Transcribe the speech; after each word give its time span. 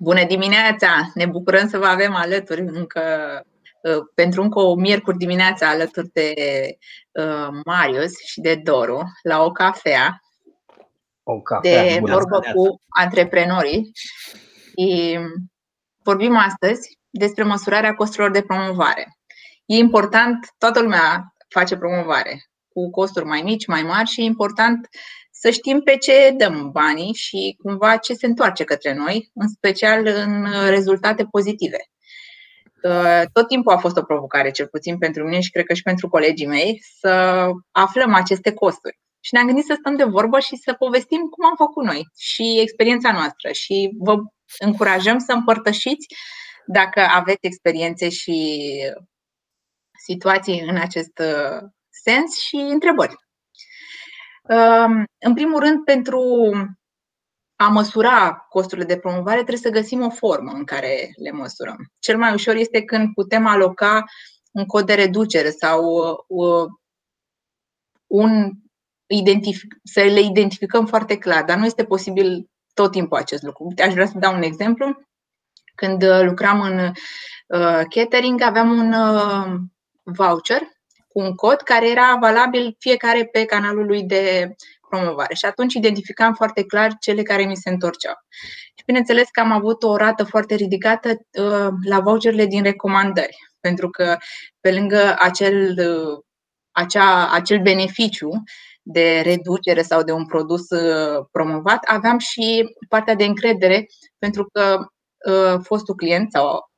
Bună 0.00 0.24
dimineața! 0.24 1.10
Ne 1.14 1.26
bucurăm 1.26 1.68
să 1.68 1.78
vă 1.78 1.86
avem 1.86 2.14
alături 2.14 2.60
încă 2.60 3.02
uh, 3.82 4.04
pentru 4.14 4.42
încă 4.42 4.58
o 4.58 4.74
miercuri 4.74 5.16
dimineața 5.16 5.68
alături 5.68 6.08
de 6.12 6.34
uh, 7.12 7.48
Marius 7.64 8.12
și 8.24 8.40
de 8.40 8.54
Doru 8.54 9.02
la 9.22 9.44
o 9.44 9.50
cafea, 9.50 10.20
o 11.22 11.40
cafea 11.40 11.82
de 11.82 11.98
vorbă 12.00 12.38
cu 12.54 12.82
antreprenorii. 12.88 13.90
Și 14.76 15.18
vorbim 16.02 16.36
astăzi 16.36 16.98
despre 17.10 17.44
măsurarea 17.44 17.94
costurilor 17.94 18.30
de 18.30 18.42
promovare. 18.42 19.16
E 19.66 19.76
important, 19.76 20.48
toată 20.58 20.80
lumea 20.80 21.34
face 21.48 21.76
promovare 21.76 22.42
cu 22.68 22.90
costuri 22.90 23.24
mai 23.24 23.42
mici, 23.42 23.66
mai 23.66 23.82
mari 23.82 24.08
și 24.08 24.20
e 24.20 24.24
important 24.24 24.88
să 25.40 25.50
știm 25.50 25.80
pe 25.80 25.96
ce 25.96 26.30
dăm 26.36 26.70
banii 26.70 27.14
și 27.14 27.56
cumva 27.62 27.96
ce 27.96 28.14
se 28.14 28.26
întoarce 28.26 28.64
către 28.64 28.94
noi, 28.94 29.30
în 29.34 29.48
special 29.48 30.06
în 30.06 30.46
rezultate 30.68 31.24
pozitive. 31.24 31.76
Tot 33.32 33.48
timpul 33.48 33.72
a 33.72 33.78
fost 33.78 33.96
o 33.96 34.02
provocare, 34.02 34.50
cel 34.50 34.66
puțin 34.66 34.98
pentru 34.98 35.24
mine 35.24 35.40
și 35.40 35.50
cred 35.50 35.64
că 35.64 35.74
și 35.74 35.82
pentru 35.82 36.08
colegii 36.08 36.46
mei, 36.46 36.82
să 36.98 37.44
aflăm 37.70 38.14
aceste 38.14 38.52
costuri. 38.52 38.98
Și 39.20 39.34
ne-am 39.34 39.46
gândit 39.46 39.64
să 39.64 39.76
stăm 39.78 39.96
de 39.96 40.04
vorbă 40.04 40.40
și 40.40 40.56
să 40.56 40.72
povestim 40.72 41.20
cum 41.20 41.46
am 41.46 41.56
făcut 41.56 41.84
noi 41.84 42.02
și 42.16 42.58
experiența 42.60 43.12
noastră. 43.12 43.52
Și 43.52 43.90
vă 43.98 44.16
încurajăm 44.58 45.18
să 45.18 45.32
împărtășiți 45.32 46.06
dacă 46.66 47.00
aveți 47.00 47.46
experiențe 47.46 48.08
și 48.08 48.62
situații 50.04 50.60
în 50.60 50.76
acest 50.76 51.22
sens 51.90 52.38
și 52.38 52.56
întrebări. 52.56 53.14
În 55.18 55.34
primul 55.34 55.60
rând, 55.60 55.84
pentru 55.84 56.22
a 57.56 57.68
măsura 57.68 58.46
costurile 58.48 58.86
de 58.86 58.98
promovare, 58.98 59.36
trebuie 59.36 59.56
să 59.56 59.80
găsim 59.80 60.02
o 60.02 60.10
formă 60.10 60.52
în 60.52 60.64
care 60.64 61.10
le 61.22 61.30
măsurăm. 61.30 61.76
Cel 61.98 62.18
mai 62.18 62.32
ușor 62.32 62.54
este 62.54 62.82
când 62.82 63.14
putem 63.14 63.46
aloca 63.46 64.04
un 64.52 64.66
cod 64.66 64.86
de 64.86 64.94
reducere 64.94 65.50
sau 65.50 65.84
uh, 66.26 66.66
un 68.06 68.52
identific, 69.06 69.74
să 69.84 70.00
le 70.00 70.20
identificăm 70.20 70.86
foarte 70.86 71.18
clar, 71.18 71.44
dar 71.44 71.58
nu 71.58 71.64
este 71.64 71.84
posibil 71.84 72.50
tot 72.74 72.90
timpul 72.90 73.18
acest 73.18 73.42
lucru. 73.42 73.72
Aș 73.84 73.92
vrea 73.92 74.06
să 74.06 74.18
dau 74.18 74.34
un 74.34 74.42
exemplu. 74.42 75.02
Când 75.74 76.02
uh, 76.02 76.22
lucram 76.22 76.60
în 76.60 76.78
uh, 76.78 77.82
catering, 77.88 78.40
aveam 78.40 78.70
un 78.70 78.94
voucher 80.02 80.77
cu 81.08 81.18
un 81.20 81.34
cod 81.34 81.60
care 81.60 81.90
era 81.90 82.16
valabil 82.20 82.76
fiecare 82.78 83.24
pe 83.24 83.44
canalul 83.44 83.86
lui 83.86 84.02
de 84.02 84.54
promovare. 84.88 85.34
Și 85.34 85.44
atunci 85.44 85.74
identificam 85.74 86.34
foarte 86.34 86.64
clar 86.64 86.96
cele 87.00 87.22
care 87.22 87.44
mi 87.44 87.56
se 87.56 87.70
întorceau. 87.70 88.14
Și 88.74 88.84
bineînțeles 88.86 89.28
că 89.32 89.40
am 89.40 89.52
avut 89.52 89.82
o 89.82 89.96
rată 89.96 90.24
foarte 90.24 90.54
ridicată 90.54 91.08
uh, 91.08 91.68
la 91.84 92.00
voucherele 92.00 92.46
din 92.46 92.62
recomandări, 92.62 93.36
pentru 93.60 93.90
că 93.90 94.16
pe 94.60 94.72
lângă 94.72 95.16
acel, 95.18 95.74
uh, 95.78 96.18
acea, 96.70 97.30
acel 97.32 97.60
beneficiu 97.60 98.28
de 98.82 99.20
reducere 99.24 99.82
sau 99.82 100.02
de 100.02 100.12
un 100.12 100.26
produs 100.26 100.68
uh, 100.68 101.24
promovat, 101.30 101.84
aveam 101.84 102.18
și 102.18 102.64
partea 102.88 103.14
de 103.14 103.24
încredere, 103.24 103.86
pentru 104.18 104.44
că 104.52 104.78
fostul 105.62 105.94
client 105.94 106.30
sau 106.30 106.70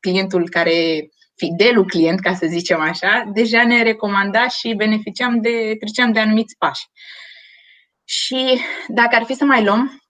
clientul 0.00 0.48
care 0.48 1.08
fidelul 1.42 1.84
client, 1.84 2.20
ca 2.20 2.34
să 2.34 2.46
zicem 2.46 2.80
așa, 2.80 3.30
deja 3.32 3.64
ne 3.64 3.82
recomanda 3.82 4.48
și 4.48 4.74
beneficiam 4.74 5.40
de, 5.40 5.76
treceam 5.78 6.12
de 6.12 6.20
anumiți 6.20 6.56
pași. 6.58 6.86
Și 8.04 8.60
dacă 8.88 9.16
ar 9.16 9.24
fi 9.24 9.34
să 9.34 9.44
mai 9.44 9.64
luăm 9.64 10.02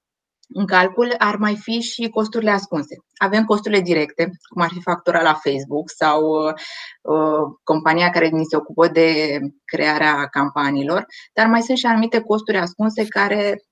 în 0.55 0.67
calcul, 0.67 1.15
ar 1.19 1.37
mai 1.37 1.57
fi 1.57 1.81
și 1.81 2.09
costurile 2.09 2.51
ascunse. 2.51 2.97
Avem 3.17 3.45
costurile 3.45 3.81
directe, 3.81 4.31
cum 4.49 4.63
ar 4.63 4.71
fi 4.73 4.81
factura 4.81 5.23
la 5.23 5.35
Facebook 5.35 5.91
sau 5.91 6.23
uh, 6.23 7.57
compania 7.65 8.11
care 8.11 8.29
ni 8.29 8.45
se 8.45 8.57
ocupă 8.57 8.89
de 8.89 9.39
crearea 9.65 10.27
campaniilor, 10.27 11.07
dar 11.33 11.47
mai 11.47 11.63
sunt 11.63 11.79
și 11.79 11.87
anumite 11.87 12.21
costuri 12.21 12.59
ascunse 12.59 13.07
care 13.07 13.63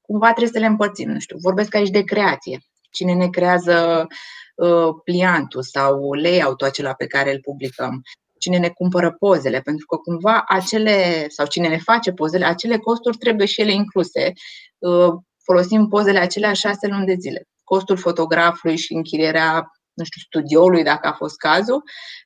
cumva 0.00 0.26
trebuie 0.26 0.52
să 0.52 0.58
le 0.58 0.66
împărțim. 0.66 1.10
Nu 1.10 1.18
știu, 1.18 1.36
vorbesc 1.40 1.74
aici 1.74 1.90
de 1.90 2.02
creație. 2.02 2.58
Cine 2.90 3.14
ne 3.14 3.28
creează 3.28 4.06
Uh, 4.60 4.94
pliantul 5.04 5.62
sau 5.62 6.12
layout-ul 6.12 6.66
acela 6.66 6.92
pe 6.92 7.06
care 7.06 7.32
îl 7.32 7.40
publicăm, 7.40 8.02
cine 8.38 8.58
ne 8.58 8.68
cumpără 8.68 9.12
pozele, 9.18 9.60
pentru 9.60 9.86
că 9.86 9.96
cumva 9.96 10.44
acele, 10.46 11.26
sau 11.28 11.46
cine 11.46 11.68
ne 11.68 11.78
face 11.78 12.12
pozele, 12.12 12.44
acele 12.44 12.78
costuri 12.78 13.16
trebuie 13.16 13.46
și 13.46 13.60
ele 13.60 13.72
incluse. 13.72 14.32
Uh, 14.78 15.12
folosim 15.42 15.86
pozele 15.86 16.18
acelea 16.18 16.52
șase 16.52 16.86
luni 16.86 17.06
de 17.06 17.16
zile. 17.18 17.48
Costul 17.64 17.96
fotografului 17.96 18.76
și 18.76 18.94
închirierea 18.94 19.70
nu 19.92 20.04
știu, 20.04 20.20
studioului, 20.26 20.82
dacă 20.82 21.08
a 21.08 21.12
fost 21.12 21.36
cazul, 21.36 21.82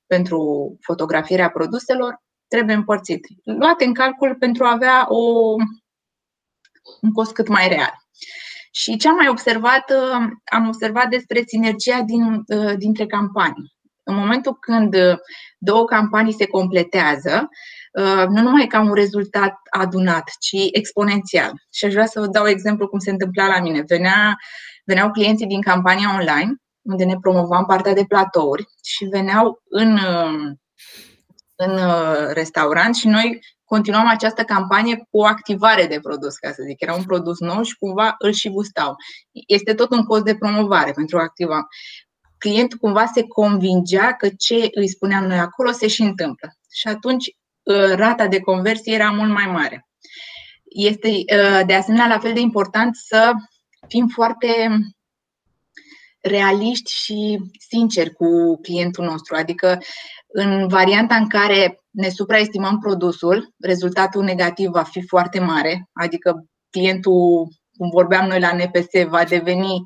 pentru 0.06 0.38
fotografierea 0.80 1.50
produselor, 1.50 2.22
trebuie 2.48 2.76
împărțit. 2.76 3.26
Luate 3.44 3.84
în 3.84 3.94
calcul 3.94 4.36
pentru 4.38 4.64
a 4.64 4.72
avea 4.72 5.06
o, 5.08 5.52
un 7.00 7.12
cost 7.12 7.32
cât 7.32 7.48
mai 7.48 7.68
real. 7.68 7.94
Și 8.76 8.96
ce 8.96 9.08
am 9.08 9.14
mai 9.14 9.28
observat, 9.28 9.90
uh, 9.90 10.28
am 10.44 10.66
observat 10.66 11.08
despre 11.08 11.42
sinergia 11.46 12.02
din, 12.02 12.42
uh, 12.46 12.76
dintre 12.76 13.06
campanii. 13.06 13.72
În 14.02 14.14
momentul 14.14 14.56
când 14.60 14.94
uh, 14.94 15.16
două 15.58 15.84
campanii 15.84 16.32
se 16.32 16.46
completează, 16.46 17.48
nu 18.28 18.42
numai 18.42 18.66
ca 18.66 18.80
un 18.80 18.92
rezultat 18.92 19.54
adunat, 19.70 20.24
ci 20.40 20.56
exponențial. 20.72 21.52
Și 21.72 21.84
aș 21.84 21.92
vrea 21.92 22.06
să 22.06 22.20
vă 22.20 22.26
dau 22.26 22.46
exemplu 22.46 22.88
cum 22.88 22.98
se 22.98 23.10
întâmpla 23.10 23.46
la 23.46 23.60
mine. 23.60 23.82
Venea, 23.86 24.36
veneau 24.84 25.10
clienții 25.10 25.46
din 25.46 25.60
campania 25.60 26.14
online, 26.14 26.54
unde 26.82 27.04
ne 27.04 27.16
promovam 27.20 27.64
partea 27.64 27.92
de 27.92 28.04
platouri 28.08 28.64
și 28.82 29.04
veneau 29.04 29.62
în, 29.68 29.98
în 31.54 31.78
restaurant 32.32 32.94
și 32.94 33.08
noi 33.08 33.40
continuam 33.64 34.06
această 34.06 34.42
campanie 34.42 34.96
cu 34.96 35.18
o 35.18 35.24
activare 35.24 35.86
de 35.86 36.00
produs, 36.00 36.36
ca 36.36 36.52
să 36.52 36.62
zic. 36.66 36.80
Era 36.80 36.94
un 36.94 37.04
produs 37.04 37.38
nou 37.38 37.62
și 37.62 37.76
cumva 37.78 38.14
îl 38.18 38.32
și 38.32 38.50
gustau. 38.50 38.96
Este 39.46 39.74
tot 39.74 39.90
un 39.90 40.04
cost 40.04 40.24
de 40.24 40.36
promovare 40.36 40.92
pentru 40.92 41.18
a 41.18 41.22
activa. 41.22 41.66
Clientul 42.38 42.78
cumva 42.78 43.06
se 43.06 43.22
convingea 43.22 44.12
că 44.12 44.28
ce 44.38 44.68
îi 44.74 44.88
spuneam 44.88 45.24
noi 45.24 45.38
acolo 45.38 45.70
se 45.70 45.86
și 45.86 46.02
întâmplă. 46.02 46.48
Și 46.72 46.88
atunci 46.88 47.36
ă, 47.66 47.94
rata 47.94 48.26
de 48.26 48.40
conversie 48.40 48.94
era 48.94 49.10
mult 49.10 49.30
mai 49.32 49.46
mare. 49.46 49.86
Este 50.64 51.08
ă, 51.08 51.62
de 51.62 51.74
asemenea 51.74 52.06
la 52.06 52.18
fel 52.18 52.32
de 52.32 52.40
important 52.40 52.96
să 52.96 53.32
fim 53.88 54.06
foarte 54.06 54.78
realiști 56.20 56.92
și 56.92 57.40
sinceri 57.68 58.12
cu 58.12 58.60
clientul 58.60 59.04
nostru. 59.04 59.34
Adică 59.34 59.78
în 60.36 60.68
varianta 60.68 61.14
în 61.14 61.28
care 61.28 61.78
ne 61.90 62.08
supraestimăm 62.08 62.78
produsul, 62.78 63.54
rezultatul 63.58 64.22
negativ 64.22 64.70
va 64.70 64.82
fi 64.82 65.06
foarte 65.06 65.40
mare, 65.40 65.88
adică 65.92 66.44
clientul, 66.70 67.48
cum 67.76 67.90
vorbeam 67.90 68.26
noi 68.26 68.40
la 68.40 68.52
NPS, 68.52 69.08
va 69.08 69.24
deveni 69.24 69.82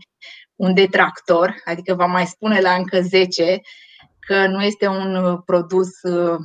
un 0.54 0.74
detractor, 0.74 1.54
adică 1.64 1.94
va 1.94 2.06
mai 2.06 2.26
spune 2.26 2.60
la 2.60 2.72
încă 2.72 3.00
10 3.00 3.60
că 4.18 4.46
nu 4.46 4.62
este 4.62 4.86
un 4.86 5.40
produs 5.44 6.02
uh, 6.02 6.38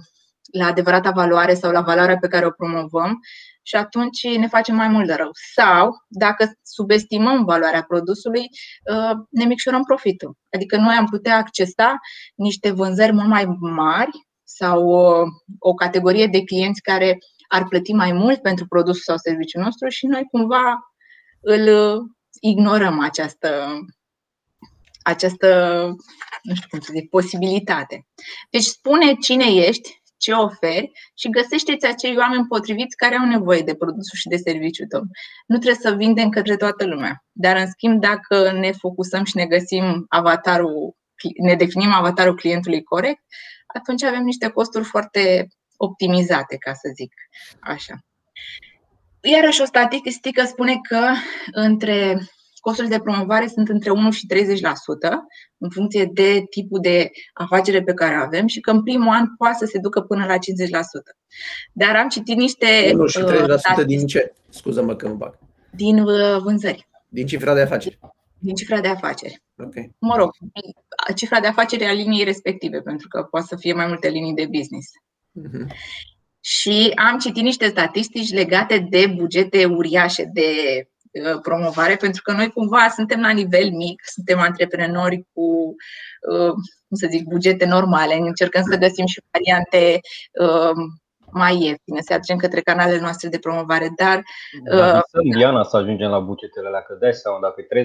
la 0.52 0.66
adevărata 0.66 1.12
valoare 1.12 1.54
sau 1.54 1.72
la 1.72 1.82
valoarea 1.82 2.18
pe 2.18 2.28
care 2.28 2.46
o 2.46 2.50
promovăm 2.50 3.20
și 3.64 3.76
atunci 3.76 4.38
ne 4.38 4.48
facem 4.48 4.76
mai 4.76 4.88
mult 4.88 5.08
de 5.08 5.14
rău. 5.14 5.30
Sau, 5.56 5.90
dacă 6.08 6.52
subestimăm 6.62 7.44
valoarea 7.44 7.84
produsului, 7.84 8.42
uh, 8.92 9.18
ne 9.30 9.46
micșorăm 9.46 9.84
profitul. 9.84 10.38
Adică 10.52 10.78
noi 10.78 10.96
am 10.96 11.06
putea 11.06 11.38
accesa 11.38 12.00
niște 12.36 12.72
vânzări 12.72 13.14
mult 13.14 13.28
mai 13.28 13.46
mari 13.60 14.12
sau 14.44 14.90
o, 14.90 15.24
o 15.60 15.74
categorie 15.74 16.28
de 16.28 16.44
clienți 16.44 16.82
care 16.82 17.18
ar 17.48 17.68
plăti 17.68 17.94
mai 17.94 18.12
mult 18.12 18.42
pentru 18.42 18.66
produsul 18.68 19.02
sau 19.04 19.18
serviciul 19.18 19.62
nostru 19.62 19.90
și 19.90 20.06
noi 20.06 20.28
cumva 20.32 20.94
îl 21.42 21.70
ignorăm 22.40 23.00
această, 23.00 23.80
această 25.04 25.48
nu 26.42 26.56
știu 26.56 26.68
cum 26.70 26.80
să 26.80 26.92
zic, 26.96 27.10
posibilitate. 27.10 28.08
Deci 28.50 28.64
spune 28.64 29.14
cine 29.14 29.46
ești, 29.46 30.02
ce 30.24 30.32
oferi 30.32 30.92
și 31.14 31.30
găsește-ți 31.30 31.86
acei 31.86 32.18
oameni 32.18 32.48
potriviți 32.48 32.96
care 32.96 33.16
au 33.16 33.26
nevoie 33.26 33.62
de 33.62 33.76
produsul 33.76 34.18
și 34.18 34.28
de 34.28 34.36
serviciul 34.36 34.88
tău. 34.88 35.02
Nu 35.48 35.58
trebuie 35.58 35.82
să 35.82 35.96
vindem 35.96 36.30
către 36.30 36.56
toată 36.56 36.86
lumea. 36.86 37.24
Dar, 37.32 37.56
în 37.56 37.68
schimb, 37.68 38.02
dacă 38.02 38.52
ne 38.52 38.72
focusăm 38.72 39.24
și 39.24 39.38
ne 39.38 39.46
găsim 39.46 40.06
avatarul, 40.10 40.96
ne 41.38 41.56
definim 41.56 41.92
avatarul 41.92 42.36
clientului 42.36 42.84
corect, 42.84 43.24
atunci 43.68 44.04
avem 44.04 44.24
niște 44.24 44.48
costuri 44.48 44.84
foarte 44.84 45.48
optimizate, 45.78 46.58
ca 46.58 46.74
să 46.74 46.92
zic 46.96 47.14
așa. 47.60 47.94
Iarăși 49.22 49.62
o 49.62 49.66
statistică 49.66 50.44
spune 50.44 50.80
că 50.90 51.10
între 51.52 52.18
costurile 52.64 52.96
de 52.96 53.02
promovare 53.04 53.48
sunt 53.48 53.70
între 53.70 53.90
1 53.90 54.12
și 54.12 54.28
30% 54.34 54.38
în 55.58 55.70
funcție 55.70 56.10
de 56.14 56.44
tipul 56.50 56.80
de 56.82 57.12
afacere 57.34 57.84
pe 57.84 57.94
care 57.94 58.14
avem 58.14 58.48
și 58.48 58.60
că 58.60 58.72
în 58.72 58.84
primul 58.84 59.08
an 59.08 59.36
poate 59.38 59.56
să 59.58 59.66
se 59.66 59.80
ducă 59.80 60.02
până 60.02 60.26
la 60.26 60.36
50%. 60.36 60.38
Dar 61.72 61.96
am 61.96 62.10
citit 62.10 62.38
niște. 62.38 62.92
1 62.94 63.06
și 63.06 63.20
30% 63.20 63.24
uh, 63.78 63.86
din 63.86 64.08
ce? 64.08 64.34
Scuză-mă 64.50 64.96
că 64.96 65.08
mă 65.08 65.14
bag. 65.14 65.38
Din 65.72 66.00
uh, 66.00 66.38
vânzări. 66.42 66.88
Din 67.08 67.26
cifra 67.26 67.54
de 67.54 67.62
afaceri. 67.62 68.00
Din 68.40 68.56
cifra 68.56 68.80
de 68.80 68.88
afaceri. 68.88 69.44
Okay. 69.58 69.96
Mă 70.00 70.16
rog, 70.16 70.32
cifra 71.16 71.40
de 71.40 71.48
afaceri 71.48 71.86
a 71.86 71.92
liniei 71.92 72.24
respective, 72.24 72.82
pentru 72.82 73.08
că 73.08 73.24
poate 73.24 73.46
să 73.50 73.56
fie 73.56 73.74
mai 73.74 73.88
multe 73.88 74.10
linii 74.10 74.34
de 74.34 74.48
business. 74.52 74.88
Mhm. 75.32 75.72
Și 76.40 76.92
am 76.96 77.18
citit 77.18 77.44
niște 77.44 77.68
statistici 77.68 78.34
legate 78.34 78.88
de 78.90 79.14
bugete 79.16 79.66
uriașe 79.66 80.30
de 80.34 80.42
uh, 80.78 80.93
promovare, 81.42 81.96
pentru 81.96 82.22
că 82.22 82.32
noi 82.32 82.50
cumva 82.50 82.88
suntem 82.88 83.22
la 83.22 83.30
nivel 83.30 83.72
mic, 83.72 84.02
suntem 84.06 84.40
antreprenori 84.40 85.28
cu, 85.34 85.76
uh, 86.32 86.52
cum 86.88 86.98
să 86.98 87.08
zic, 87.10 87.28
bugete 87.28 87.66
normale, 87.66 88.16
încercăm 88.16 88.64
să 88.64 88.78
găsim 88.78 89.06
și 89.06 89.22
variante 89.32 90.00
uh, 90.42 90.72
mai 91.32 91.64
ieftine, 91.64 92.02
să 92.02 92.14
aducem 92.14 92.38
către 92.38 92.62
canalele 92.62 93.00
noastre 93.00 93.30
de 93.30 93.40
promovare, 93.40 93.94
dar 93.96 94.22
Dar 94.64 95.04
visăm, 95.12 95.38
Diana, 95.38 95.64
să 95.64 95.78
ajungem 95.78 96.10
la 96.10 96.20
bugetele 96.20 96.68
alea, 96.68 96.82
că 96.82 96.98
dai 97.00 97.14
seama, 97.14 97.40
dacă 97.42 97.62
e 97.62 97.84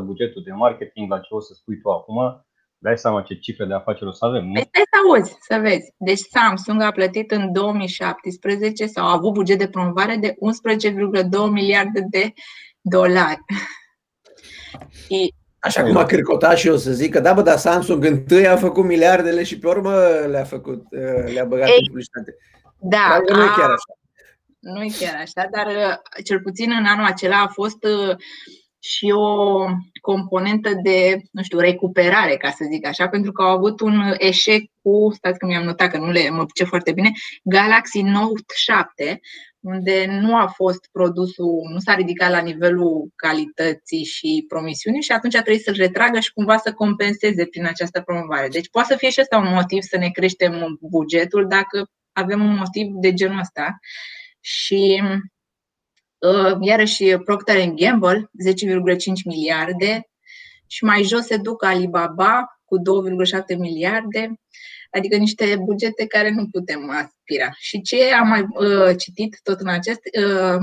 30% 0.00 0.04
bugetul 0.04 0.42
de 0.44 0.52
marketing, 0.52 1.10
la 1.10 1.18
ce 1.18 1.34
o 1.34 1.40
să 1.40 1.52
spui 1.54 1.80
tu 1.80 1.90
acum, 1.90 2.46
dai 2.78 2.98
seama 2.98 3.22
ce 3.22 3.34
cifre 3.34 3.64
de 3.64 3.74
afaceri 3.74 4.08
o 4.08 4.12
să 4.12 4.24
avem, 4.24 4.44
nu? 4.46 4.52
Păi 4.52 4.68
stai 4.68 4.84
să 4.90 4.98
auzi, 5.06 5.36
să 5.40 5.58
vezi. 5.58 5.94
Deci 5.98 6.18
Samsung 6.18 6.82
a 6.82 6.90
plătit 6.90 7.30
în 7.30 7.52
2017 7.52 8.86
sau 8.86 9.06
a 9.06 9.12
avut 9.12 9.32
buget 9.32 9.58
de 9.58 9.68
promovare 9.68 10.16
de 10.16 10.34
11,2 10.34 11.50
miliarde 11.50 12.00
de 12.10 12.32
dolari. 12.90 13.44
Și 15.06 15.34
Așa 15.58 15.82
cum 15.82 15.96
a 15.96 16.04
cârcotat 16.04 16.56
și 16.58 16.66
eu 16.66 16.76
să 16.76 16.92
zic 16.92 17.12
că 17.12 17.20
da, 17.20 17.32
bă, 17.32 17.42
dar 17.42 17.56
Samsung 17.58 18.04
întâi 18.04 18.46
a 18.46 18.56
făcut 18.56 18.84
miliardele 18.84 19.42
și 19.42 19.58
pe 19.58 19.66
urmă 19.66 19.94
le-a 20.28 20.44
făcut, 20.44 20.84
uh, 20.90 21.32
le-a 21.32 21.44
băgat 21.44 21.68
Ei, 21.68 21.76
în 21.78 21.86
publicitate. 21.86 22.36
da, 22.80 23.20
Dar 23.26 23.36
nu 23.36 23.42
e 23.42 23.46
a- 23.46 23.52
chiar 23.52 23.70
așa. 23.70 23.98
Nu 24.58 24.82
e 24.82 24.88
chiar 24.98 25.14
așa, 25.14 25.48
dar 25.50 25.66
uh, 25.66 26.22
cel 26.24 26.40
puțin 26.40 26.70
în 26.78 26.84
anul 26.84 27.04
acela 27.04 27.36
a 27.42 27.48
fost 27.48 27.84
uh, 27.84 28.16
și 28.78 29.12
o 29.16 29.64
componentă 30.00 30.70
de, 30.82 31.20
nu 31.30 31.42
știu, 31.42 31.58
recuperare, 31.58 32.36
ca 32.36 32.50
să 32.50 32.66
zic 32.72 32.86
așa, 32.86 33.08
pentru 33.08 33.32
că 33.32 33.42
au 33.42 33.48
avut 33.56 33.80
un 33.80 34.14
eșec 34.18 34.62
cu, 34.82 35.10
stați 35.14 35.38
că 35.38 35.46
mi-am 35.46 35.64
notat 35.64 35.90
că 35.90 35.98
nu 35.98 36.10
le 36.10 36.30
mă 36.30 36.44
pice 36.44 36.64
foarte 36.64 36.92
bine, 36.92 37.10
Galaxy 37.42 38.02
Note 38.02 38.52
7, 38.54 39.20
unde 39.66 40.06
nu 40.20 40.36
a 40.36 40.46
fost 40.46 40.88
produsul, 40.92 41.68
nu 41.72 41.78
s-a 41.78 41.94
ridicat 41.94 42.30
la 42.30 42.40
nivelul 42.40 43.12
calității 43.16 44.04
și 44.04 44.44
promisiunii 44.48 45.02
și 45.02 45.12
atunci 45.12 45.34
a 45.34 45.42
trebuit 45.42 45.64
să-l 45.64 45.74
retragă 45.74 46.20
și 46.20 46.32
cumva 46.32 46.56
să 46.56 46.72
compenseze 46.72 47.46
prin 47.46 47.66
această 47.66 48.00
promovare. 48.00 48.48
Deci 48.48 48.70
poate 48.70 48.88
să 48.92 48.96
fie 48.96 49.10
și 49.10 49.20
ăsta 49.20 49.38
un 49.38 49.52
motiv 49.52 49.82
să 49.82 49.96
ne 49.96 50.08
creștem 50.08 50.78
bugetul 50.80 51.46
dacă 51.48 51.90
avem 52.12 52.44
un 52.44 52.56
motiv 52.56 52.86
de 52.92 53.12
genul 53.12 53.38
ăsta. 53.38 53.78
Și 54.40 55.02
uh, 56.18 56.56
iarăși 56.60 57.16
Procter 57.16 57.68
Gamble, 57.74 58.20
10,5 58.20 58.28
miliarde 59.24 60.08
și 60.66 60.84
mai 60.84 61.02
jos 61.02 61.24
se 61.26 61.36
duc 61.36 61.64
Alibaba 61.64 62.60
cu 62.64 62.76
2,7 62.78 63.58
miliarde, 63.58 64.40
adică 64.90 65.16
niște 65.16 65.56
bugete 65.64 66.06
care 66.06 66.30
nu 66.30 66.46
putem 66.50 66.90
aspira. 66.90 67.50
Și 67.58 67.80
ce 67.80 68.12
am 68.12 68.28
mai 68.28 68.40
uh, 68.40 68.96
citit 68.98 69.40
tot 69.42 69.60
în 69.60 69.68
acest 69.68 70.00
uh, 70.24 70.60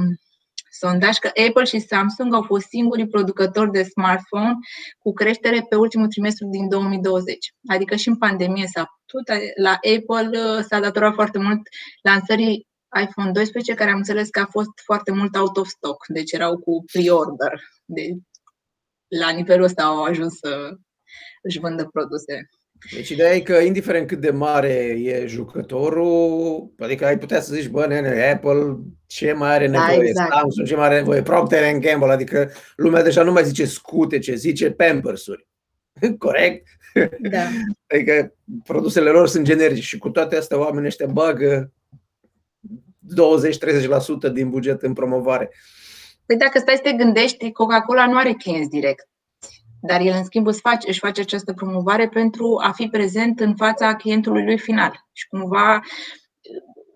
sondaj, 0.69 1.17
că 1.17 1.31
Apple 1.47 1.63
și 1.63 1.79
Samsung 1.79 2.33
au 2.33 2.41
fost 2.41 2.67
singurii 2.67 3.07
producători 3.07 3.71
de 3.71 3.83
smartphone 3.83 4.53
cu 4.99 5.13
creștere 5.13 5.65
pe 5.69 5.75
ultimul 5.75 6.07
trimestru 6.07 6.47
din 6.47 6.69
2020. 6.69 7.53
Adică 7.67 7.95
și 7.95 8.07
în 8.07 8.17
pandemie 8.17 8.67
s-a 8.67 8.85
putut, 9.05 9.37
la 9.55 9.71
Apple 9.71 10.39
uh, 10.39 10.63
s-a 10.69 10.79
datorat 10.79 11.13
foarte 11.13 11.39
mult 11.39 11.61
lansării 12.01 12.67
iPhone 13.01 13.31
12, 13.31 13.73
care 13.73 13.89
am 13.89 13.97
înțeles 13.97 14.29
că 14.29 14.39
a 14.39 14.45
fost 14.45 14.71
foarte 14.83 15.11
mult 15.11 15.35
out 15.35 15.57
of 15.57 15.67
stock, 15.67 16.05
deci 16.07 16.31
erau 16.31 16.57
cu 16.57 16.83
pre-order. 16.91 17.61
De, 17.85 18.09
la 19.07 19.29
nivelul 19.29 19.63
ăsta 19.63 19.83
au 19.83 20.03
ajuns 20.03 20.37
să 20.37 20.77
își 21.41 21.59
vândă 21.59 21.89
produse. 21.91 22.49
Deci 22.91 23.09
ideea 23.09 23.33
e 23.33 23.39
că 23.39 23.53
indiferent 23.53 24.07
cât 24.07 24.19
de 24.19 24.31
mare 24.31 24.73
e 25.03 25.25
jucătorul, 25.27 26.73
adică 26.79 27.05
ai 27.05 27.17
putea 27.17 27.41
să 27.41 27.53
zici, 27.53 27.69
bă, 27.69 27.85
nene, 27.85 28.31
Apple 28.31 28.77
ce 29.07 29.33
mai 29.33 29.53
are 29.53 29.67
Da, 29.67 29.87
nevoie, 29.87 30.07
exact. 30.07 30.31
Samsung 30.31 30.67
ce 30.67 30.75
mai 30.75 30.85
are 30.85 30.97
nevoie, 30.97 31.21
Procter 31.21 31.77
Gamble, 31.77 32.11
adică 32.11 32.51
lumea 32.75 33.03
deja 33.03 33.23
nu 33.23 33.31
mai 33.31 33.45
zice 33.45 33.65
scute, 33.65 34.19
ce 34.19 34.35
zice 34.35 34.71
Pampers-uri. 34.71 35.47
Corect? 36.17 36.67
Da. 37.19 37.43
Adică 37.93 38.33
produsele 38.63 39.09
lor 39.09 39.27
sunt 39.27 39.45
generice 39.45 39.81
și 39.81 39.97
cu 39.97 40.09
toate 40.09 40.35
astea 40.35 40.59
oamenii 40.59 40.87
ăștia 40.87 41.07
bagă 41.07 41.71
20-30% 44.29 44.33
din 44.33 44.49
buget 44.49 44.81
în 44.81 44.93
promovare. 44.93 45.51
Păi 46.25 46.37
dacă 46.37 46.59
stai 46.59 46.75
să 46.75 46.81
te 46.81 46.91
gândești, 46.91 47.51
Coca-Cola 47.51 48.07
nu 48.07 48.17
are 48.17 48.31
clienți 48.31 48.69
direct. 48.69 49.07
Dar 49.85 50.01
el, 50.01 50.13
în 50.17 50.23
schimb, 50.23 50.47
își 50.47 50.59
face, 50.59 50.89
își 50.89 50.99
face 50.99 51.21
această 51.21 51.53
promovare 51.53 52.07
pentru 52.07 52.59
a 52.63 52.71
fi 52.71 52.87
prezent 52.87 53.39
în 53.39 53.55
fața 53.55 53.95
clientului 53.95 54.43
lui 54.43 54.57
final. 54.57 55.05
Și 55.11 55.27
cumva 55.27 55.81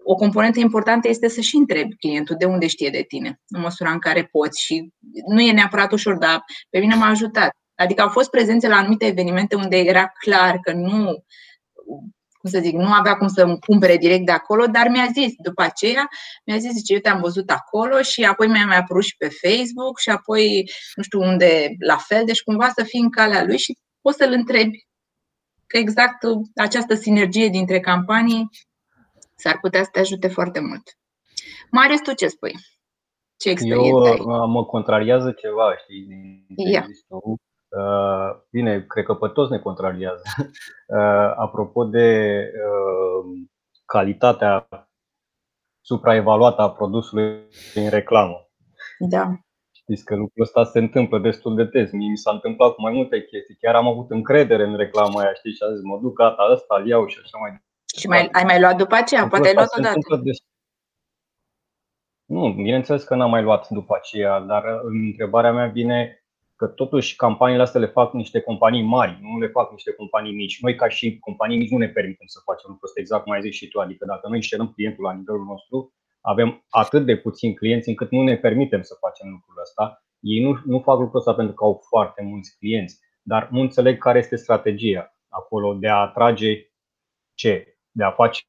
o 0.04 0.16
componentă 0.16 0.60
importantă 0.60 1.07
este 1.07 1.28
să 1.28 1.42
și 1.42 1.56
întrebi 1.56 1.95
clientul 1.95 2.36
de 2.39 2.45
unde 2.45 2.68
știe 2.68 2.89
de 2.89 3.06
tine, 3.07 3.39
în 3.48 3.62
măsura 3.62 3.92
în 3.92 4.00
care 4.00 4.24
poți. 4.24 4.63
Și 4.63 4.94
nu 5.28 5.42
e 5.42 5.51
neapărat 5.51 5.92
ușor, 5.92 6.18
dar 6.18 6.44
pe 6.69 6.80
mine 6.80 6.95
m-a 6.95 7.10
ajutat. 7.10 7.51
Adică 7.75 8.01
au 8.01 8.10
fost 8.10 8.30
prezențe 8.30 8.68
la 8.68 8.75
anumite 8.75 9.06
evenimente 9.06 9.56
unde 9.56 9.78
era 9.78 10.12
clar 10.19 10.57
că 10.62 10.74
nu, 10.74 11.24
cum 12.38 12.50
să 12.50 12.60
zic, 12.60 12.74
nu 12.74 12.94
avea 12.94 13.16
cum 13.16 13.28
să 13.28 13.42
îmi 13.42 13.60
cumpere 13.60 13.98
direct 13.98 14.25
de 14.25 14.31
acolo, 14.31 14.66
dar 14.66 14.88
mi-a 14.89 15.07
zis 15.13 15.34
după 15.38 15.62
aceea, 15.62 16.07
mi-a 16.45 16.57
zis, 16.57 16.72
zice, 16.72 16.94
eu 16.94 17.00
te-am 17.00 17.22
văzut 17.22 17.50
acolo 17.50 18.01
și 18.01 18.24
apoi 18.24 18.48
mi-a 18.48 18.66
mai 18.66 18.78
apărut 18.78 19.04
și 19.04 19.16
pe 19.18 19.30
Facebook 19.30 20.00
și 20.00 20.10
apoi 20.10 20.72
nu 20.95 21.04
știu 21.04 21.19
unde 21.19 21.75
la 21.80 21.98
fel, 21.98 22.25
deci 22.25 22.42
cumva 22.42 22.69
să 22.69 22.84
fii 22.84 23.00
în 23.00 23.10
calea 23.10 23.44
lui 23.44 23.57
și 23.57 23.78
poți 24.01 24.18
să-l 24.18 24.31
întrebi 24.31 24.86
că 25.68 25.78
exact 25.78 26.24
această 26.56 26.94
sinergie 26.94 27.48
dintre 27.48 27.80
campanii 27.80 28.50
s-ar 29.36 29.57
putea 29.62 29.83
să 29.83 29.90
te 29.92 30.00
ajute 30.00 30.28
foarte 30.28 30.60
mult. 30.60 30.98
Marius, 31.72 32.01
tu 32.01 32.13
ce 32.13 32.28
spui? 32.28 32.54
Ce 33.38 33.48
Eu 33.48 33.54
experiență 33.54 34.10
ai? 34.10 34.19
uh, 34.19 34.48
mă 34.48 34.66
contrariază 34.66 35.31
ceva, 35.31 35.78
știi, 35.78 36.06
din 36.06 36.45
ce 36.57 36.69
Ia. 36.69 36.81
ai 36.81 36.88
zis 36.88 37.04
tu. 37.07 37.36
Uh, 37.78 38.30
Bine, 38.52 38.82
cred 38.88 39.06
că 39.06 39.14
pe 39.16 39.28
toți 39.28 39.52
ne 39.52 39.60
contrariază. 39.60 40.22
Uh, 40.88 41.34
Apropo 41.36 41.84
de 41.86 42.40
uh, 42.66 43.48
calitatea 43.86 44.68
supraevaluată 45.82 46.62
a 46.62 46.72
produsului 46.72 47.48
în 47.76 47.90
reclamă. 47.90 48.48
Da. 49.00 49.24
Știți 49.72 50.06
că 50.06 50.16
lucrul 50.16 50.44
ăsta 50.44 50.64
se 50.64 50.80
întâmplă 50.80 51.20
destul 51.20 51.56
de 51.56 51.64
des. 51.64 51.92
Mie 51.92 52.10
mi 52.10 52.18
s-a 52.18 52.32
întâmplat 52.32 52.74
cu 52.74 52.82
mai 52.82 52.92
multe 52.94 53.24
chestii. 53.26 53.56
Chiar 53.56 53.76
am 53.76 53.88
avut 53.88 54.12
încredere 54.12 54.64
în 54.64 54.76
reclama 54.78 55.22
aia, 55.22 55.34
știi, 55.34 55.52
și 55.52 55.64
am 55.64 55.74
zis, 55.74 55.84
mă 55.84 56.00
duc, 56.02 56.14
gata, 56.16 56.48
ăsta 56.52 56.76
îl 56.76 56.88
iau 56.88 57.07
și 57.07 57.19
așa 57.24 57.38
mai 57.38 57.50
departe. 57.50 57.98
Și 58.00 58.07
mai, 58.07 58.30
ai 58.31 58.44
mai 58.44 58.60
luat 58.60 58.76
după 58.78 58.96
aceea? 58.96 59.22
Lucrul 59.22 59.40
Poate 59.40 59.57
ai 59.57 59.64
ăsta 59.64 59.64
luat 59.64 59.69
se 59.74 59.80
odată. 59.80 59.96
întâmplă 59.96 60.26
des- 60.31 60.46
Nu, 62.26 62.54
bineînțeles 62.64 63.04
că 63.04 63.16
n-am 63.16 63.30
mai 63.30 63.44
luat 63.44 63.69
după 63.69 63.96
aceea, 63.96 64.40
dar 64.40 64.64
uh, 64.64 64.80
întrebarea 64.84 65.52
mea 65.52 65.68
vine 65.68 66.22
că 66.57 66.68
totuși 66.68 67.16
campaniile 67.16 67.61
astea 67.61 67.80
le 67.80 67.95
fac 67.99 68.14
niște 68.14 68.40
companii 68.40 68.83
mari, 68.83 69.19
nu 69.21 69.40
le 69.40 69.47
fac 69.47 69.71
niște 69.71 69.92
companii 69.92 70.33
mici. 70.33 70.61
Noi 70.61 70.76
ca 70.76 70.87
și 70.87 71.19
companii 71.19 71.57
mici 71.57 71.69
nu 71.69 71.78
ne 71.78 71.87
permitem 71.87 72.28
să 72.28 72.40
facem 72.44 72.69
lucrul 72.69 72.87
ăsta, 72.87 72.99
exact 72.99 73.23
cum 73.23 73.31
ai 73.31 73.42
zis 73.42 73.56
și 73.56 73.68
tu. 73.68 73.80
Adică 73.80 74.06
dacă 74.06 74.28
noi 74.28 74.42
șterăm 74.42 74.71
clientul 74.71 75.04
la 75.04 75.14
nivelul 75.14 75.44
nostru, 75.44 75.94
avem 76.21 76.66
atât 76.69 77.06
de 77.06 77.18
puțini 77.18 77.54
clienți 77.54 77.90
încât 77.90 78.11
nu 78.11 78.23
ne 78.23 78.37
permitem 78.37 78.81
să 78.81 78.95
facem 78.99 79.30
lucrul 79.30 79.61
ăsta. 79.61 80.04
Ei 80.19 80.44
nu, 80.44 80.59
nu 80.66 80.80
fac 80.80 80.99
lucrul 80.99 81.19
ăsta 81.19 81.33
pentru 81.33 81.54
că 81.54 81.64
au 81.64 81.81
foarte 81.90 82.21
mulți 82.23 82.57
clienți, 82.57 82.99
dar 83.21 83.49
nu 83.52 83.59
înțeleg 83.59 83.97
care 83.97 84.18
este 84.18 84.35
strategia 84.35 85.18
acolo 85.30 85.73
de 85.73 85.87
a 85.87 85.95
atrage 85.95 86.71
ce? 87.33 87.78
De 87.92 88.04
a 88.04 88.11
face, 88.11 88.42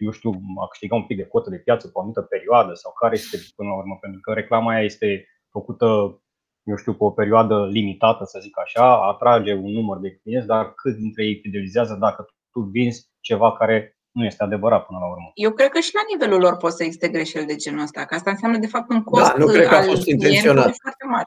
eu 0.00 0.10
știu, 0.10 0.30
a 0.62 0.68
câștiga 0.68 0.94
un 0.94 1.06
pic 1.06 1.16
de 1.16 1.26
cotă 1.26 1.50
de 1.50 1.58
piață 1.58 1.86
pe 1.86 1.92
o 1.94 1.98
anumită 1.98 2.22
perioadă 2.22 2.74
sau 2.74 2.92
care 2.92 3.14
este 3.14 3.36
până 3.56 3.68
la 3.68 3.76
urmă, 3.76 3.98
pentru 4.00 4.20
că 4.20 4.32
reclama 4.32 4.72
aia 4.72 4.84
este 4.84 5.26
făcută, 5.50 6.18
eu 6.64 6.76
știu, 6.76 6.92
pe 6.92 7.04
o 7.04 7.10
perioadă 7.10 7.68
limitată, 7.70 8.24
să 8.24 8.38
zic 8.42 8.58
așa, 8.58 9.08
atrage 9.12 9.52
un 9.54 9.70
număr 9.72 9.98
de 9.98 10.14
clienți, 10.22 10.46
dar 10.46 10.74
cât 10.74 10.96
dintre 10.96 11.24
ei 11.24 11.38
fidelizează 11.42 11.96
dacă 12.00 12.26
tu 12.52 12.60
vinzi 12.60 13.08
ceva 13.20 13.52
care 13.52 13.98
nu 14.10 14.24
este 14.24 14.42
adevărat 14.42 14.86
până 14.86 14.98
la 14.98 15.06
urmă. 15.06 15.30
Eu 15.34 15.50
cred 15.50 15.68
că 15.68 15.78
și 15.78 15.94
la 15.94 16.00
nivelul 16.12 16.40
lor 16.40 16.56
pot 16.56 16.72
să 16.72 16.82
existe 16.82 17.08
greșeli 17.08 17.46
de 17.46 17.54
genul 17.56 17.82
ăsta, 17.82 18.04
că 18.04 18.14
asta 18.14 18.30
înseamnă 18.30 18.58
de 18.58 18.66
fapt 18.66 18.90
un 18.90 19.02
cost 19.02 19.32
Da, 19.32 19.34
nu 19.38 19.46
cred 19.46 19.66
că 19.66 19.74
a 19.74 19.78
al 19.78 19.84
fost 19.84 20.02
clientului 20.02 20.34
intenționat. 20.34 20.76
foarte 20.82 21.04
mare. 21.10 21.24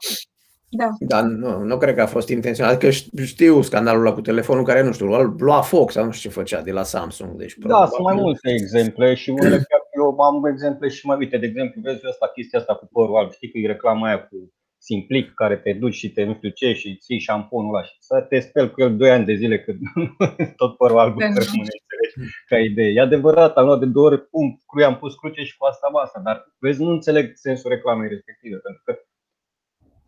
Da. 0.70 0.88
Dar 0.98 1.22
nu, 1.22 1.62
nu 1.62 1.78
cred 1.78 1.94
că 1.94 2.02
a 2.02 2.06
fost 2.06 2.28
intenționat. 2.28 2.72
Adică 2.72 2.90
știu 3.22 3.62
scandalul 3.62 4.06
ăla 4.06 4.14
cu 4.14 4.20
telefonul 4.20 4.64
care, 4.64 4.82
nu 4.82 4.92
știu, 4.92 5.12
îl 5.12 5.34
lua 5.38 5.60
foc 5.60 5.90
sau 5.90 6.04
nu 6.04 6.10
știu 6.10 6.30
ce 6.30 6.36
făcea 6.36 6.62
de 6.62 6.72
la 6.72 6.82
Samsung. 6.82 7.30
Deci, 7.36 7.54
Da, 7.58 7.86
sunt 7.86 8.02
mai 8.02 8.14
multe 8.14 8.50
exemple 8.50 9.14
și 9.14 9.30
unele 9.30 9.56
chiar 9.68 9.80
eu 9.96 10.20
am 10.20 10.46
exemple 10.46 10.88
și 10.88 11.06
mai 11.06 11.16
uite, 11.16 11.36
de 11.38 11.46
exemplu, 11.46 11.80
vezi 11.80 12.06
asta, 12.06 12.30
chestia 12.34 12.58
asta 12.58 12.74
cu 12.74 12.88
părul 12.92 13.16
alb, 13.16 13.32
știi 13.32 13.50
că 13.50 13.58
e 13.58 13.66
reclama 13.66 14.06
aia 14.06 14.26
cu 14.26 14.52
Simplic 14.78 15.34
care 15.34 15.56
te 15.56 15.72
duci 15.72 15.94
și 15.94 16.12
te 16.12 16.24
nu 16.24 16.34
știu 16.34 16.48
ce 16.48 16.72
și 16.72 16.96
ții 16.96 17.18
șamponul 17.18 17.74
ăla 17.74 17.84
și 17.84 17.96
să 17.98 18.20
te 18.20 18.40
speli 18.40 18.70
cu 18.70 18.80
el 18.80 18.96
2 18.96 19.10
ani 19.10 19.24
de 19.24 19.34
zile 19.34 19.60
când 19.60 19.78
tot 20.60 20.76
părul 20.76 20.98
alb 20.98 21.18
Da, 21.18 21.26
îți 21.26 21.34
nu. 21.34 21.44
rămâne, 21.44 21.68
înțelegi, 21.78 22.32
ca 22.46 22.58
idee. 22.58 22.92
E 22.92 23.00
adevărat, 23.00 23.56
am 23.56 23.64
luat 23.64 23.78
de 23.78 23.86
două 23.86 24.06
ori, 24.06 24.28
pum, 24.28 24.62
cruie, 24.66 24.84
am 24.84 24.98
pus 24.98 25.14
cruce 25.14 25.42
și 25.42 25.56
cu 25.56 25.64
asta 25.64 25.88
basta, 25.92 26.20
dar 26.24 26.36
vezi, 26.58 26.82
nu 26.82 26.90
înțeleg 26.90 27.30
sensul 27.34 27.70
reclamei 27.70 28.08
respective, 28.08 28.56
pentru 28.56 28.82
că 28.84 28.98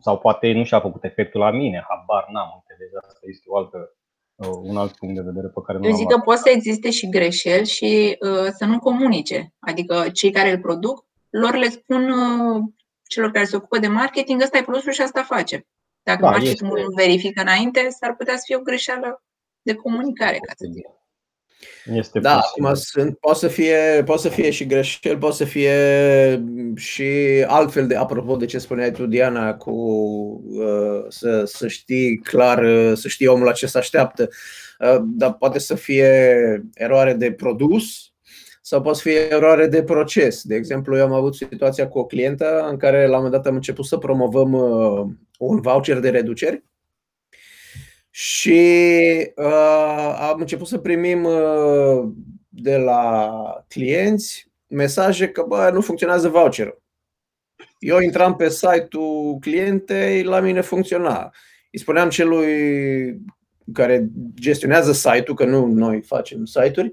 sau 0.00 0.18
poate 0.18 0.52
nu 0.52 0.64
și-a 0.64 0.80
făcut 0.80 1.04
efectul 1.04 1.40
la 1.40 1.50
mine, 1.50 1.84
habar 1.88 2.26
n-am, 2.32 2.50
înțelegi, 2.54 2.96
asta 3.06 3.20
este 3.22 3.44
o 3.46 3.56
altă, 3.56 3.78
un 4.62 4.76
alt 4.76 4.96
punct 4.96 5.14
de 5.14 5.20
vedere 5.20 5.46
pe 5.46 5.60
care 5.66 5.78
nu 5.78 5.86
Eu 5.86 5.94
zic 5.94 6.08
că 6.08 6.18
poate 6.18 6.40
să 6.40 6.50
existe 6.50 6.90
și 6.90 7.08
greșeli 7.08 7.66
și 7.66 8.16
uh, 8.20 8.48
să 8.58 8.64
nu 8.64 8.78
comunice. 8.78 9.54
Adică 9.58 10.06
cei 10.12 10.30
care 10.30 10.50
îl 10.50 10.60
produc, 10.60 11.06
lor 11.30 11.54
le 11.54 11.68
spun 11.68 12.10
uh, 12.10 12.62
celor 13.10 13.30
care 13.30 13.44
se 13.44 13.56
ocupă 13.56 13.78
de 13.78 13.86
marketing, 13.86 14.42
ăsta 14.42 14.58
e 14.58 14.62
produsul 14.62 14.92
și 14.92 15.02
asta 15.02 15.22
face. 15.22 15.66
Dacă 16.02 16.20
da, 16.20 16.30
marketingul 16.30 16.78
nu 16.78 16.94
verifică 16.94 17.40
înainte, 17.40 17.88
s-ar 18.00 18.16
putea 18.16 18.36
să 18.36 18.42
fie 18.44 18.56
o 18.56 18.60
greșeală 18.60 19.22
de 19.62 19.74
comunicare, 19.74 20.38
ca 20.46 20.52
să 20.56 20.66
zic. 20.72 20.86
Este 21.84 22.20
da, 22.20 22.38
acum 22.38 22.74
sunt, 22.74 23.18
poate 23.18 23.38
să 23.38 23.48
fie, 23.48 24.02
poate 24.04 24.20
să 24.20 24.28
fie 24.28 24.50
și 24.50 24.66
greșel, 24.66 25.18
poate 25.18 25.36
să 25.36 25.44
fie 25.44 25.74
și 26.76 27.04
altfel 27.46 27.86
de, 27.86 27.96
apropo 27.96 28.36
de 28.36 28.44
ce 28.44 28.58
spuneai 28.58 28.92
tu, 28.92 29.06
Diana, 29.06 29.54
cu 29.54 29.70
uh, 29.70 31.04
să, 31.08 31.44
să 31.44 31.68
știi 31.68 32.18
clar, 32.18 32.64
uh, 32.64 32.96
să 32.96 33.08
știi 33.08 33.26
omul 33.26 33.44
la 33.44 33.52
ce 33.52 33.66
se 33.66 33.78
așteaptă, 33.78 34.28
uh, 34.78 35.00
dar 35.04 35.34
poate 35.34 35.58
să 35.58 35.74
fie 35.74 36.08
eroare 36.74 37.12
de 37.12 37.32
produs 37.32 38.09
sau 38.70 38.82
poate 38.82 38.98
să 38.98 39.08
fie 39.08 39.34
eroare 39.34 39.66
de 39.66 39.82
proces. 39.82 40.42
De 40.42 40.54
exemplu, 40.54 40.96
eu 40.96 41.04
am 41.04 41.12
avut 41.12 41.34
situația 41.34 41.88
cu 41.88 41.98
o 41.98 42.06
clientă 42.06 42.68
în 42.70 42.76
care 42.76 43.00
la 43.00 43.16
un 43.16 43.22
moment 43.22 43.32
dat 43.32 43.46
am 43.46 43.54
început 43.54 43.84
să 43.84 43.96
promovăm 43.96 44.52
uh, 44.52 45.06
un 45.38 45.60
voucher 45.60 45.98
de 45.98 46.10
reduceri 46.10 46.64
și 48.10 48.60
uh, 49.36 50.16
am 50.18 50.40
început 50.40 50.66
să 50.66 50.78
primim 50.78 51.24
uh, 51.24 52.08
de 52.48 52.76
la 52.76 53.32
clienți 53.68 54.50
mesaje 54.66 55.28
că 55.28 55.44
bă, 55.48 55.70
nu 55.72 55.80
funcționează 55.80 56.28
voucherul. 56.28 56.82
Eu 57.78 57.98
intram 57.98 58.36
pe 58.36 58.48
site-ul 58.48 59.38
clientei, 59.40 60.22
la 60.22 60.40
mine 60.40 60.60
funcționa. 60.60 61.34
Îi 61.72 61.78
spuneam 61.78 62.08
celui 62.08 63.20
care 63.72 64.08
gestionează 64.34 64.92
site-ul, 64.92 65.36
că 65.36 65.44
nu 65.44 65.66
noi 65.66 66.02
facem 66.02 66.44
site-uri, 66.44 66.92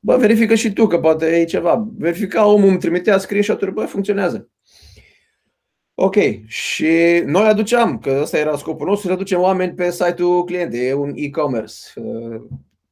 bă, 0.00 0.16
verifică 0.16 0.54
și 0.54 0.72
tu, 0.72 0.86
că 0.86 0.98
poate 0.98 1.40
e 1.40 1.44
ceva. 1.44 1.88
Verifica 1.98 2.46
omul, 2.46 2.68
îmi 2.68 2.78
trimitea 2.78 3.18
screenshot-uri, 3.18 3.72
bă, 3.72 3.84
funcționează. 3.84 4.48
Ok, 5.94 6.16
și 6.46 7.22
noi 7.24 7.46
aduceam, 7.46 7.98
că 7.98 8.18
ăsta 8.22 8.38
era 8.38 8.56
scopul 8.56 8.86
nostru, 8.86 9.06
să 9.06 9.12
aducem 9.12 9.40
oameni 9.40 9.72
pe 9.72 9.90
site-ul 9.90 10.44
clientei, 10.44 10.86
e 10.86 10.92
un 10.92 11.12
e-commerce. 11.14 11.74
Uh, 11.94 12.40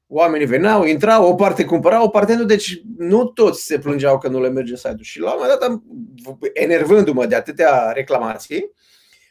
oamenii 0.07 0.47
veneau, 0.47 0.85
intrau, 0.85 1.29
o 1.29 1.35
parte 1.35 1.65
cumpărau, 1.65 2.05
o 2.05 2.09
parte 2.09 2.35
nu, 2.35 2.45
deci 2.45 2.83
nu 2.99 3.25
toți 3.25 3.65
se 3.65 3.79
plângeau 3.79 4.19
că 4.19 4.29
nu 4.29 4.41
le 4.41 4.49
merge 4.49 4.77
site-ul. 4.77 5.03
Și 5.03 5.21
la 5.21 5.33
un 5.33 5.38
moment 5.41 5.59
dat, 5.59 5.69
am, 5.69 5.85
enervându-mă 6.53 7.27
de 7.27 7.35
atâtea 7.35 7.93
reclamații, 7.93 8.71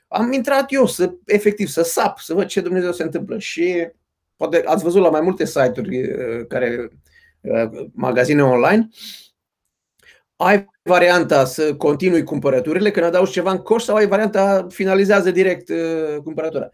am 0.08 0.32
intrat 0.32 0.66
eu 0.74 0.86
să, 0.86 1.14
efectiv, 1.26 1.68
să 1.68 1.82
sap, 1.82 2.20
să 2.20 2.34
văd 2.34 2.46
ce 2.46 2.62
Dumnezeu 2.62 2.92
se 2.92 3.04
întâmplă. 3.04 3.40
Și 3.40 3.88
poate 4.36 4.64
ați 4.66 4.84
văzut 4.84 5.02
la 5.02 5.10
mai 5.10 5.22
multe 5.22 5.46
site-uri 5.46 6.02
uh, 6.02 6.46
care, 6.48 6.78
uh, 6.84 6.90
magazine 7.94 8.44
online, 8.44 8.90
ai 10.36 10.70
varianta 10.82 11.46
să 11.46 11.76
continui 11.76 12.24
cumpărăturile 12.24 12.92
când 12.92 13.06
adaugi 13.06 13.32
ceva 13.32 13.52
în 13.52 13.58
coș 13.58 13.84
sau 13.84 13.96
ai 13.96 14.08
varianta 14.08 14.68
finalizează 14.70 15.32
direct 15.32 15.70
uh, 15.70 16.18
cumpărătura. 16.24 16.70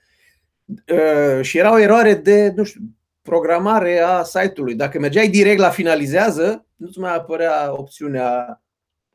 Uh, 0.66 1.42
și 1.42 1.58
era 1.58 1.74
o 1.74 1.80
eroare 1.80 2.14
de, 2.14 2.54
nu 2.56 2.64
știu, 2.64 2.82
programare 3.22 4.00
a 4.00 4.24
site-ului. 4.24 4.76
Dacă 4.76 5.00
mergeai 5.00 5.28
direct 5.28 5.60
la 5.60 5.70
finalizează, 5.70 6.66
nu-ți 6.76 7.00
mai 7.00 7.16
apărea 7.16 7.72
opțiunea 7.72 8.62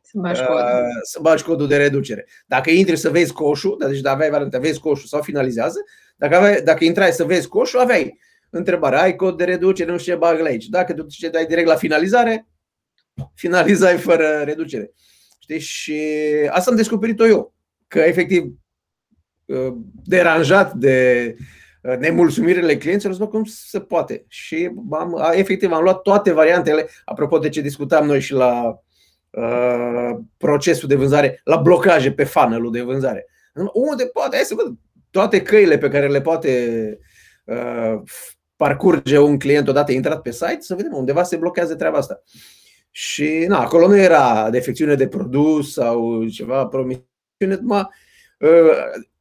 să 0.01 0.19
bagi, 0.19 0.41
codul. 0.41 0.63
Uh, 0.63 1.01
să 1.03 1.19
bagi 1.23 1.43
codul 1.43 1.69
de 1.69 1.77
reducere. 1.77 2.27
Dacă 2.47 2.71
intri 2.71 2.97
să 2.97 3.11
vezi 3.11 3.33
coșul, 3.33 3.77
deci 3.89 4.01
dacă 4.01 4.15
aveai 4.15 4.31
varianta, 4.31 4.59
vezi 4.59 4.81
coșul 4.81 5.07
sau 5.07 5.23
finalizează, 5.23 5.79
dacă, 6.17 6.37
aveai, 6.37 6.63
dacă 6.63 6.85
intrai 6.85 7.13
să 7.13 7.25
vezi 7.25 7.49
coșul, 7.49 7.81
aveai 7.81 8.19
întrebarea, 8.51 9.03
ai 9.03 9.17
cod 9.17 9.37
de 9.37 9.45
reducere, 9.45 9.91
nu 9.91 9.99
știu 9.99 10.13
ce 10.13 10.19
bag 10.19 10.41
aici. 10.41 10.67
Dacă 10.67 10.93
tu 10.93 11.07
te 11.21 11.29
dai 11.29 11.47
direct 11.47 11.67
la 11.67 11.77
finalizare, 11.77 12.49
finalizai 13.35 13.97
fără 13.97 14.43
reducere. 14.45 14.93
Știi? 15.39 15.61
Și 15.61 16.01
asta 16.51 16.71
am 16.71 16.77
descoperit-o 16.77 17.27
eu, 17.27 17.55
că 17.89 17.99
efectiv 17.99 18.53
uh, 19.45 19.75
deranjat 20.05 20.73
de 20.73 21.37
uh, 21.83 21.97
nemulțumirile 21.97 22.77
clienților, 22.77 23.15
zic, 23.15 23.25
cum 23.25 23.45
se 23.45 23.81
poate. 23.81 24.25
Și 24.29 24.71
am, 24.91 25.33
efectiv 25.33 25.73
am 25.73 25.83
luat 25.83 26.03
toate 26.03 26.33
variantele, 26.33 26.89
apropo 27.05 27.39
de 27.39 27.49
ce 27.49 27.61
discutam 27.61 28.07
noi 28.07 28.21
și 28.21 28.33
la 28.33 28.83
uh, 29.31 30.17
procesul 30.37 30.89
de 30.89 30.95
vânzare, 30.95 31.41
la 31.45 31.57
blocaje 31.57 32.13
pe 32.13 32.25
funnel 32.25 32.71
de 32.71 32.81
vânzare. 32.81 33.27
Unde 33.73 34.07
poate, 34.07 34.37
hai 34.37 34.45
să 34.45 34.55
văd 34.55 34.77
toate 35.11 35.43
căile 35.43 35.79
pe 35.79 35.89
care 35.89 36.09
le 36.09 36.21
poate 36.21 36.99
uh, 37.45 38.01
parcurge 38.59 39.19
un 39.19 39.39
client 39.39 39.69
odată 39.69 39.93
intrat 39.93 40.23
pe 40.23 40.31
site, 40.31 40.59
să 40.61 40.75
vedem 40.75 40.93
undeva 40.95 41.23
se 41.23 41.37
blochează 41.37 41.75
treaba 41.75 41.99
asta. 41.99 42.23
Și 42.91 43.45
na, 43.49 43.61
acolo 43.61 43.87
nu 43.87 43.97
era 43.97 44.51
defecțiune 44.51 44.95
de 44.95 45.09
produs 45.09 45.73
sau 45.73 46.27
ceva, 46.27 46.67
promisiune, 46.67 47.07
numai 47.61 47.89
ă, 48.41 48.49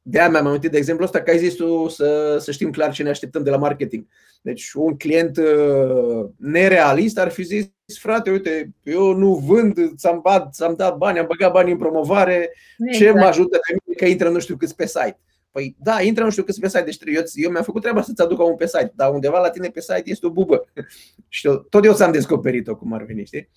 de 0.01 0.19
aia 0.19 0.29
mi-am 0.29 0.45
amintit 0.45 0.71
de 0.71 0.77
exemplu 0.77 1.05
ăsta 1.05 1.21
că 1.21 1.29
ai 1.29 1.37
zis 1.37 1.53
tu 1.53 1.87
să, 1.87 2.37
să 2.39 2.51
știm 2.51 2.71
clar 2.71 2.91
ce 2.91 3.03
ne 3.03 3.09
așteptăm 3.09 3.43
de 3.43 3.49
la 3.49 3.57
marketing. 3.57 4.07
Deci 4.41 4.71
un 4.73 4.97
client 4.97 5.37
ă, 5.37 6.31
nerealist 6.37 7.17
ar 7.17 7.29
fi 7.29 7.43
zis, 7.43 7.65
frate, 7.99 8.31
uite, 8.31 8.73
eu 8.83 9.13
nu 9.13 9.33
vând, 9.35 9.95
ți-am, 9.95 10.19
bat, 10.23 10.53
ți-am 10.53 10.73
dat 10.77 10.97
bani, 10.97 11.19
am 11.19 11.27
băgat 11.27 11.51
bani 11.51 11.71
în 11.71 11.77
promovare, 11.77 12.53
exact. 12.77 12.97
ce 12.97 13.19
mă 13.19 13.25
ajută 13.25 13.57
pe 13.67 13.75
mine 13.85 13.97
că 13.97 14.05
intră 14.05 14.29
nu 14.29 14.39
știu 14.39 14.55
câți 14.55 14.75
pe 14.75 14.85
site. 14.85 15.19
Păi 15.51 15.75
da, 15.79 16.01
intră 16.01 16.23
nu 16.23 16.29
știu 16.29 16.43
câți 16.43 16.59
pe 16.59 16.67
site, 16.67 16.83
deci 16.83 16.97
eu, 17.05 17.23
eu 17.33 17.51
mi-am 17.51 17.63
făcut 17.63 17.81
treaba 17.81 18.01
să-ți 18.01 18.21
aduc 18.21 18.39
un 18.39 18.55
pe 18.55 18.67
site, 18.67 18.91
dar 18.95 19.13
undeva 19.13 19.39
la 19.39 19.49
tine 19.49 19.67
pe 19.67 19.81
site 19.81 20.03
este 20.05 20.25
o 20.25 20.29
bubă. 20.29 20.67
și 21.27 21.49
tot 21.69 21.85
eu 21.85 21.93
ți-am 21.93 22.11
descoperit-o 22.11 22.75
cum 22.75 22.93
ar 22.93 23.03
veni, 23.03 23.25
știi? 23.25 23.49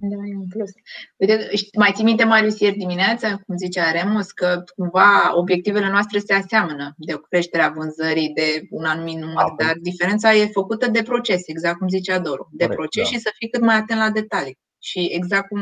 Da, 0.00 0.16
e 0.30 0.36
un 0.36 0.48
plus. 0.48 0.70
Uite, 1.16 1.48
mai 1.78 1.92
ții 1.94 2.04
minte, 2.04 2.24
Marius, 2.24 2.58
ieri 2.58 2.76
dimineața, 2.76 3.40
cum 3.46 3.56
zicea 3.56 3.90
Remus, 3.90 4.30
că 4.30 4.64
cumva 4.76 5.36
obiectivele 5.36 5.90
noastre 5.90 6.18
se 6.18 6.32
aseamănă 6.32 6.94
de 6.96 7.14
o 7.14 7.18
creștere 7.18 7.62
a 7.62 7.68
vânzării 7.68 8.32
de 8.34 8.66
un 8.70 8.84
anumit 8.84 9.18
număr, 9.18 9.42
Apoi. 9.42 9.66
dar 9.66 9.76
diferența 9.80 10.34
e 10.34 10.46
făcută 10.46 10.90
de 10.90 11.02
proces, 11.02 11.42
exact 11.46 11.78
cum 11.78 11.88
zicea 11.88 12.18
Doru. 12.18 12.48
De 12.52 12.64
Corect, 12.64 12.80
proces 12.80 13.02
da. 13.02 13.16
și 13.16 13.22
să 13.22 13.30
fii 13.34 13.48
cât 13.48 13.60
mai 13.60 13.76
atent 13.76 14.00
la 14.00 14.10
detalii. 14.10 14.58
Și 14.78 15.08
exact 15.12 15.48
cum, 15.48 15.60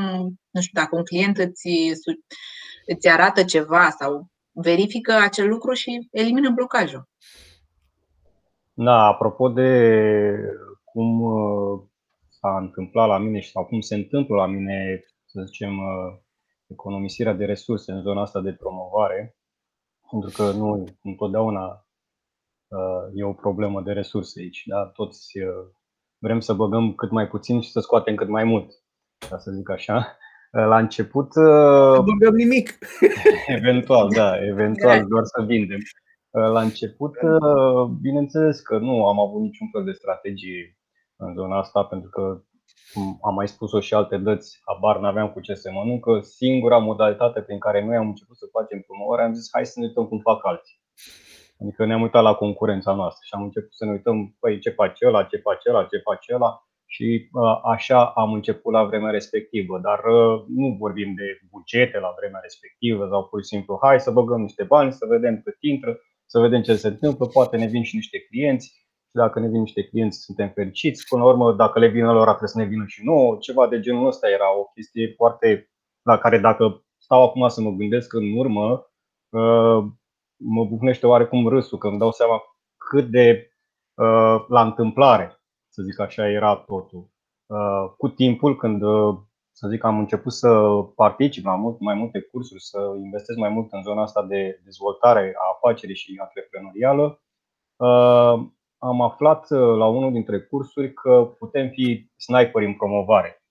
nu 0.50 0.60
știu, 0.60 0.80
dacă 0.80 0.96
un 0.96 1.04
client 1.04 1.38
îți, 1.38 1.68
îți 2.86 3.08
arată 3.08 3.42
ceva 3.42 3.90
sau 3.98 4.32
verifică 4.54 5.12
acel 5.12 5.48
lucru 5.48 5.72
și 5.72 6.08
elimină 6.10 6.50
blocajul. 6.50 7.08
Da, 8.72 9.06
apropo 9.06 9.48
de 9.48 9.70
cum 10.84 11.20
uh, 11.20 11.82
s-a 12.28 12.56
întâmplat 12.56 13.08
la 13.08 13.18
mine 13.18 13.40
sau 13.40 13.64
cum 13.64 13.80
se 13.80 13.94
întâmplă 13.94 14.36
la 14.36 14.46
mine, 14.46 15.04
să 15.24 15.42
zicem, 15.46 15.78
uh, 15.78 16.18
economisirea 16.66 17.32
de 17.32 17.44
resurse 17.44 17.92
în 17.92 18.02
zona 18.02 18.20
asta 18.20 18.40
de 18.40 18.52
promovare, 18.52 19.36
pentru 20.10 20.30
că 20.36 20.50
nu 20.50 20.84
întotdeauna 21.02 21.86
uh, 22.68 23.10
e 23.14 23.24
o 23.24 23.32
problemă 23.32 23.82
de 23.82 23.92
resurse 23.92 24.40
aici. 24.40 24.62
Da? 24.66 24.86
Toți 24.86 25.32
vrem 26.18 26.40
să 26.40 26.54
băgăm 26.54 26.94
cât 26.94 27.10
mai 27.10 27.28
puțin 27.28 27.60
și 27.60 27.70
să 27.70 27.80
scoatem 27.80 28.14
cât 28.14 28.28
mai 28.28 28.44
mult, 28.44 28.72
ca 29.28 29.38
să 29.38 29.50
zic 29.50 29.70
așa. 29.70 30.16
La 30.54 30.78
început. 30.78 31.34
Nu 31.34 32.02
băgăm 32.02 32.34
nimic. 32.34 32.78
Eventual, 33.58 34.08
da, 34.14 34.44
eventual, 34.44 35.04
doar 35.08 35.24
să 35.24 35.42
vindem. 35.42 35.78
La 36.30 36.60
început, 36.60 37.12
bineînțeles 38.00 38.60
că 38.60 38.78
nu 38.78 39.06
am 39.06 39.20
avut 39.20 39.40
niciun 39.40 39.68
fel 39.72 39.84
de 39.84 39.92
strategie 39.92 40.78
în 41.16 41.34
zona 41.34 41.58
asta, 41.58 41.84
pentru 41.84 42.10
că 42.10 42.42
am 43.22 43.34
mai 43.34 43.48
spus-o 43.48 43.80
și 43.80 43.94
alte 43.94 44.16
dăți, 44.16 44.60
abar 44.64 44.98
n-aveam 44.98 45.30
cu 45.30 45.40
ce 45.40 45.54
să 45.54 45.70
mănâncă. 45.70 46.20
Singura 46.20 46.78
modalitate 46.78 47.40
prin 47.40 47.58
care 47.58 47.84
noi 47.84 47.96
am 47.96 48.06
început 48.06 48.36
să 48.36 48.46
facem 48.52 48.80
promovare, 48.80 49.22
am 49.22 49.34
zis 49.34 49.48
hai 49.52 49.66
să 49.66 49.80
ne 49.80 49.86
uităm 49.86 50.06
cum 50.06 50.18
fac 50.18 50.46
alții. 50.46 50.80
Adică 51.60 51.86
ne-am 51.86 52.02
uitat 52.02 52.22
la 52.22 52.34
concurența 52.34 52.92
noastră 52.94 53.22
și 53.24 53.34
am 53.34 53.42
început 53.42 53.74
să 53.74 53.84
ne 53.84 53.90
uităm, 53.90 54.36
păi 54.40 54.58
ce 54.58 54.70
face 54.70 55.06
ăla, 55.06 55.24
ce 55.24 55.36
face 55.36 55.70
ăla, 55.70 55.84
ce 55.84 55.98
face 55.98 56.34
ăla 56.34 56.64
și 56.94 57.28
uh, 57.32 57.60
așa 57.64 58.04
am 58.04 58.32
început 58.32 58.72
la 58.72 58.84
vremea 58.84 59.10
respectivă, 59.10 59.78
dar 59.78 59.98
uh, 59.98 60.44
nu 60.48 60.76
vorbim 60.78 61.14
de 61.14 61.40
bugete 61.50 61.98
la 61.98 62.14
vremea 62.18 62.40
respectivă 62.42 63.06
sau 63.10 63.24
pur 63.24 63.42
și 63.42 63.46
simplu 63.46 63.78
hai 63.82 64.00
să 64.00 64.10
băgăm 64.10 64.40
niște 64.40 64.64
bani, 64.64 64.92
să 64.92 65.06
vedem 65.08 65.40
cât 65.44 65.56
intră, 65.60 65.98
să 66.26 66.40
vedem 66.40 66.62
ce 66.62 66.74
se 66.76 66.88
întâmplă, 66.88 67.26
poate 67.26 67.56
ne 67.56 67.66
vin 67.66 67.82
și 67.82 67.96
niște 67.96 68.18
clienți 68.18 68.66
și 69.08 69.14
dacă 69.22 69.40
ne 69.40 69.48
vin 69.48 69.60
niște 69.60 69.82
clienți 69.82 70.18
suntem 70.18 70.48
fericiți. 70.54 71.04
Până 71.08 71.22
la 71.22 71.28
urmă, 71.28 71.52
dacă 71.52 71.78
le 71.78 71.88
vin 71.88 72.04
lor, 72.04 72.26
trebuie 72.28 72.48
să 72.48 72.58
ne 72.58 72.64
vină 72.72 72.84
și 72.86 73.04
nouă, 73.04 73.36
ceva 73.40 73.68
de 73.68 73.80
genul 73.80 74.06
ăsta 74.06 74.28
era 74.30 74.58
o 74.58 74.64
chestie 74.74 75.12
foarte 75.16 75.70
la 76.02 76.18
care 76.18 76.38
dacă 76.38 76.84
stau 76.98 77.24
acum 77.24 77.48
să 77.48 77.60
mă 77.60 77.70
gândesc 77.70 78.12
în 78.12 78.36
urmă, 78.36 78.66
uh, 79.28 79.84
mă 80.36 80.64
bucnește 80.64 81.06
oarecum 81.06 81.48
râsul, 81.48 81.78
că 81.78 81.86
îmi 81.88 81.98
dau 81.98 82.12
seama 82.12 82.42
cât 82.90 83.06
de 83.10 83.48
la 84.48 84.62
întâmplare 84.62 85.43
să 85.74 85.82
zic 85.82 86.00
așa, 86.00 86.28
era 86.28 86.56
totul. 86.56 87.08
Uh, 87.46 87.92
cu 87.96 88.08
timpul, 88.08 88.56
când 88.56 88.82
uh, 88.82 89.16
să 89.50 89.68
zic, 89.68 89.84
am 89.84 89.98
început 89.98 90.32
să 90.32 90.50
particip 90.94 91.44
la 91.44 91.54
mult, 91.54 91.80
mai 91.80 91.94
multe 91.94 92.20
cursuri, 92.20 92.62
să 92.62 92.78
investesc 93.02 93.38
mai 93.38 93.48
mult 93.48 93.72
în 93.72 93.82
zona 93.82 94.02
asta 94.02 94.22
de 94.22 94.60
dezvoltare 94.64 95.34
a 95.36 95.46
afacerii 95.54 95.94
și 95.94 96.20
antreprenorială. 96.20 97.22
Am 98.78 99.00
aflat 99.00 99.50
la 99.50 99.86
unul 99.86 100.12
dintre 100.12 100.40
cursuri 100.40 100.92
că 100.92 101.34
putem 101.38 101.68
fi 101.68 102.10
sniperi 102.16 102.66
în 102.66 102.74
promovare. 102.74 103.42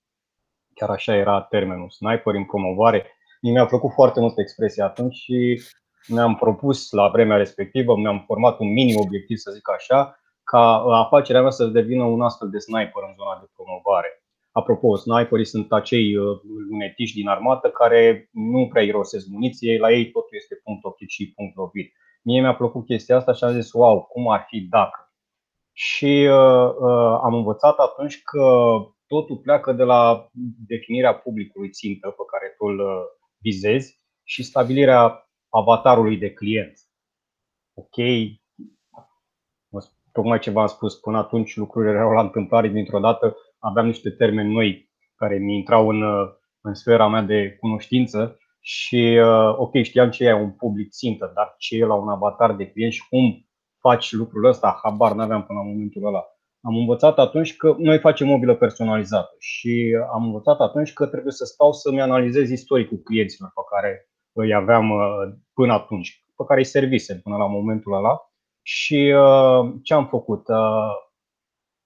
Chiar 0.74 0.90
așa 0.90 1.14
era 1.14 1.42
termenul, 1.42 1.90
sniperi 1.90 2.36
în 2.36 2.44
promovare. 2.44 3.06
Mi-a 3.40 3.66
plăcut 3.66 3.92
foarte 3.92 4.20
mult 4.20 4.38
expresia 4.38 4.84
atunci 4.84 5.14
și 5.14 5.62
mi-am 6.06 6.34
propus 6.34 6.90
la 6.90 7.08
vremea 7.08 7.36
respectivă, 7.36 7.96
mi-am 7.96 8.24
format 8.26 8.58
un 8.58 8.72
mini 8.72 8.96
obiectiv, 8.96 9.36
să 9.36 9.50
zic 9.50 9.70
așa, 9.70 10.18
ca 10.44 10.82
afacerea 11.04 11.40
mea 11.40 11.50
să 11.50 11.66
devină 11.66 12.04
un 12.04 12.22
astfel 12.22 12.50
de 12.50 12.58
sniper 12.58 13.02
în 13.08 13.14
zona 13.14 13.38
de 13.40 13.50
promovare. 13.54 14.10
Apropo, 14.52 14.96
sniperii 14.96 15.44
sunt 15.44 15.72
acei 15.72 16.16
uh, 16.16 16.40
lunetiști 16.70 17.16
din 17.16 17.28
armată 17.28 17.70
care 17.70 18.28
nu 18.32 18.68
prea 18.68 18.82
irosesc 18.82 19.26
muniție, 19.26 19.78
la 19.78 19.92
ei 19.92 20.10
totul 20.10 20.36
este 20.36 20.60
punct 20.64 20.84
oprit 20.84 21.08
și 21.08 21.32
punct 21.32 21.56
lovit. 21.56 21.92
Mie 22.22 22.40
mi-a 22.40 22.54
plăcut 22.54 22.84
chestia 22.86 23.16
asta 23.16 23.32
și 23.32 23.44
am 23.44 23.52
zis, 23.60 23.72
wow, 23.72 24.02
cum 24.02 24.28
ar 24.28 24.44
fi 24.48 24.60
dacă? 24.60 25.12
Și 25.72 26.28
uh, 26.30 26.68
uh, 26.80 27.18
am 27.22 27.34
învățat 27.34 27.78
atunci 27.78 28.22
că 28.22 28.74
totul 29.06 29.36
pleacă 29.36 29.72
de 29.72 29.82
la 29.82 30.28
definirea 30.66 31.14
publicului 31.14 31.70
țintă 31.70 32.08
pe 32.08 32.22
care 32.30 32.54
tu 32.58 32.64
îl 32.64 32.78
uh, 32.78 33.02
vizezi 33.38 34.02
și 34.24 34.42
stabilirea 34.42 35.28
avatarului 35.48 36.16
de 36.16 36.32
client. 36.32 36.78
Ok, 37.74 37.96
tocmai 40.16 40.38
ce 40.38 40.50
v-am 40.50 40.66
spus, 40.66 40.94
până 40.94 41.18
atunci 41.18 41.56
lucrurile 41.56 41.92
erau 41.92 42.12
la 42.12 42.20
întâmplare 42.20 42.68
dintr-o 42.68 42.98
dată, 42.98 43.36
aveam 43.58 43.86
niște 43.86 44.10
termeni 44.10 44.52
noi 44.52 44.90
care 45.16 45.36
mi 45.38 45.54
intrau 45.54 45.88
în, 45.88 46.02
în 46.60 46.74
sfera 46.74 47.08
mea 47.08 47.22
de 47.22 47.56
cunoștință 47.60 48.38
și 48.60 49.20
uh, 49.22 49.54
ok, 49.56 49.82
știam 49.82 50.10
ce 50.10 50.24
e 50.24 50.32
un 50.32 50.50
public 50.50 50.90
țintă, 50.90 51.32
dar 51.34 51.54
ce 51.58 51.76
e 51.76 51.84
la 51.84 51.94
un 51.94 52.08
avatar 52.08 52.54
de 52.54 52.70
client 52.70 52.92
și 52.92 53.08
cum 53.08 53.48
faci 53.80 54.12
lucrul 54.12 54.44
ăsta, 54.44 54.80
habar 54.82 55.12
n-aveam 55.12 55.42
până 55.42 55.58
la 55.58 55.64
momentul 55.64 56.06
ăla. 56.06 56.24
Am 56.60 56.76
învățat 56.76 57.18
atunci 57.18 57.56
că 57.56 57.74
noi 57.78 57.98
facem 57.98 58.26
mobilă 58.26 58.54
personalizată 58.54 59.34
și 59.38 59.96
am 60.12 60.24
învățat 60.24 60.60
atunci 60.60 60.92
că 60.92 61.06
trebuie 61.06 61.32
să 61.32 61.44
stau 61.44 61.72
să-mi 61.72 62.00
analizez 62.00 62.50
istoricul 62.50 62.98
clienților 62.98 63.50
pe 63.54 63.60
care 63.74 64.08
îi 64.32 64.54
aveam 64.54 64.90
uh, 64.90 65.34
până 65.54 65.72
atunci, 65.72 66.24
pe 66.36 66.44
care 66.48 66.60
îi 66.60 66.66
servisem 66.66 67.20
până 67.22 67.36
la 67.36 67.46
momentul 67.46 67.92
ăla. 67.92 68.18
Și 68.66 69.14
uh, 69.16 69.74
ce 69.82 69.94
am 69.94 70.06
făcut? 70.06 70.46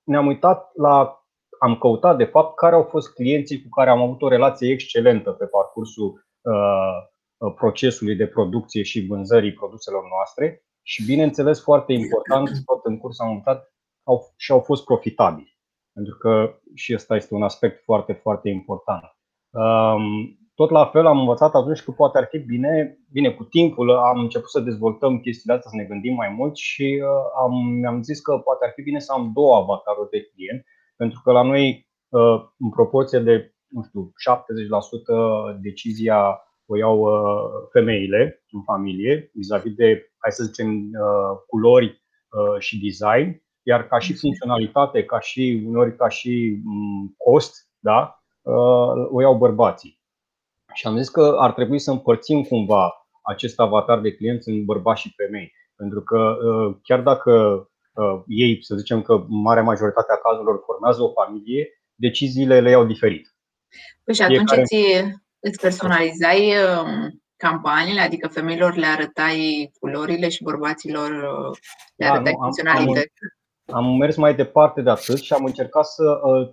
Ne-am 0.04 0.26
uitat 0.26 0.70
la 0.76 1.18
am 1.58 1.78
căutat 1.78 2.16
de 2.16 2.25
fapt 2.25 2.56
care 2.56 2.75
au 2.75 2.82
fost 2.82 3.12
clienții 3.12 3.62
cu 3.62 3.68
care 3.68 3.90
am 3.90 4.02
avut 4.02 4.23
o 4.23 4.28
relație 4.28 4.73
excelentă 4.73 5.30
pe 5.30 5.47
parcursul 5.47 6.26
uh, 6.40 7.52
procesului 7.54 8.16
de 8.16 8.26
producție 8.26 8.82
și 8.82 9.06
vânzării 9.06 9.52
produselor 9.52 10.02
noastre 10.08 10.62
și 10.82 11.04
bineînțeles 11.04 11.62
foarte 11.62 11.92
important, 11.92 12.49
tot 12.64 12.85
în 12.85 12.99
curs 12.99 13.20
am 13.20 13.35
uitat, 13.35 13.73
au, 14.02 14.35
și 14.37 14.52
au 14.52 14.61
fost 14.61 14.85
profitabili. 14.85 15.58
Pentru 15.92 16.16
că 16.18 16.61
și 16.75 16.94
ăsta 16.94 17.16
este 17.16 17.35
un 17.35 17.42
aspect 17.42 17.82
foarte, 17.85 18.12
foarte 18.12 18.49
important. 18.49 19.04
Um, 19.50 20.38
tot 20.60 20.70
la 20.70 20.84
fel 20.84 21.06
am 21.06 21.18
învățat 21.18 21.54
atunci 21.54 21.82
că 21.82 21.90
poate 21.90 22.18
ar 22.18 22.26
fi 22.30 22.38
bine, 22.38 22.98
bine 23.12 23.30
cu 23.30 23.44
timpul 23.44 23.90
am 23.90 24.18
început 24.18 24.50
să 24.50 24.60
dezvoltăm 24.60 25.18
chestiile 25.18 25.54
astea, 25.54 25.70
să 25.70 25.76
ne 25.76 25.88
gândim 25.90 26.14
mai 26.14 26.28
mult 26.38 26.56
și 26.56 27.02
uh, 27.02 27.42
am, 27.42 27.52
mi-am 27.80 28.02
zis 28.02 28.20
că 28.20 28.32
poate 28.38 28.64
ar 28.64 28.72
fi 28.74 28.82
bine 28.82 28.98
să 28.98 29.12
am 29.12 29.30
două 29.34 29.56
avataruri 29.56 30.10
de 30.10 30.22
client 30.22 30.64
pentru 30.96 31.20
că 31.24 31.32
la 31.32 31.42
noi, 31.42 31.88
uh, 32.08 32.36
în 32.58 32.70
proporție 32.70 33.18
de 33.18 33.52
nu 33.68 33.82
știu, 33.82 34.12
70% 35.54 35.58
decizia 35.60 36.42
o 36.66 36.76
iau 36.76 36.98
uh, 37.00 37.68
femeile 37.72 38.44
în 38.50 38.62
familie, 38.62 39.30
vis-a-vis 39.34 39.74
de, 39.74 40.12
hai 40.18 40.32
să 40.32 40.44
zicem, 40.44 40.68
uh, 40.74 41.38
culori 41.46 42.06
și 42.58 42.80
design, 42.80 43.42
iar 43.62 43.86
ca 43.86 43.98
și 43.98 44.14
funcționalitate, 44.14 45.04
ca 45.04 45.20
și 45.20 45.62
uneori 45.66 45.96
ca 45.96 46.09
și 46.09 46.61
mm, 46.64 47.14
cost, 47.16 47.68
da, 47.78 48.22
o 49.11 49.20
iau 49.20 49.37
bărbații. 49.37 49.97
Și 50.74 50.87
am 50.87 50.96
zis 50.96 51.09
că 51.09 51.37
ar 51.38 51.52
trebui 51.52 51.78
să 51.78 51.90
împărțim 51.90 52.42
cumva 52.42 53.09
acest 53.22 53.61
avatar 53.61 54.00
de 54.00 54.14
clienți 54.14 54.48
în 54.48 54.64
bărbați 54.64 55.00
și 55.00 55.12
femei. 55.16 55.52
Pentru 55.76 56.02
că 56.02 56.37
chiar 56.83 57.00
dacă 57.00 57.33
uh, 57.92 58.22
ei, 58.26 58.64
să 58.64 58.74
zicem 58.76 59.02
că 59.02 59.24
marea 59.28 59.62
majoritate 59.62 60.12
a 60.12 60.16
cazurilor 60.16 60.62
formează 60.64 61.02
o 61.02 61.12
familie, 61.12 61.68
deciziile 61.94 62.61
le 62.61 62.70
iau 62.70 62.85
diferit. 62.85 63.35
Păi 64.04 64.14
și 64.14 64.22
atunci 64.22 64.50
Fiecare... 64.50 64.61
îți, 64.61 65.16
îți 65.38 65.61
personalizai 65.61 66.52
um, 66.57 67.22
campaniile, 67.37 68.00
adică 68.00 68.28
femeilor 68.28 68.76
le 68.76 68.87
arătai 68.87 69.70
culorile 69.81 70.28
și 70.28 70.42
bărbaților 70.42 71.11
uh, 71.11 71.57
le 71.96 72.07
da, 72.07 72.12
arătai 72.12 72.33
nu, 72.33 72.38
funcționalități? 72.38 73.12
Am, 73.72 73.85
am 73.85 73.96
mers 73.96 74.16
mai 74.16 74.35
departe 74.35 74.83
de 74.83 74.90
atât 74.90 75.20
și 75.20 75.33
am 75.33 75.44
încercat 75.44 75.87
să 75.87 76.20
uh, 76.22 76.48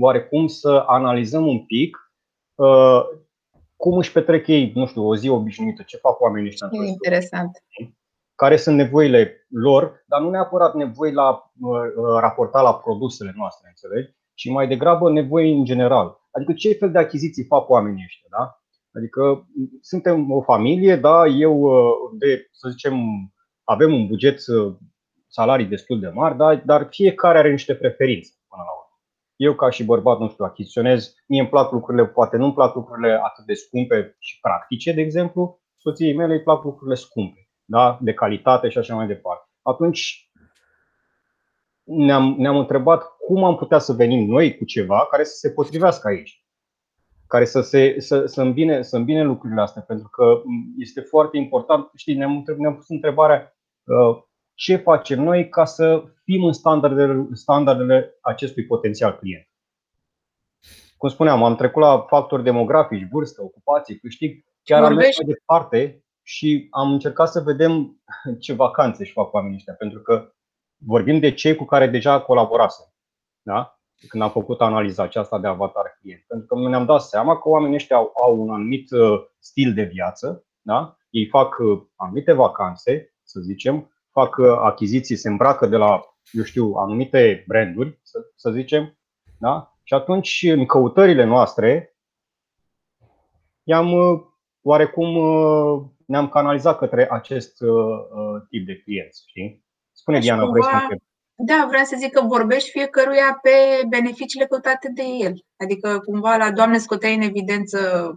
oarecum 0.00 0.46
să 0.46 0.84
analizăm 0.86 1.46
un 1.46 1.64
pic 1.64 2.12
uh, 2.54 3.00
cum 3.82 3.98
își 3.98 4.12
petrec 4.12 4.46
ei, 4.46 4.72
nu 4.74 4.86
știu, 4.86 5.06
o 5.06 5.16
zi 5.16 5.28
obișnuită, 5.28 5.82
ce 5.86 5.96
fac 5.96 6.20
oamenii 6.20 6.48
ăștia. 6.48 6.68
Interesant 6.86 7.50
care 8.42 8.56
sunt 8.56 8.76
nevoile 8.76 9.46
lor, 9.48 10.04
dar 10.06 10.20
nu 10.20 10.30
neapărat 10.30 10.74
nevoi 10.74 11.12
la 11.12 11.28
uh, 11.30 11.80
uh, 11.96 12.18
raporta 12.20 12.60
la 12.60 12.74
produsele 12.74 13.32
noastre, 13.36 13.68
înțelegi? 13.68 14.16
ci 14.34 14.48
mai 14.48 14.68
degrabă 14.68 15.10
nevoi 15.10 15.52
în 15.52 15.64
general. 15.64 16.20
Adică 16.30 16.52
ce 16.52 16.72
fel 16.72 16.90
de 16.90 16.98
achiziții 16.98 17.44
fac 17.44 17.68
oamenii 17.68 18.04
ăștia, 18.04 18.28
da? 18.30 18.60
Adică 18.94 19.48
suntem 19.80 20.32
o 20.32 20.42
familie, 20.42 20.96
da, 20.96 21.26
eu 21.26 21.60
uh, 21.60 21.92
de, 22.18 22.48
să 22.52 22.68
zicem, 22.68 22.94
avem 23.64 23.92
un 23.92 24.06
buget 24.06 24.38
salarii 25.28 25.66
destul 25.66 26.00
de 26.00 26.08
mari, 26.08 26.36
da, 26.36 26.54
dar 26.54 26.86
fiecare 26.90 27.38
are 27.38 27.50
niște 27.50 27.74
preferințe 27.74 28.32
până 28.48 28.62
la 28.66 28.72
urmă. 28.78 28.87
Eu 29.38 29.54
ca 29.54 29.70
și 29.70 29.84
bărbat, 29.84 30.18
nu 30.18 30.28
știu, 30.28 30.44
achiziționez, 30.44 31.14
mie 31.26 31.40
îmi 31.40 31.48
plac 31.48 31.72
lucrurile, 31.72 32.06
poate 32.06 32.36
nu 32.36 32.44
îmi 32.44 32.54
plac 32.54 32.74
lucrurile 32.74 33.20
atât 33.22 33.44
de 33.44 33.54
scumpe 33.54 34.16
și 34.18 34.40
practice, 34.40 34.92
de 34.92 35.00
exemplu, 35.00 35.60
soției 35.76 36.14
mele 36.14 36.32
îi 36.32 36.42
plac 36.42 36.64
lucrurile 36.64 36.96
scumpe 36.96 37.48
da? 37.64 37.98
de 38.00 38.14
calitate 38.14 38.68
și 38.68 38.78
așa 38.78 38.94
mai 38.94 39.06
departe. 39.06 39.48
Atunci 39.62 40.30
ne-am, 41.82 42.34
ne-am 42.38 42.56
întrebat 42.56 43.16
cum 43.26 43.44
am 43.44 43.56
putea 43.56 43.78
să 43.78 43.92
venim 43.92 44.28
noi 44.28 44.56
cu 44.56 44.64
ceva 44.64 45.06
care 45.10 45.24
să 45.24 45.34
se 45.34 45.50
potrivească 45.50 46.08
aici, 46.08 46.44
care 47.26 47.44
să, 47.44 47.60
se, 47.60 48.00
să, 48.00 48.26
să, 48.26 48.42
îmbine, 48.42 48.82
să 48.82 48.96
îmbine 48.96 49.22
lucrurile 49.22 49.60
astea, 49.60 49.82
pentru 49.82 50.08
că 50.08 50.42
este 50.78 51.00
foarte 51.00 51.36
important. 51.36 51.90
Știi, 51.94 52.14
ne-am, 52.14 52.44
ne-am 52.58 52.74
pus 52.74 52.88
întrebarea 52.88 53.56
uh, 53.84 54.22
ce 54.58 54.76
facem 54.76 55.22
noi 55.22 55.48
ca 55.48 55.64
să 55.64 56.04
fim 56.24 56.44
în 56.44 56.52
standardele, 56.52 57.28
standardele 57.32 58.18
acestui 58.20 58.66
potențial 58.66 59.16
client. 59.16 59.48
Cum 60.96 61.08
spuneam, 61.08 61.42
am 61.42 61.56
trecut 61.56 61.82
la 61.82 62.00
factori 62.08 62.42
demografici, 62.42 63.08
vârstă, 63.10 63.42
ocupație, 63.42 63.96
câștig. 63.96 64.44
Chiar 64.62 64.84
am 64.84 64.94
mers 64.94 65.16
mai 65.18 65.34
departe 65.34 66.04
și 66.22 66.66
am 66.70 66.92
încercat 66.92 67.28
să 67.28 67.40
vedem 67.40 68.02
ce 68.44 68.52
vacanțe 68.52 69.02
își 69.02 69.12
fac 69.12 69.32
oamenii 69.32 69.56
ăștia, 69.56 69.74
pentru 69.74 70.00
că 70.00 70.32
vorbim 70.76 71.18
de 71.18 71.34
cei 71.34 71.54
cu 71.54 71.64
care 71.64 71.86
deja 71.86 72.20
colaborasem. 72.20 72.86
Da? 73.42 73.78
Când 74.08 74.22
am 74.22 74.30
făcut 74.30 74.60
analiza 74.60 75.02
aceasta 75.02 75.38
de 75.38 75.46
avatar 75.46 75.98
client. 76.00 76.24
Pentru 76.26 76.46
că 76.46 76.68
ne-am 76.68 76.84
dat 76.84 77.00
seama 77.00 77.38
că 77.38 77.48
oamenii 77.48 77.76
ăștia 77.76 77.96
au, 77.96 78.12
au 78.22 78.40
un 78.40 78.50
anumit 78.50 78.90
uh, 78.90 79.24
stil 79.38 79.74
de 79.74 79.82
viață, 79.82 80.44
da? 80.60 80.96
ei 81.10 81.26
fac 81.26 81.58
uh, 81.58 81.82
anumite 81.96 82.32
vacanțe, 82.32 83.14
să 83.22 83.40
zicem, 83.40 83.92
fac 84.20 84.36
uh, 84.36 84.46
achiziții, 84.58 85.16
se 85.16 85.28
îmbracă 85.28 85.66
de 85.66 85.76
la, 85.76 86.00
eu 86.32 86.42
știu, 86.42 86.72
anumite 86.72 87.44
branduri, 87.46 87.98
să, 88.02 88.18
să 88.34 88.50
zicem, 88.50 88.98
da? 89.38 89.78
și 89.82 89.94
atunci 89.94 90.44
în 90.48 90.66
căutările 90.66 91.24
noastre 91.24 91.96
i-am 93.62 93.92
oarecum 94.62 95.08
ne-am 96.06 96.28
canalizat 96.28 96.78
către 96.78 97.10
acest 97.10 97.60
uh, 97.60 97.68
uh, 97.70 98.42
tip 98.48 98.66
de 98.66 98.76
clienți. 98.76 99.24
Știi? 99.26 99.64
Spune, 99.92 100.18
Diana, 100.18 100.46
vrei 100.46 100.62
să 100.62 100.70
întreb. 100.72 100.98
Da, 101.40 101.64
vreau 101.68 101.84
să 101.84 101.96
zic 101.98 102.12
că 102.12 102.22
vorbești 102.24 102.70
fiecăruia 102.70 103.38
pe 103.42 103.86
beneficiile 103.88 104.46
căutate 104.46 104.90
de 104.94 105.02
el. 105.02 105.32
Adică, 105.56 105.98
cumva, 105.98 106.36
la 106.36 106.50
doamne 106.50 106.78
scoteai 106.78 107.14
în 107.14 107.20
evidență 107.20 108.10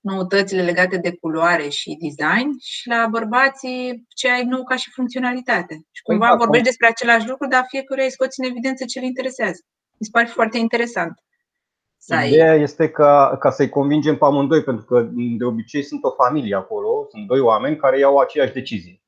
noutățile 0.00 0.62
legate 0.62 0.96
de 0.96 1.16
culoare 1.20 1.68
și 1.68 1.98
design 2.00 2.48
și 2.60 2.88
la 2.88 3.06
bărbații 3.10 4.04
ce 4.08 4.30
ai 4.30 4.44
nou 4.44 4.64
ca 4.64 4.76
și 4.76 4.90
funcționalitate. 4.90 5.74
Și 5.74 6.02
păi 6.02 6.16
cumva 6.16 6.28
păi, 6.28 6.38
vorbești 6.38 6.66
despre 6.66 6.86
același 6.86 7.28
lucru, 7.28 7.46
dar 7.48 7.64
fiecare 7.68 8.02
îi 8.04 8.10
scoți 8.10 8.40
în 8.40 8.48
evidență 8.48 8.84
ce 8.84 8.98
îl 8.98 9.04
interesează. 9.04 9.60
Mi 9.98 10.06
se 10.06 10.10
pare 10.12 10.26
foarte 10.26 10.58
interesant. 10.58 11.20
Ideea 12.26 12.54
este 12.54 12.90
ca, 12.90 13.36
ca 13.40 13.50
să-i 13.50 13.68
convingem 13.68 14.16
pe 14.16 14.24
amândoi, 14.24 14.62
pentru 14.62 14.84
că 14.84 15.08
de 15.12 15.44
obicei 15.44 15.82
sunt 15.82 16.04
o 16.04 16.10
familie 16.10 16.54
acolo, 16.54 17.06
sunt 17.10 17.26
doi 17.26 17.40
oameni 17.40 17.76
care 17.76 17.98
iau 17.98 18.18
aceeași 18.18 18.52
decizie. 18.52 19.00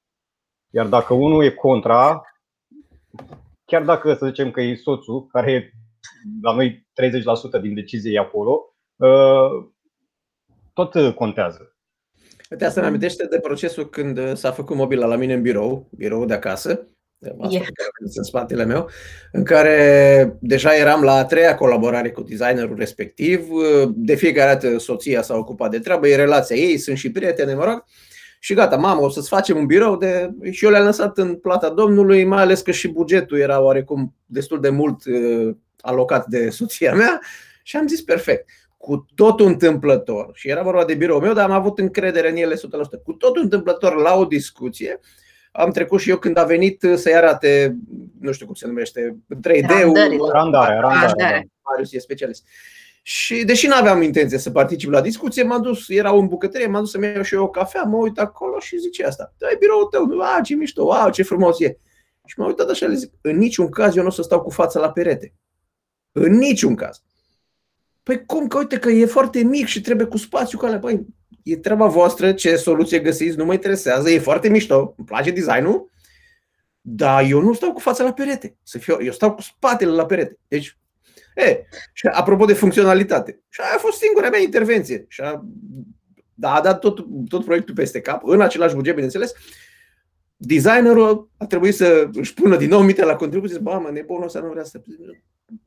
Iar 0.71 0.87
dacă 0.87 1.15
unul 1.15 1.45
e 1.45 1.51
contra, 1.51 2.23
chiar 3.69 3.83
dacă 3.83 4.15
să 4.15 4.27
zicem 4.27 4.51
că 4.51 4.61
e 4.61 4.75
soțul, 4.75 5.27
care 5.27 5.73
la 6.43 6.55
noi 6.55 6.87
30% 7.59 7.61
din 7.61 7.75
decizie 7.75 8.13
e 8.13 8.19
acolo, 8.19 8.75
tot 10.73 11.15
contează. 11.15 11.77
Uite, 12.51 12.65
asta 12.65 12.81
ne 12.81 12.87
amintește 12.87 13.27
de 13.27 13.39
procesul 13.39 13.89
când 13.89 14.37
s-a 14.37 14.51
făcut 14.51 14.77
mobila 14.77 15.07
la 15.07 15.17
mine 15.17 15.35
în 15.35 15.43
birou, 15.43 15.89
birou 15.97 16.25
de 16.25 16.35
acasă, 16.35 16.87
yeah. 17.51 17.67
în 18.17 18.23
spatele 18.23 18.65
meu, 18.65 18.89
în 19.33 19.45
care 19.45 20.37
deja 20.41 20.77
eram 20.77 21.03
la 21.03 21.13
a 21.13 21.25
treia 21.25 21.55
colaborare 21.55 22.11
cu 22.11 22.23
designerul 22.23 22.77
respectiv. 22.77 23.49
De 23.95 24.15
fiecare 24.15 24.53
dată 24.53 24.79
soția 24.79 25.23
s-a 25.23 25.37
ocupat 25.37 25.71
de 25.71 25.79
treabă, 25.79 26.09
e 26.09 26.17
relația 26.17 26.57
ei, 26.57 26.79
sunt 26.79 26.97
și 26.97 27.13
prietene, 27.13 27.55
mă 27.55 27.65
rog. 27.65 27.85
Și 28.39 28.55
gata, 28.55 28.77
mamă, 28.77 29.01
o 29.01 29.09
să-ți 29.09 29.29
facem 29.29 29.57
un 29.57 29.67
birou 29.67 29.97
de... 29.97 30.31
Și 30.51 30.65
eu 30.65 30.71
le-am 30.71 30.85
lăsat 30.85 31.19
în 31.19 31.35
plata 31.35 31.71
domnului, 31.71 32.25
mai 32.25 32.43
ales 32.43 32.61
că 32.61 32.71
și 32.71 32.89
bugetul 32.89 33.39
era 33.39 33.61
oarecum 33.61 34.15
destul 34.27 34.61
de 34.61 34.69
mult 34.69 35.05
uh, 35.05 35.57
alocat 35.81 36.27
de 36.27 36.51
soția 36.51 36.95
mea 36.95 37.21
și 37.63 37.77
am 37.77 37.87
zis 37.87 38.03
perfect. 38.03 38.49
Cu 38.77 39.07
totul 39.15 39.47
întâmplător, 39.47 40.31
și 40.33 40.49
era 40.49 40.63
vorba 40.63 40.85
de 40.85 40.95
birou 40.95 41.21
meu, 41.21 41.33
dar 41.33 41.51
am 41.51 41.57
avut 41.57 41.79
încredere 41.79 42.31
în 42.31 42.37
ele 42.37 42.55
100%. 42.55 42.59
Cu 43.05 43.13
totul 43.13 43.43
întâmplător 43.43 43.95
la 43.95 44.15
o 44.15 44.25
discuție, 44.25 45.01
am 45.53 45.71
trecut 45.71 46.01
și 46.01 46.11
eu 46.11 46.17
când 46.17 46.39
a 46.39 46.45
venit 46.45 46.87
să-i 46.95 47.15
arate, 47.15 47.77
nu 48.21 48.33
știu 48.33 48.47
cum 48.47 48.55
se 48.55 48.67
numește, 48.67 49.17
3D-ul. 49.49 50.31
Randare, 50.33 50.79
randare. 50.81 51.49
Marius 51.63 51.93
e 51.93 51.99
specialist. 51.99 52.49
Și 53.03 53.45
deși 53.45 53.67
nu 53.67 53.75
aveam 53.75 54.03
intenție 54.03 54.39
să 54.39 54.51
particip 54.51 54.91
la 54.91 55.01
discuție, 55.01 55.43
m-am 55.43 55.63
dus, 55.63 55.89
era 55.89 56.11
în 56.11 56.27
bucătărie, 56.27 56.67
m-am 56.67 56.81
dus 56.81 56.91
să-mi 56.91 57.07
iau 57.07 57.23
și 57.23 57.35
eu 57.35 57.43
o 57.43 57.49
cafea, 57.49 57.83
mă 57.83 57.97
uit 57.97 58.19
acolo 58.19 58.59
și 58.59 58.79
zice 58.79 59.05
asta. 59.05 59.35
Da, 59.39 59.47
e 59.51 59.57
biroul 59.59 59.85
tău, 59.85 60.21
a, 60.21 60.41
ce 60.41 60.55
mișto, 60.55 60.93
a, 60.93 61.11
ce 61.11 61.23
frumos 61.23 61.61
e. 61.61 61.79
Și 62.27 62.39
m-am 62.39 62.49
uitat 62.49 62.71
așa, 62.71 62.87
le 62.87 62.95
zic, 62.95 63.13
în 63.21 63.37
niciun 63.37 63.71
caz 63.71 63.97
eu 63.97 64.03
nu 64.03 64.09
o 64.09 64.13
să 64.13 64.23
stau 64.23 64.41
cu 64.41 64.51
fața 64.51 64.81
la 64.81 64.91
perete. 64.91 65.35
În 66.13 66.33
niciun 66.33 66.75
caz. 66.75 67.03
Păi 68.03 68.25
cum 68.25 68.47
că 68.47 68.59
uite 68.59 68.79
că 68.79 68.91
e 68.91 69.07
foarte 69.07 69.43
mic 69.43 69.67
și 69.67 69.81
trebuie 69.81 70.07
cu 70.07 70.17
spațiu 70.17 70.59
ca 70.59 70.79
Păi 70.79 71.07
e 71.43 71.57
treaba 71.57 71.87
voastră 71.87 72.33
ce 72.33 72.57
soluție 72.57 72.99
găsiți, 72.99 73.37
nu 73.37 73.45
mă 73.45 73.53
interesează, 73.53 74.11
e 74.11 74.19
foarte 74.19 74.49
mișto, 74.49 74.95
îmi 74.97 75.07
place 75.07 75.31
designul, 75.31 75.91
dar 76.81 77.25
eu 77.25 77.41
nu 77.41 77.53
stau 77.53 77.73
cu 77.73 77.81
fața 77.81 78.05
la 78.05 78.13
perete. 78.13 78.57
Să 78.63 78.79
fiu, 78.79 78.97
eu 79.01 79.13
stau 79.13 79.35
cu 79.35 79.41
spatele 79.41 79.91
la 79.91 80.07
perete. 80.07 80.39
Deci, 80.49 80.78
e, 81.43 81.67
și 81.93 82.07
apropo 82.07 82.45
de 82.45 82.53
funcționalitate, 82.53 83.41
și 83.49 83.61
aia 83.61 83.73
a 83.75 83.79
fost 83.79 83.99
singura 83.99 84.29
mea 84.29 84.41
intervenție. 84.41 85.05
Și 85.09 85.21
a, 85.21 85.45
da, 86.35 86.55
a 86.55 86.61
dat 86.61 86.81
tot, 86.81 87.07
tot 87.29 87.45
proiectul 87.45 87.75
peste 87.75 88.01
cap, 88.01 88.25
în 88.25 88.41
același 88.41 88.75
buget, 88.75 88.93
bineînțeles, 88.93 89.33
designerul 90.37 91.31
a 91.37 91.47
trebuit 91.47 91.75
să 91.75 92.09
își 92.13 92.35
pună 92.35 92.57
din 92.57 92.69
nou 92.69 92.83
minte 92.83 93.05
la 93.05 93.17
contribuție, 93.17 93.59
bă, 93.59 93.79
mă, 93.83 93.91
nebunul 93.93 94.25
ăsta 94.25 94.41
nu 94.41 94.51
vrea 94.51 94.65
să... 94.65 94.83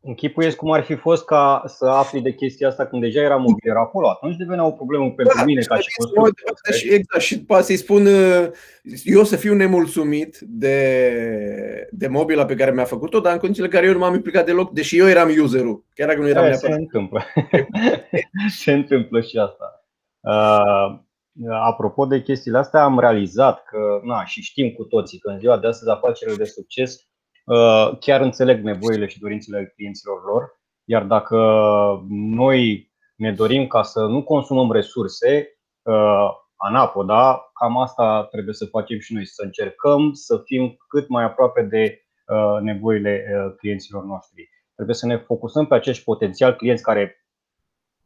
Închipuiesc 0.02 0.56
cum 0.56 0.72
ar 0.72 0.84
fi 0.84 0.96
fost 0.96 1.26
ca 1.26 1.64
să 1.66 1.86
afli 1.86 2.22
de 2.22 2.34
chestia 2.34 2.68
asta 2.68 2.86
când 2.86 3.02
deja 3.02 3.22
era 3.22 3.36
mobilier 3.36 3.76
acolo. 3.76 4.10
Atunci 4.10 4.36
devenea 4.36 4.66
o 4.66 4.72
problemă 4.72 5.12
pentru 5.12 5.38
da, 5.38 5.44
mine 5.44 5.62
ca 5.62 5.78
și 5.78 5.88
constructor. 5.98 6.74
Și, 6.74 6.94
exact, 6.94 7.24
și 7.24 7.44
poate 7.44 7.64
să-i 7.64 7.76
spun 7.76 8.08
eu 9.04 9.24
să 9.24 9.36
fiu 9.36 9.54
nemulțumit 9.54 10.38
de, 10.40 11.88
de 11.92 12.08
mobila 12.08 12.46
pe 12.46 12.56
care 12.56 12.72
mi-a 12.72 12.84
făcut-o, 12.84 13.20
dar 13.20 13.34
în 13.34 13.40
condițiile 13.40 13.68
în 13.68 13.74
care 13.74 13.88
eu 13.88 13.94
nu 13.94 14.00
m-am 14.00 14.14
implicat 14.14 14.46
deloc, 14.46 14.72
deși 14.72 14.98
eu 14.98 15.08
eram 15.08 15.30
userul, 15.42 15.86
chiar 15.94 16.08
dacă 16.08 16.20
nu 16.20 16.28
eram 16.28 16.44
neapărat. 16.44 16.74
Se 16.74 16.82
întâmplă. 16.82 17.24
se 18.64 18.72
întâmplă 18.72 19.22
și 19.22 19.38
asta. 19.38 19.86
Uh, 20.20 21.00
apropo 21.50 22.06
de 22.06 22.22
chestiile 22.22 22.58
astea, 22.58 22.84
am 22.84 23.00
realizat 23.00 23.64
că, 23.64 24.00
na, 24.04 24.26
și 24.26 24.42
știm 24.42 24.70
cu 24.72 24.84
toții 24.84 25.20
că 25.20 25.30
în 25.30 25.40
ziua 25.40 25.58
de 25.58 25.68
astăzi 25.68 25.92
afacerile 25.92 26.36
de 26.36 26.46
succes 26.46 26.96
uh, 26.96 27.11
chiar 28.00 28.22
înțeleg 28.22 28.64
nevoile 28.64 29.08
și 29.08 29.20
dorințele 29.20 29.72
clienților 29.76 30.24
lor, 30.26 30.60
iar 30.84 31.04
dacă 31.04 31.38
noi 32.10 32.92
ne 33.16 33.32
dorim 33.32 33.68
ca 33.68 33.82
să 33.82 34.06
nu 34.06 34.24
consumăm 34.24 34.72
resurse, 34.72 35.60
uh, 35.82 36.30
anapoda, 36.56 37.52
cam 37.54 37.78
asta 37.78 38.28
trebuie 38.32 38.54
să 38.54 38.66
facem 38.66 39.00
și 39.00 39.14
noi, 39.14 39.26
să 39.26 39.44
încercăm 39.44 40.14
să 40.14 40.42
fim 40.46 40.78
cât 40.88 41.08
mai 41.08 41.24
aproape 41.24 41.62
de 41.62 42.02
uh, 42.28 42.62
nevoile 42.62 43.26
clienților 43.58 44.04
noștri. 44.04 44.50
Trebuie 44.76 44.96
să 44.96 45.06
ne 45.06 45.18
focusăm 45.18 45.66
pe 45.66 45.76
acești 45.76 46.04
potențial 46.04 46.56
clienți 46.56 46.84
care 46.84 47.26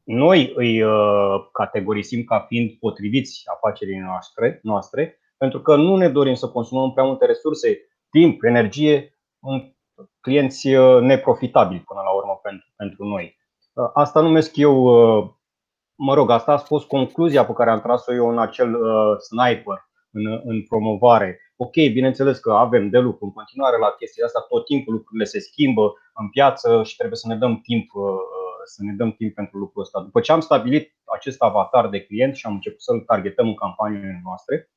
noi 0.03 0.51
îi 0.55 0.81
uh, 0.81 1.47
categorisim 1.51 2.23
ca 2.23 2.39
fiind 2.39 2.71
potriviți 2.71 3.43
afacerii 3.53 3.97
noastre, 3.97 4.59
noastre, 4.63 5.19
pentru 5.37 5.61
că 5.61 5.75
nu 5.75 5.95
ne 5.95 6.09
dorim 6.09 6.33
să 6.33 6.47
consumăm 6.47 6.91
prea 6.91 7.05
multe 7.05 7.25
resurse, 7.25 7.79
timp, 8.09 8.43
energie 8.43 8.95
în 8.95 9.14
clienți 10.21 10.73
uh, 10.73 11.01
neprofitabili 11.01 11.81
până 11.81 12.01
la 12.03 12.09
urmă 12.09 12.39
pentru, 12.43 12.67
pentru 12.75 13.05
noi. 13.05 13.37
Uh, 13.73 13.89
asta 13.93 14.21
numesc 14.21 14.55
eu, 14.55 14.83
mă 15.95 16.13
rog, 16.13 16.29
asta 16.29 16.51
a 16.51 16.57
fost 16.57 16.87
concluzia 16.87 17.45
pe 17.45 17.53
care 17.53 17.69
am 17.69 17.81
tras-o 17.81 18.13
eu 18.13 18.29
în 18.29 18.39
acel 18.39 18.77
sniper, 19.19 19.89
în, 20.11 20.41
în 20.43 20.63
promovare. 20.63 21.39
Ok, 21.55 21.73
bineînțeles 21.73 22.39
că 22.39 22.53
avem 22.53 22.89
de 22.89 22.97
lucru 22.97 23.25
în 23.25 23.31
continuare 23.31 23.77
la 23.77 23.95
chestia 23.99 24.25
asta, 24.25 24.45
tot 24.49 24.65
timpul 24.65 24.93
lucrurile 24.93 25.23
se 25.23 25.39
schimbă 25.39 25.93
în 26.13 26.29
piață 26.29 26.83
și 26.83 26.95
trebuie 26.95 27.17
să 27.17 27.27
ne 27.27 27.35
dăm 27.35 27.59
timp 27.61 27.91
să 28.65 28.83
ne 28.83 28.93
dăm 28.93 29.11
timp 29.11 29.33
pentru 29.33 29.57
lucrul 29.57 29.81
ăsta. 29.81 29.99
După 29.99 30.19
ce 30.19 30.31
am 30.31 30.39
stabilit 30.39 30.95
acest 31.15 31.41
avatar 31.41 31.89
de 31.89 32.01
client 32.01 32.35
și 32.35 32.45
am 32.45 32.53
început 32.53 32.81
să-l 32.81 32.99
targetăm 32.99 33.47
în 33.47 33.55
campaniile 33.55 34.21
noastre, 34.23 34.69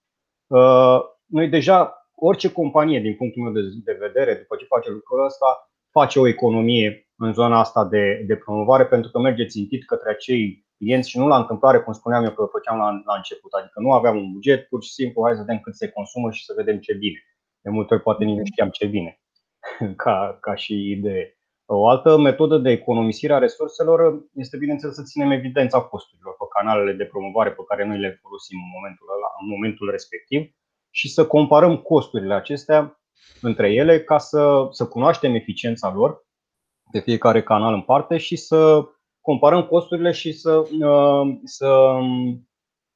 uh, 0.46 1.00
noi 1.26 1.48
deja, 1.48 2.07
orice 2.20 2.52
companie, 2.52 3.00
din 3.00 3.14
punctul 3.16 3.42
meu 3.42 3.52
de 3.84 3.96
vedere, 4.00 4.34
după 4.34 4.56
ce 4.56 4.64
face 4.64 4.90
lucrul 4.90 5.24
ăsta, 5.24 5.70
face 5.90 6.18
o 6.18 6.26
economie 6.26 7.08
în 7.16 7.32
zona 7.32 7.58
asta 7.58 7.84
de, 7.84 8.24
de 8.26 8.36
promovare 8.36 8.86
pentru 8.86 9.10
că 9.10 9.18
merge 9.18 9.46
țintit 9.46 9.84
către 9.86 10.10
acei 10.10 10.66
clienți 10.76 11.10
și 11.10 11.18
nu 11.18 11.26
la 11.26 11.36
întâmplare, 11.36 11.80
cum 11.80 11.92
spuneam 11.92 12.24
eu 12.24 12.30
că 12.30 12.44
făceam 12.50 12.78
la, 12.78 12.90
la 13.10 13.16
început. 13.16 13.52
Adică 13.52 13.80
nu 13.80 13.92
aveam 13.92 14.16
un 14.16 14.32
buget, 14.32 14.68
pur 14.68 14.82
și 14.82 14.92
simplu, 14.92 15.22
hai 15.24 15.34
să 15.34 15.40
vedem 15.40 15.60
cât 15.60 15.74
se 15.74 15.88
consumă 15.88 16.30
și 16.30 16.44
să 16.44 16.52
vedem 16.56 16.78
ce 16.78 16.92
vine. 16.92 17.20
De 17.60 17.70
multe 17.70 17.94
ori 17.94 18.02
poate 18.02 18.24
nici 18.24 18.38
nu 18.38 18.44
știam 18.44 18.68
ce 18.68 18.86
vine 18.86 19.20
ca, 20.02 20.38
ca 20.40 20.54
și 20.54 20.90
idee. 20.90 21.32
O 21.70 21.88
altă 21.88 22.18
metodă 22.18 22.58
de 22.58 22.70
economisire 22.70 23.32
a 23.32 23.38
resurselor 23.38 23.98
este, 24.34 24.56
bineînțeles, 24.56 24.94
să 24.94 25.02
ținem 25.02 25.30
evidența 25.30 25.80
costurilor 25.80 26.34
pe 26.38 26.44
canalele 26.58 26.92
de 26.92 27.04
promovare 27.04 27.50
pe 27.50 27.64
care 27.68 27.84
noi 27.84 27.98
le 27.98 28.18
folosim 28.22 28.58
în 28.64 28.70
momentul, 28.76 29.06
ăla, 29.14 29.28
în 29.40 29.48
momentul 29.48 29.90
respectiv 29.90 30.40
și 30.90 31.08
să 31.08 31.26
comparăm 31.26 31.76
costurile 31.76 32.34
acestea 32.34 33.00
între 33.40 33.72
ele 33.72 34.00
ca 34.02 34.18
să, 34.18 34.68
să 34.70 34.86
cunoaștem 34.86 35.34
eficiența 35.34 35.92
lor 35.92 36.26
pe 36.90 37.00
fiecare 37.00 37.42
canal 37.42 37.74
în 37.74 37.82
parte 37.82 38.16
și 38.16 38.36
să 38.36 38.84
comparăm 39.20 39.66
costurile 39.66 40.12
și 40.12 40.32
să, 40.32 40.52
uh, 40.56 41.38
să 41.44 41.98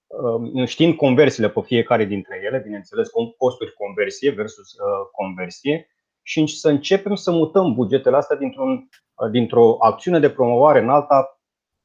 uh, 0.07 0.67
știm 0.67 0.95
conversiile 0.95 1.49
pe 1.49 1.61
fiecare 1.61 2.05
dintre 2.05 2.41
ele, 2.45 2.61
bineînțeles, 2.65 3.09
costuri 3.39 3.73
conversie 3.73 4.31
versus 4.31 4.73
uh, 4.73 5.09
conversie 5.13 5.87
și 6.23 6.47
să 6.47 6.69
începem 6.69 7.15
să 7.15 7.31
mutăm 7.31 7.75
bugetele 7.75 8.17
astea 8.17 8.37
dintr-un, 8.37 8.89
dintr-o 9.31 9.77
acțiune 9.79 10.19
de 10.19 10.31
promovare 10.31 10.81
în 10.81 10.89
alta 10.89 11.37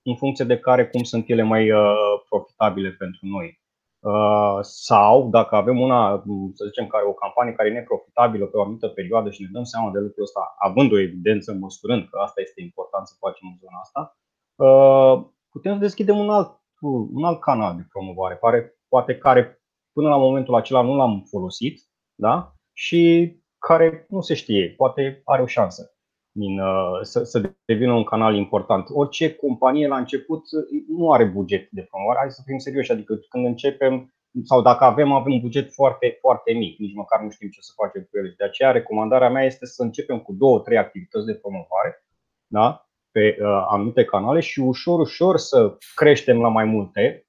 în 0.01 0.15
funcție 0.15 0.45
de 0.45 0.59
care 0.59 0.87
cum 0.87 1.03
sunt 1.03 1.29
ele 1.29 1.41
mai 1.41 1.71
uh, 1.71 1.95
profitabile 2.29 2.89
pentru 2.91 3.19
noi. 3.21 3.61
Uh, 4.07 4.57
sau 4.61 5.29
dacă 5.29 5.55
avem 5.55 5.79
una, 5.79 6.23
să 6.53 6.65
zicem, 6.65 6.87
care 6.87 7.05
o 7.05 7.13
campanie 7.13 7.53
care 7.53 7.69
e 7.69 7.79
neprofitabilă 7.79 8.45
pe 8.45 8.57
o 8.57 8.61
anumită 8.61 8.87
perioadă 8.87 9.29
și 9.29 9.41
ne 9.41 9.47
dăm 9.51 9.63
seama 9.63 9.91
de 9.91 9.99
lucrul 9.99 10.23
ăsta, 10.23 10.55
având 10.57 10.91
o 10.91 10.99
evidență, 10.99 11.53
măsurând 11.53 12.07
că 12.09 12.17
asta 12.19 12.41
este 12.41 12.61
important 12.61 13.07
să 13.07 13.15
facem 13.19 13.47
în 13.47 13.57
zona 13.63 13.79
asta, 13.85 14.17
uh, 14.65 15.15
putem 15.49 15.73
să 15.73 15.79
deschidem 15.79 16.17
un 16.17 16.29
alt, 16.29 16.51
un 17.13 17.23
alt 17.23 17.39
canal 17.39 17.75
de 17.75 17.87
promovare, 17.89 18.35
care, 18.35 18.77
poate 18.87 19.17
care 19.17 19.61
până 19.93 20.09
la 20.09 20.17
momentul 20.17 20.55
acela 20.55 20.81
nu 20.81 20.95
l-am 20.95 21.23
folosit 21.29 21.79
da? 22.15 22.53
și 22.73 23.01
care 23.57 24.05
nu 24.09 24.21
se 24.21 24.33
știe, 24.33 24.73
poate 24.77 25.21
are 25.23 25.41
o 25.41 25.45
șansă 25.45 25.96
din, 26.37 26.59
uh, 26.59 26.99
să, 27.01 27.23
să 27.23 27.51
devină 27.65 27.93
un 27.93 28.03
canal 28.03 28.35
important. 28.35 28.87
Orice 28.89 29.35
companie 29.35 29.87
la 29.87 29.97
început 29.97 30.43
nu 30.87 31.11
are 31.11 31.25
buget 31.25 31.69
de 31.71 31.87
promovare, 31.89 32.19
hai 32.19 32.31
să 32.31 32.41
fim 32.45 32.57
serioși, 32.57 32.91
adică 32.91 33.19
când 33.29 33.45
începem 33.45 34.13
sau 34.43 34.61
dacă 34.61 34.83
avem, 34.83 35.11
avem 35.11 35.33
un 35.33 35.39
buget 35.39 35.73
foarte, 35.73 36.17
foarte 36.21 36.53
mic, 36.53 36.79
nici 36.79 36.95
măcar 36.95 37.21
nu 37.21 37.29
știm 37.29 37.49
ce 37.49 37.61
să 37.61 37.71
facem 37.75 38.01
cu 38.01 38.17
el. 38.17 38.33
De 38.37 38.43
aceea, 38.43 38.71
recomandarea 38.71 39.29
mea 39.29 39.43
este 39.43 39.65
să 39.65 39.83
începem 39.83 40.19
cu 40.19 40.33
două, 40.33 40.59
trei 40.59 40.77
activități 40.77 41.25
de 41.25 41.35
promovare 41.35 42.05
da? 42.47 42.87
pe 43.11 43.37
uh, 43.39 43.65
anumite 43.69 44.05
canale 44.05 44.39
și 44.39 44.59
ușor, 44.59 44.99
ușor 44.99 45.37
să 45.37 45.77
creștem 45.95 46.41
la 46.41 46.47
mai 46.47 46.65
multe, 46.65 47.27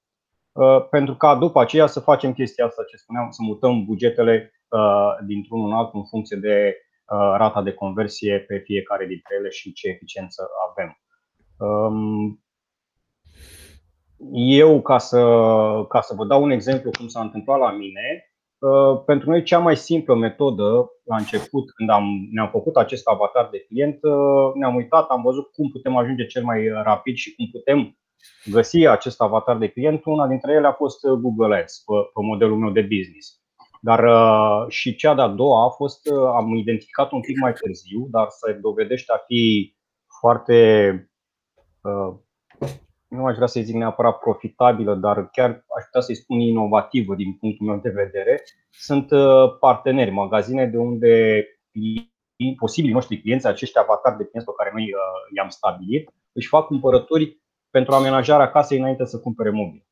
uh, 0.53 0.89
pentru 0.91 1.15
ca 1.15 1.35
după 1.35 1.61
aceea 1.61 1.87
să 1.87 2.01
facem 2.01 2.33
chestia 2.33 2.65
asta, 2.65 2.83
ce 2.91 2.97
spuneam, 2.97 3.31
să 3.31 3.43
mutăm 3.43 3.85
bugetele 3.85 4.53
Uh, 4.69 5.17
dintr-unul 5.27 5.67
în 5.67 5.73
altul 5.73 5.99
în 5.99 6.05
funcție 6.05 6.37
de 6.37 6.77
uh, 6.77 6.88
rata 7.17 7.63
de 7.63 7.73
conversie 7.73 8.39
pe 8.39 8.59
fiecare 8.59 9.07
dintre 9.07 9.35
ele 9.39 9.49
și 9.49 9.73
ce 9.73 9.89
eficiență 9.89 10.49
avem. 10.69 10.99
Um, 11.59 12.43
eu, 14.33 14.83
ca 14.83 14.99
să, 14.99 15.21
ca 15.89 16.01
să 16.01 16.15
vă 16.15 16.25
dau 16.25 16.43
un 16.43 16.51
exemplu 16.51 16.91
cum 16.91 17.09
s-a 17.09 17.21
întâmplat 17.21 17.59
la 17.59 17.71
mine, 17.71 18.33
uh, 18.59 19.03
pentru 19.07 19.31
noi 19.31 19.43
cea 19.43 19.59
mai 19.59 19.77
simplă 19.77 20.15
metodă 20.15 20.91
la 21.05 21.17
început, 21.17 21.71
când 21.71 21.91
am, 21.91 22.29
ne-am 22.31 22.49
făcut 22.49 22.77
acest 22.77 23.07
avatar 23.07 23.49
de 23.51 23.59
client, 23.59 23.99
ne-am 24.55 24.75
uitat, 24.75 25.09
am 25.09 25.23
văzut 25.23 25.53
cum 25.53 25.71
putem 25.71 25.97
ajunge 25.97 26.27
cel 26.27 26.45
mai 26.45 26.69
rapid 26.69 27.17
și 27.17 27.35
cum 27.35 27.49
putem 27.53 27.99
găsi 28.51 28.87
acest 28.87 29.21
avatar 29.21 29.57
de 29.57 29.69
client, 29.69 30.05
una 30.05 30.27
dintre 30.27 30.53
ele 30.53 30.67
a 30.67 30.73
fost 30.73 31.07
Google 31.07 31.57
Ads 31.57 31.83
pe, 31.87 31.93
pe 32.15 32.21
modelul 32.23 32.59
meu 32.59 32.71
de 32.71 32.81
business. 32.81 33.43
Dar 33.81 34.05
și 34.69 34.97
cea 34.97 35.15
de-a 35.15 35.29
doua 35.29 35.65
a 35.65 35.69
fost, 35.69 36.09
am 36.37 36.55
identificat 36.55 37.13
un 37.13 37.21
pic 37.21 37.41
mai 37.41 37.53
târziu, 37.53 38.07
dar 38.11 38.27
se 38.29 38.53
dovedește 38.53 39.13
a 39.13 39.23
fi 39.27 39.75
foarte 40.21 41.11
nu 43.09 43.25
aș 43.25 43.35
vrea 43.35 43.47
să-i 43.47 43.63
zic 43.63 43.75
neapărat 43.75 44.19
profitabilă, 44.19 44.95
dar 44.95 45.31
chiar 45.31 45.51
aș 45.51 45.85
putea 45.85 46.01
să-i 46.01 46.15
spun 46.15 46.41
inovativă 46.41 47.15
din 47.15 47.33
punctul 47.33 47.67
meu 47.67 47.77
de 47.83 47.91
vedere, 47.91 48.43
sunt 48.71 49.11
uh, 49.11 49.57
parteneri, 49.61 50.11
magazine 50.11 50.67
de 50.67 50.77
unde 50.77 51.45
posibilii 52.57 52.95
noștri 52.95 53.21
clienți, 53.21 53.47
acești 53.47 53.79
avatari 53.79 54.17
de 54.17 54.25
clienți 54.25 54.51
pe 54.51 54.57
care 54.57 54.71
noi 54.73 54.83
uh, 54.83 55.37
i-am 55.37 55.49
stabilit, 55.49 56.11
își 56.33 56.49
fac 56.49 56.67
cumpărături 56.67 57.43
pentru 57.71 57.95
amenajarea 57.95 58.51
casei 58.51 58.79
înainte 58.79 59.05
să 59.05 59.21
cumpere 59.21 59.51
mobil. 59.51 59.88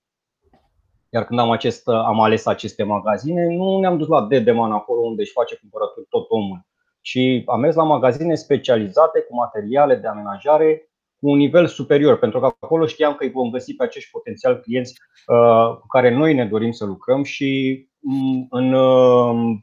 Iar 1.16 1.24
când 1.24 1.40
am, 1.40 1.50
acest, 1.50 1.87
uh, 1.87 1.94
am 1.94 2.20
ales 2.20 2.46
aceste 2.46 2.83
magazine, 2.83 3.46
nu 3.46 3.79
ne-am 3.79 3.98
dus 3.98 4.09
la 4.09 4.26
Dedeman 4.26 4.72
acolo 4.72 5.00
unde 5.00 5.22
își 5.22 5.33
face 5.33 5.57
cumpărături 5.57 6.07
tot 6.09 6.31
omul, 6.31 6.66
ci 7.00 7.18
am 7.46 7.61
mers 7.61 7.74
la 7.74 7.83
magazine 7.83 8.35
specializate 8.35 9.20
cu 9.20 9.35
materiale 9.35 9.94
de 9.96 10.07
amenajare 10.07 10.90
cu 11.18 11.29
un 11.29 11.37
nivel 11.37 11.66
superior, 11.66 12.18
pentru 12.18 12.40
că 12.40 12.46
acolo 12.61 12.87
știam 12.87 13.14
că 13.14 13.24
îi 13.24 13.31
vom 13.31 13.50
găsi 13.50 13.74
pe 13.74 13.85
acești 13.85 14.11
potențial 14.11 14.57
clienți 14.61 14.94
uh, 15.26 15.76
cu 15.81 15.87
care 15.87 16.14
noi 16.14 16.35
ne 16.35 16.46
dorim 16.46 16.70
să 16.70 16.85
lucrăm 16.85 17.22
și, 17.22 17.81
mm, 17.98 18.46
în, 18.50 18.72
uh, 18.72 19.57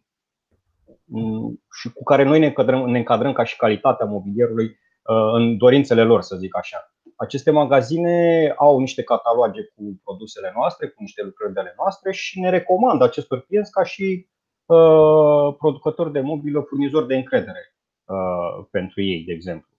mm, 1.06 1.64
și 1.80 1.90
cu 1.94 2.04
care 2.04 2.24
noi 2.24 2.40
ne 2.40 2.46
încadrăm, 2.46 2.90
ne 2.90 2.98
încadrăm 2.98 3.34
ca 3.34 3.44
și 3.44 3.56
calitatea 3.56 4.06
mobilierului 4.06 4.66
uh, 4.66 5.34
în 5.34 5.58
dorințele 5.58 6.04
lor, 6.04 6.22
să 6.22 6.36
zic 6.36 6.58
așa. 6.58 6.93
Aceste 7.18 7.52
magazine 7.52 8.48
au 8.58 8.80
niște 8.80 9.04
cataloge 9.04 9.64
cu 9.64 10.00
produsele 10.04 10.52
noastre, 10.56 10.88
cu 10.88 11.02
niște 11.02 11.24
lucrări 11.24 11.54
de 11.54 11.60
ale 11.60 11.74
noastre 11.78 12.12
și 12.12 12.40
ne 12.40 12.50
recomandă 12.50 13.04
acestor 13.04 13.46
clienți 13.46 13.72
ca 13.72 13.84
și 13.84 14.28
uh, 14.66 15.56
producători 15.58 16.12
de 16.12 16.22
mobilă, 16.22 16.62
furnizori 16.62 17.08
de 17.08 17.16
încredere 17.16 17.76
uh, 18.06 18.66
pentru 18.72 19.02
ei, 19.02 19.24
de 19.24 19.34
exemplu 19.34 19.72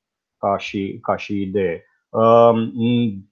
ca 0.44 0.57
și, 0.57 0.99
ca 1.03 1.16
și 1.16 1.40
idee. 1.40 1.85
Um, 2.09 2.73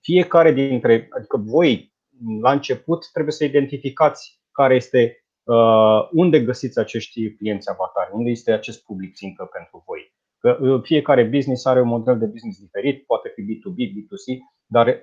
fiecare 0.00 0.52
dintre, 0.52 1.08
adică 1.16 1.36
voi, 1.36 1.92
la 2.40 2.52
început, 2.52 3.10
trebuie 3.12 3.34
să 3.34 3.44
identificați 3.44 4.40
care 4.52 4.74
este, 4.74 5.24
uh, 5.42 6.08
unde 6.12 6.40
găsiți 6.40 6.78
acești 6.78 7.34
clienți 7.34 7.70
avatari, 7.70 8.10
unde 8.12 8.30
este 8.30 8.52
acest 8.52 8.84
public 8.84 9.14
țintă 9.14 9.44
pentru 9.52 9.82
voi. 9.86 10.11
Că 10.42 10.58
uh, 10.60 10.80
fiecare 10.82 11.24
business 11.24 11.64
are 11.64 11.80
un 11.80 11.88
model 11.88 12.18
de 12.18 12.26
business 12.26 12.58
diferit, 12.58 13.06
poate 13.06 13.32
fi 13.34 13.42
B2B, 13.42 13.76
B2C, 13.76 14.38
dar 14.66 15.00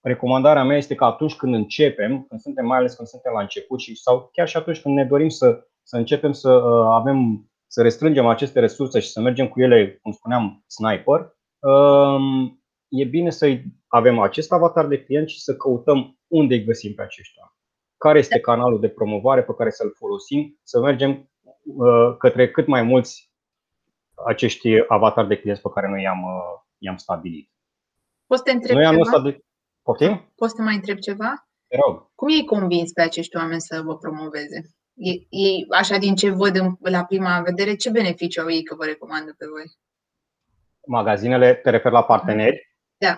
recomandarea 0.00 0.64
mea 0.64 0.76
este 0.76 0.94
că 0.94 1.04
atunci 1.04 1.34
când 1.34 1.54
începem, 1.54 2.24
când 2.28 2.40
suntem, 2.40 2.66
mai 2.66 2.78
ales 2.78 2.94
când 2.94 3.08
suntem 3.08 3.32
la 3.34 3.40
început 3.40 3.80
și 3.80 3.96
sau 3.96 4.28
chiar 4.32 4.48
și 4.48 4.56
atunci 4.56 4.80
când 4.80 4.94
ne 4.94 5.04
dorim 5.04 5.28
să, 5.28 5.66
să 5.82 5.96
începem 5.96 6.32
să 6.32 6.52
uh, 6.52 6.86
avem 6.90 7.46
să 7.66 7.82
restrângem 7.82 8.26
aceste 8.26 8.60
resurse 8.60 9.00
și 9.00 9.10
să 9.10 9.20
mergem 9.20 9.48
cu 9.48 9.60
ele, 9.60 9.98
cum 10.02 10.12
spuneam, 10.12 10.64
sniper, 10.66 11.36
e 12.88 13.04
bine 13.04 13.30
să 13.30 13.58
avem 13.86 14.18
acest 14.18 14.52
avatar 14.52 14.86
de 14.86 15.02
client 15.02 15.28
și 15.28 15.40
să 15.40 15.56
căutăm 15.56 16.18
unde 16.26 16.54
îi 16.54 16.64
găsim 16.64 16.94
pe 16.94 17.02
aceștia. 17.02 17.56
Care 17.96 18.18
este 18.18 18.40
canalul 18.40 18.80
de 18.80 18.88
promovare 18.88 19.42
pe 19.42 19.54
care 19.56 19.70
să-l 19.70 19.92
folosim, 19.94 20.60
să 20.62 20.80
mergem 20.80 21.30
uh, 21.76 22.16
către 22.18 22.50
cât 22.50 22.66
mai 22.66 22.82
mulți 22.82 23.31
acești 24.26 24.68
avatar 24.88 25.26
de 25.26 25.36
clienți 25.36 25.62
pe 25.62 25.70
care 25.74 25.88
noi 25.88 26.02
i-am, 26.02 26.22
uh, 26.22 26.60
i-am 26.78 26.96
stabilit. 26.96 27.50
Poți 28.26 28.40
să 28.40 28.44
te 28.44 28.52
întreb 28.52 28.76
noi 28.76 29.04
ceva? 29.04 29.20
De... 29.20 29.38
Poftim? 29.82 30.32
Poți 30.36 30.54
să 30.54 30.62
mai 30.62 30.74
întreb 30.74 30.98
ceva? 30.98 31.46
Te 31.68 31.76
rog. 31.86 32.10
Cum 32.14 32.28
ei 32.28 32.44
convins 32.44 32.92
pe 32.92 33.02
acești 33.02 33.36
oameni 33.36 33.60
să 33.60 33.82
vă 33.84 33.96
promoveze? 33.96 34.70
Ei, 35.28 35.66
așa 35.70 35.96
din 35.96 36.14
ce 36.14 36.30
văd 36.30 36.56
la 36.80 37.04
prima 37.04 37.40
vedere, 37.40 37.74
ce 37.74 37.90
beneficiu 37.90 38.40
au 38.40 38.50
ei 38.50 38.62
că 38.62 38.74
vă 38.74 38.84
recomandă 38.84 39.34
pe 39.38 39.46
voi? 39.46 39.64
magazinele, 40.86 41.54
te 41.54 41.70
refer 41.70 41.92
la 41.92 42.04
parteneri? 42.04 42.74
Da. 42.96 43.16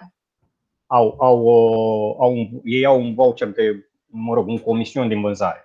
Au, 0.86 1.16
au, 1.20 1.48
au 2.20 2.32
un, 2.32 2.60
ei 2.64 2.84
au 2.84 3.00
un 3.00 3.14
voucher 3.14 3.48
de, 3.48 3.88
mă 4.06 4.34
rog, 4.34 4.46
un 4.46 4.58
comision 4.58 5.08
din 5.08 5.20
vânzare. 5.20 5.63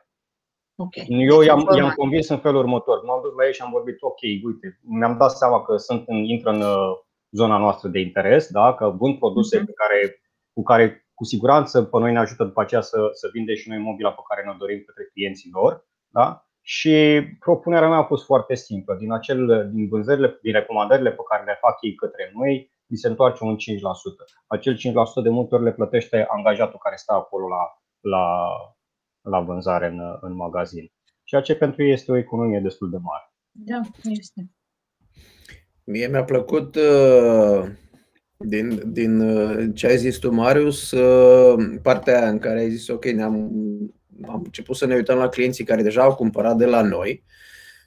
Okay. 0.86 1.06
Eu 1.08 1.38
deci 1.38 1.48
i-am, 1.48 1.68
i-am 1.76 1.94
convins 1.96 2.28
în 2.30 2.40
felul 2.40 2.60
următor. 2.60 3.04
M-am 3.04 3.22
dus 3.22 3.34
la 3.36 3.46
ei 3.46 3.54
și 3.54 3.62
am 3.62 3.72
vorbit, 3.72 4.02
ok, 4.02 4.22
uite, 4.44 4.80
mi-am 4.82 5.18
dat 5.18 5.32
seama 5.32 5.64
că 5.64 5.78
sunt 5.78 6.04
în, 6.08 6.16
intră 6.16 6.50
în 6.50 6.62
uh, 6.62 6.92
zona 7.32 7.58
noastră 7.58 7.88
de 7.90 8.00
interes, 8.00 8.50
da? 8.52 8.74
că 8.74 8.96
vând 9.00 9.18
produse 9.18 9.58
uh-huh. 9.58 9.66
pe 9.66 9.72
care, 9.82 10.22
cu 10.54 10.64
care 10.64 11.10
cu 11.14 11.24
siguranță 11.24 11.84
pe 11.84 11.98
noi 12.00 12.12
ne 12.12 12.20
ajută 12.20 12.44
după 12.44 12.62
aceea 12.62 12.82
să, 12.82 13.10
să 13.12 13.30
vindem 13.34 13.56
și 13.56 13.70
noi 13.70 13.78
mobila 13.78 14.12
pe 14.12 14.28
care 14.28 14.42
ne 14.46 14.56
dorim 14.58 14.84
către 14.86 15.04
clienții 15.14 15.50
lor. 15.54 15.88
Da? 16.08 16.46
Și 16.62 17.24
propunerea 17.40 17.90
mea 17.90 17.98
a 17.98 18.12
fost 18.14 18.26
foarte 18.26 18.56
simplă. 18.56 18.96
Din, 18.96 19.12
acel, 19.12 19.70
din 19.74 19.88
vânzările, 19.88 20.40
din 20.42 20.54
recomandările 20.54 21.12
pe 21.12 21.28
care 21.30 21.44
le 21.44 21.58
fac 21.62 21.78
ei 21.82 21.96
către 21.96 22.32
noi, 22.34 22.74
mi 22.86 22.98
se 22.98 23.08
întoarce 23.08 23.44
un 23.44 23.56
5%. 23.56 23.60
Acel 24.48 24.76
5% 24.76 24.80
de 25.24 25.30
multe 25.30 25.56
ori 25.56 25.64
le 25.64 25.72
plătește 25.72 26.26
angajatul 26.30 26.80
care 26.84 26.96
stă 26.96 27.14
acolo 27.14 27.48
la, 27.48 27.64
la, 28.00 28.26
la 29.30 29.40
vânzare 29.40 29.88
în, 29.88 30.00
în 30.22 30.36
magazin. 30.36 30.92
Ceea 31.24 31.42
ce 31.42 31.56
pentru 31.56 31.84
ei 31.84 31.92
este 31.92 32.12
o 32.12 32.18
economie 32.18 32.60
destul 32.60 32.90
de 32.90 32.98
mare. 33.02 33.34
Da, 33.52 33.82
este. 34.04 34.50
Mie 35.84 36.08
mi-a 36.08 36.24
plăcut 36.24 36.76
uh, 36.76 37.70
din, 38.38 38.92
din 38.92 39.20
uh, 39.20 39.70
ce 39.76 39.88
ai 39.88 39.98
zis 39.98 40.18
tu, 40.18 40.32
Marius, 40.32 40.92
uh, 40.92 41.80
partea 41.82 42.30
în 42.30 42.40
care 42.40 42.60
ai 42.60 42.70
zis, 42.70 42.88
ok, 42.88 43.06
ne-am 43.06 43.52
am 44.28 44.42
început 44.44 44.76
să 44.76 44.86
ne 44.86 44.96
uităm 44.96 45.18
la 45.18 45.30
clienții 45.30 45.64
care 45.64 45.82
deja 45.82 46.02
au 46.02 46.16
cumpărat 46.16 46.58
de 46.58 46.66
la 46.66 46.82
noi 46.82 47.24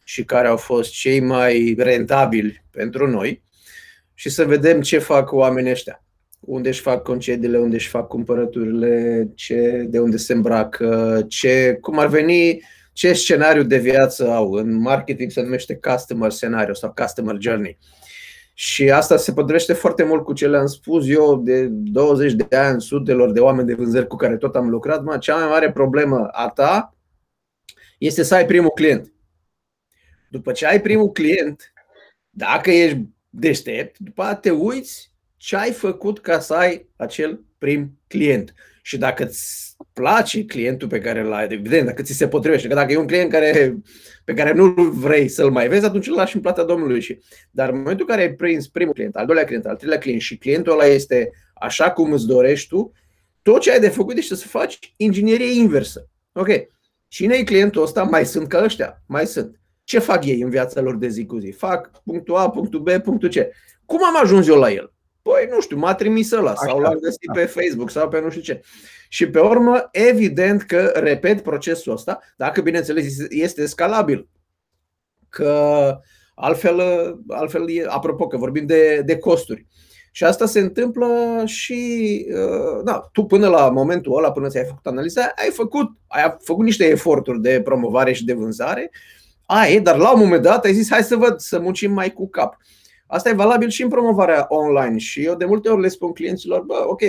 și 0.04 0.24
care 0.24 0.48
au 0.48 0.56
fost 0.56 0.92
cei 0.92 1.20
mai 1.20 1.74
rentabili 1.78 2.64
pentru 2.70 3.10
noi 3.10 3.42
și 4.14 4.28
să 4.28 4.44
vedem 4.44 4.80
ce 4.80 4.98
fac 4.98 5.32
oamenii 5.32 5.70
ăștia. 5.70 6.04
Unde 6.44 6.68
își 6.68 6.80
fac 6.80 7.02
concediile, 7.02 7.58
unde 7.58 7.76
își 7.76 7.88
fac 7.88 8.06
cumpărăturile, 8.06 9.28
ce, 9.34 9.84
de 9.88 9.98
unde 9.98 10.16
se 10.16 10.32
îmbracă, 10.32 11.24
ce, 11.28 11.78
cum 11.80 11.98
ar 11.98 12.06
veni, 12.06 12.62
ce 12.92 13.12
scenariu 13.12 13.62
de 13.62 13.78
viață 13.78 14.30
au. 14.30 14.52
În 14.52 14.80
marketing 14.80 15.30
se 15.30 15.42
numește 15.42 15.76
customer 15.76 16.30
scenario 16.30 16.74
sau 16.74 16.92
customer 16.92 17.36
journey. 17.40 17.78
Și 18.54 18.90
asta 18.90 19.16
se 19.16 19.32
potrivește 19.32 19.72
foarte 19.72 20.04
mult 20.04 20.24
cu 20.24 20.32
ce 20.32 20.48
le-am 20.48 20.66
spus 20.66 21.08
eu 21.08 21.36
de 21.36 21.66
20 21.70 22.32
de 22.32 22.56
ani, 22.56 22.80
sutelor 22.80 23.32
de 23.32 23.40
oameni 23.40 23.66
de 23.66 23.74
vânzări 23.74 24.06
cu 24.06 24.16
care 24.16 24.36
tot 24.36 24.56
am 24.56 24.68
lucrat. 24.68 25.02
Mă, 25.02 25.18
cea 25.18 25.36
mai 25.36 25.48
mare 25.48 25.72
problemă 25.72 26.26
a 26.26 26.48
ta 26.48 26.96
este 27.98 28.22
să 28.22 28.34
ai 28.34 28.46
primul 28.46 28.70
client. 28.70 29.12
După 30.30 30.52
ce 30.52 30.66
ai 30.66 30.80
primul 30.80 31.12
client, 31.12 31.72
dacă 32.30 32.70
ești 32.70 33.00
deștept, 33.30 33.98
după 33.98 34.22
aceea 34.22 34.36
te 34.36 34.50
uiți 34.50 35.11
ce 35.42 35.56
ai 35.56 35.72
făcut 35.72 36.20
ca 36.20 36.40
să 36.40 36.54
ai 36.54 36.88
acel 36.96 37.44
prim 37.58 37.98
client. 38.06 38.54
Și 38.82 38.98
dacă 38.98 39.24
îți 39.24 39.76
place 39.92 40.44
clientul 40.44 40.88
pe 40.88 41.00
care 41.00 41.22
l-ai, 41.22 41.46
evident, 41.50 41.86
dacă 41.86 42.02
ți 42.02 42.12
se 42.12 42.28
potrivește, 42.28 42.68
că 42.68 42.74
dacă 42.74 42.92
e 42.92 42.96
un 42.96 43.06
client 43.06 43.30
care, 43.30 43.76
pe 44.24 44.34
care 44.34 44.52
nu 44.52 44.72
vrei 44.76 45.28
să-l 45.28 45.50
mai 45.50 45.68
vezi, 45.68 45.84
atunci 45.84 46.06
îl 46.06 46.14
lași 46.14 46.36
în 46.36 46.42
plata 46.42 46.64
Domnului. 46.64 47.00
Și, 47.00 47.18
dar 47.50 47.68
în 47.68 47.76
momentul 47.76 48.06
în 48.08 48.14
care 48.16 48.28
ai 48.28 48.34
prins 48.34 48.68
primul 48.68 48.92
client, 48.92 49.16
al 49.16 49.26
doilea 49.26 49.44
client, 49.44 49.66
al 49.66 49.76
treilea 49.76 49.98
client 49.98 50.20
și 50.20 50.36
clientul 50.36 50.72
ăla 50.72 50.84
este 50.84 51.30
așa 51.54 51.90
cum 51.90 52.12
îți 52.12 52.26
dorești 52.26 52.68
tu, 52.68 52.92
tot 53.42 53.60
ce 53.60 53.72
ai 53.72 53.80
de 53.80 53.88
făcut 53.88 54.16
este 54.16 54.34
să 54.34 54.46
faci 54.46 54.78
inginerie 54.96 55.60
inversă. 55.60 56.08
Ok. 56.32 56.48
Cine 57.08 57.34
e 57.34 57.42
clientul 57.42 57.82
ăsta? 57.82 58.02
Mai 58.02 58.26
sunt 58.26 58.48
ca 58.48 58.62
ăștia? 58.64 59.02
Mai 59.06 59.26
sunt. 59.26 59.60
Ce 59.84 59.98
fac 59.98 60.24
ei 60.24 60.40
în 60.40 60.50
viața 60.50 60.80
lor 60.80 60.96
de 60.96 61.08
zi 61.08 61.24
cu 61.24 61.38
zi? 61.38 61.50
Fac 61.50 62.02
punctul 62.04 62.36
A, 62.36 62.50
punctul 62.50 62.80
B, 62.80 62.90
punctul 62.90 63.28
C. 63.28 63.34
Cum 63.84 64.04
am 64.04 64.22
ajuns 64.22 64.48
eu 64.48 64.58
la 64.58 64.72
el? 64.72 64.92
Păi 65.22 65.48
nu 65.50 65.60
știu, 65.60 65.76
m-a 65.76 65.94
trimis 65.94 66.30
ăla 66.30 66.54
sau 66.54 66.78
l-am 66.78 66.98
găsit 66.98 67.32
pe 67.32 67.44
Facebook 67.44 67.90
sau 67.90 68.08
pe 68.08 68.20
nu 68.20 68.30
știu 68.30 68.42
ce. 68.42 68.62
Și 69.08 69.30
pe 69.30 69.40
urmă, 69.40 69.88
evident 69.92 70.62
că 70.62 70.92
repet 70.94 71.42
procesul 71.42 71.92
ăsta, 71.92 72.20
dacă 72.36 72.60
bineînțeles 72.60 73.16
este 73.28 73.66
scalabil. 73.66 74.28
Că 75.28 75.98
altfel, 76.34 76.80
altfel 77.28 77.64
apropo 77.88 78.26
că 78.26 78.36
vorbim 78.36 78.66
de, 78.66 79.02
de 79.04 79.18
costuri. 79.18 79.66
Și 80.14 80.24
asta 80.24 80.46
se 80.46 80.60
întâmplă 80.60 81.42
și, 81.44 82.26
uh, 82.28 82.82
da, 82.84 83.08
tu 83.12 83.24
până 83.24 83.48
la 83.48 83.70
momentul 83.70 84.16
ăla, 84.16 84.32
până 84.32 84.48
ți-ai 84.48 84.64
făcut 84.64 84.86
analiza, 84.86 85.32
ai 85.36 85.50
făcut, 85.50 85.90
ai 86.06 86.36
făcut 86.40 86.64
niște 86.64 86.84
eforturi 86.84 87.40
de 87.40 87.60
promovare 87.64 88.12
și 88.12 88.24
de 88.24 88.32
vânzare, 88.32 88.90
ai, 89.46 89.80
dar 89.80 89.96
la 89.96 90.12
un 90.12 90.20
moment 90.20 90.42
dat 90.42 90.64
ai 90.64 90.72
zis, 90.72 90.90
hai 90.90 91.02
să 91.02 91.16
văd, 91.16 91.38
să 91.38 91.60
muncim 91.60 91.92
mai 91.92 92.12
cu 92.12 92.28
cap. 92.28 92.56
Asta 93.12 93.28
e 93.28 93.32
valabil 93.32 93.68
și 93.68 93.82
în 93.82 93.88
promovarea 93.88 94.46
online 94.48 94.98
și 94.98 95.24
eu 95.24 95.34
de 95.34 95.44
multe 95.44 95.68
ori 95.68 95.80
le 95.80 95.88
spun 95.88 96.12
clienților, 96.12 96.62
bă, 96.62 96.84
ok, 96.86 97.00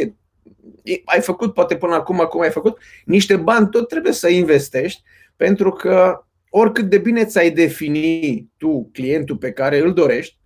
ai 1.06 1.22
făcut, 1.22 1.54
poate 1.54 1.76
până 1.76 1.94
acum, 1.94 2.20
acum 2.20 2.42
ai 2.42 2.52
făcut, 2.52 2.78
niște 3.06 3.36
bani 3.36 3.70
tot 3.70 3.88
trebuie 3.88 4.14
să 4.14 4.30
investești 4.30 5.04
pentru 5.36 5.72
că 5.72 6.26
oricât 6.50 6.90
de 6.90 6.98
bine 6.98 7.26
ți-ai 7.26 7.52
defini 7.52 8.48
tu 8.58 8.90
clientul 8.94 9.38
pe 9.38 9.52
care 9.52 9.80
îl 9.80 9.94
dorești, 9.94 10.38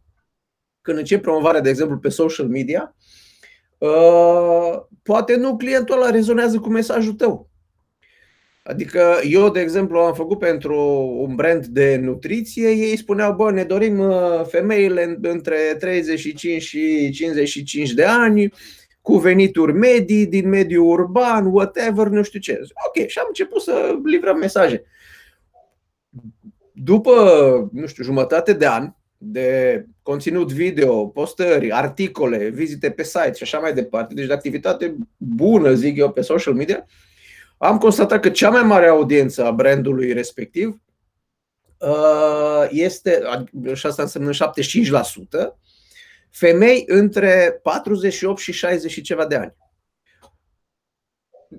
când 0.82 0.98
începi 0.98 1.22
promovarea, 1.22 1.62
de 1.62 1.70
exemplu, 1.70 1.98
pe 1.98 2.10
social 2.10 2.48
media, 2.48 2.96
uh, 3.78 4.82
poate 5.04 5.36
nu 5.36 5.58
clientul 5.58 6.02
ăla 6.02 6.10
rezonează 6.10 6.60
cu 6.60 6.70
mesajul 6.70 7.14
tău. 7.14 7.47
Adică 8.68 9.20
eu, 9.30 9.50
de 9.50 9.60
exemplu, 9.60 10.00
am 10.00 10.14
făcut 10.14 10.40
pentru 10.40 10.80
un 11.28 11.36
brand 11.36 11.66
de 11.66 11.98
nutriție, 12.02 12.70
ei 12.70 12.98
spuneau, 12.98 13.36
bă, 13.36 13.52
ne 13.52 13.64
dorim 13.64 14.00
uh, 14.00 14.46
femeile 14.48 15.18
între 15.22 15.58
35 15.80 16.62
și 16.62 17.12
55 17.12 17.92
de 17.92 18.04
ani, 18.04 18.54
cu 19.02 19.18
venituri 19.18 19.74
medii, 19.74 20.26
din 20.26 20.50
mediul 20.50 20.88
urban, 20.88 21.46
whatever, 21.46 22.08
nu 22.08 22.24
știu 22.24 22.40
ce. 22.40 22.60
Ok, 22.88 23.08
și 23.08 23.18
am 23.20 23.26
început 23.28 23.62
să 23.62 23.98
livrăm 24.04 24.38
mesaje. 24.38 24.84
După, 26.72 27.14
nu 27.74 27.86
știu, 27.86 28.04
jumătate 28.04 28.54
de 28.54 28.68
an 28.68 28.94
de 29.18 29.86
conținut 30.02 30.52
video, 30.52 31.08
postări, 31.08 31.72
articole, 31.72 32.50
vizite 32.50 32.90
pe 32.90 33.04
site 33.04 33.34
și 33.34 33.44
așa 33.44 33.60
mai 33.60 33.74
departe, 33.74 34.14
deci 34.14 34.28
de 34.28 34.34
activitate 34.34 34.96
bună, 35.18 35.74
zic 35.74 35.98
eu, 35.98 36.12
pe 36.12 36.22
social 36.22 36.54
media, 36.54 36.86
am 37.58 37.78
constatat 37.78 38.22
că 38.22 38.30
cea 38.30 38.50
mai 38.50 38.64
mare 38.64 38.88
audiență 38.88 39.46
a 39.46 39.52
brandului 39.52 40.14
respectiv 40.14 40.80
uh, 41.80 42.68
este, 42.70 43.22
și 43.74 43.86
asta 43.86 44.02
înseamnă 44.02 44.32
75%, 44.32 45.58
femei 46.30 46.84
între 46.88 47.60
48 47.64 48.40
și 48.40 48.52
60 48.52 48.92
și 48.92 49.02
ceva 49.02 49.26
de 49.26 49.36
ani. 49.36 49.56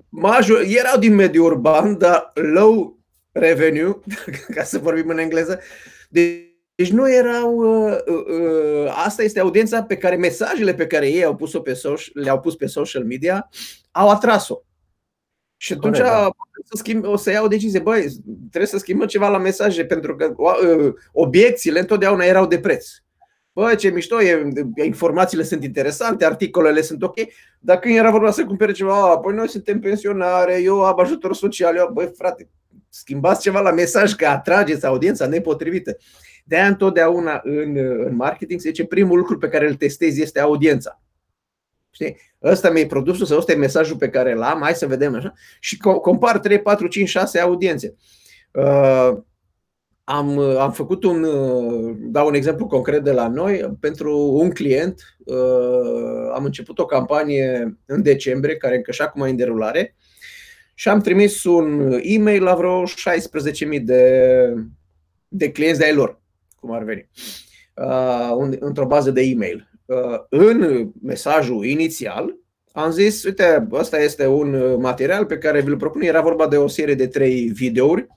Major, 0.09 0.61
erau 0.67 0.99
din 0.99 1.15
mediul 1.15 1.45
urban, 1.45 1.97
dar 1.97 2.31
low 2.33 2.99
revenue, 3.31 3.99
ca 4.55 4.63
să 4.63 4.77
vorbim 4.77 5.09
în 5.09 5.17
engleză. 5.17 5.59
Deci 6.09 6.91
nu 6.91 7.11
erau. 7.11 7.55
Uh, 7.55 7.97
uh, 8.05 8.93
asta 9.05 9.23
este 9.23 9.39
audiența 9.39 9.83
pe 9.83 9.97
care 9.97 10.15
mesajele 10.15 10.73
pe 10.73 10.87
care 10.87 11.09
ei 11.09 11.23
au 11.23 11.35
pus-o 11.35 11.59
pe 11.59 11.73
social, 11.73 12.23
le-au 12.23 12.39
pus 12.39 12.55
pe 12.55 12.65
social 12.65 13.03
media 13.03 13.49
au 13.91 14.09
atras-o. 14.09 14.61
Și 15.61 15.73
atunci 15.73 15.97
da. 15.97 16.29
să 16.63 16.73
schimb, 16.77 17.05
o 17.05 17.15
să 17.15 17.31
iau 17.31 17.45
o 17.45 17.47
decizie. 17.47 17.79
Băi, 17.79 18.07
trebuie 18.39 18.65
să 18.65 18.77
schimbăm 18.77 19.07
ceva 19.07 19.29
la 19.29 19.37
mesaje, 19.37 19.85
pentru 19.85 20.15
că 20.15 20.33
uh, 20.37 20.93
obiecțiile 21.11 21.79
întotdeauna 21.79 22.23
erau 22.23 22.47
de 22.47 22.59
preț. 22.59 22.87
Băi, 23.53 23.75
ce 23.75 23.89
mișto 23.89 24.21
e, 24.21 24.47
informațiile 24.83 25.43
sunt 25.43 25.63
interesante, 25.63 26.25
articolele 26.25 26.81
sunt 26.81 27.03
ok, 27.03 27.15
dar 27.59 27.79
când 27.79 27.95
era 27.95 28.11
vorba 28.11 28.31
să 28.31 28.45
cumpere 28.45 28.71
ceva, 28.71 29.17
păi 29.17 29.35
noi 29.35 29.49
suntem 29.49 29.79
pensionare, 29.79 30.61
eu 30.61 30.85
am 30.85 30.99
ajutor 30.99 31.35
social, 31.35 31.75
eu, 31.75 31.89
băi 31.93 32.11
frate, 32.17 32.49
schimbați 32.89 33.41
ceva 33.41 33.59
la 33.59 33.71
mesaj 33.71 34.13
că 34.13 34.25
atrageți 34.25 34.85
audiența 34.85 35.27
nepotrivită. 35.27 35.97
De 36.45 36.55
aia 36.55 36.67
întotdeauna 36.67 37.41
în, 37.43 37.77
în 38.05 38.15
marketing 38.15 38.59
se 38.59 38.67
zice 38.67 38.85
primul 38.85 39.17
lucru 39.17 39.37
pe 39.37 39.47
care 39.47 39.67
îl 39.67 39.75
testezi 39.75 40.21
este 40.21 40.39
audiența. 40.39 41.01
Știi? 41.89 42.17
Ăsta 42.43 42.69
mi-e 42.69 42.85
produsul 42.85 43.25
sau 43.25 43.37
ăsta 43.37 43.51
e 43.51 43.55
mesajul 43.55 43.97
pe 43.97 44.09
care 44.09 44.33
l 44.33 44.41
am, 44.41 44.61
hai 44.61 44.73
să 44.73 44.87
vedem 44.87 45.15
așa. 45.15 45.33
Și 45.59 45.77
compar 45.77 46.39
3, 46.39 46.61
4, 46.61 46.87
5, 46.87 47.09
6 47.09 47.39
audiențe. 47.39 47.95
Uh, 48.51 49.17
am, 50.03 50.39
am 50.39 50.71
făcut 50.71 51.03
un, 51.03 51.23
uh, 51.23 51.95
dau 51.99 52.27
un 52.27 52.33
exemplu 52.33 52.67
concret 52.67 53.03
de 53.03 53.11
la 53.11 53.27
noi, 53.27 53.77
pentru 53.79 54.17
un 54.17 54.49
client 54.49 55.17
uh, 55.25 56.31
am 56.33 56.45
început 56.45 56.79
o 56.79 56.85
campanie 56.85 57.77
în 57.85 58.01
decembrie, 58.01 58.57
care 58.57 58.75
încă 58.75 58.91
și 58.91 59.01
acum 59.01 59.21
e 59.21 59.29
în 59.29 59.35
derulare, 59.35 59.95
și 60.73 60.89
am 60.89 60.99
trimis 60.99 61.43
un 61.43 61.99
e-mail 62.01 62.43
la 62.43 62.55
vreo 62.55 62.83
16.000 62.83 63.81
de, 63.81 64.53
de 65.27 65.51
clienți 65.51 65.79
de-ai 65.79 65.93
lor, 65.93 66.21
cum 66.55 66.71
ar 66.71 66.83
veni, 66.83 67.09
într-o 68.59 68.85
bază 68.85 69.11
de 69.11 69.21
e-mail. 69.21 69.68
Uh, 69.89 70.19
în 70.29 70.89
mesajul 71.01 71.65
inițial 71.65 72.35
am 72.71 72.91
zis, 72.91 73.23
uite, 73.23 73.67
ăsta 73.71 73.99
este 73.99 74.27
un 74.27 74.81
material 74.81 75.25
pe 75.25 75.37
care 75.37 75.61
vi-l 75.61 75.77
propun. 75.77 76.01
Era 76.01 76.21
vorba 76.21 76.47
de 76.47 76.57
o 76.57 76.67
serie 76.67 76.95
de 76.95 77.07
trei 77.07 77.47
videouri 77.47 78.07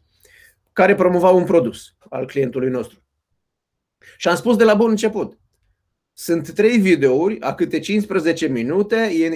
care 0.72 0.94
promovau 0.94 1.37
un 1.37 1.44
produs 1.44 1.94
al 2.08 2.26
clientului 2.26 2.70
nostru. 2.70 3.02
Și 4.16 4.28
am 4.28 4.37
spus 4.37 4.56
de 4.56 4.64
la 4.64 4.74
bun 4.74 4.90
început, 4.90 5.38
sunt 6.12 6.50
trei 6.50 6.78
videouri 6.78 7.40
a 7.40 7.54
câte 7.54 7.78
15 7.78 8.46
minute 8.46 8.96
în, 8.96 9.32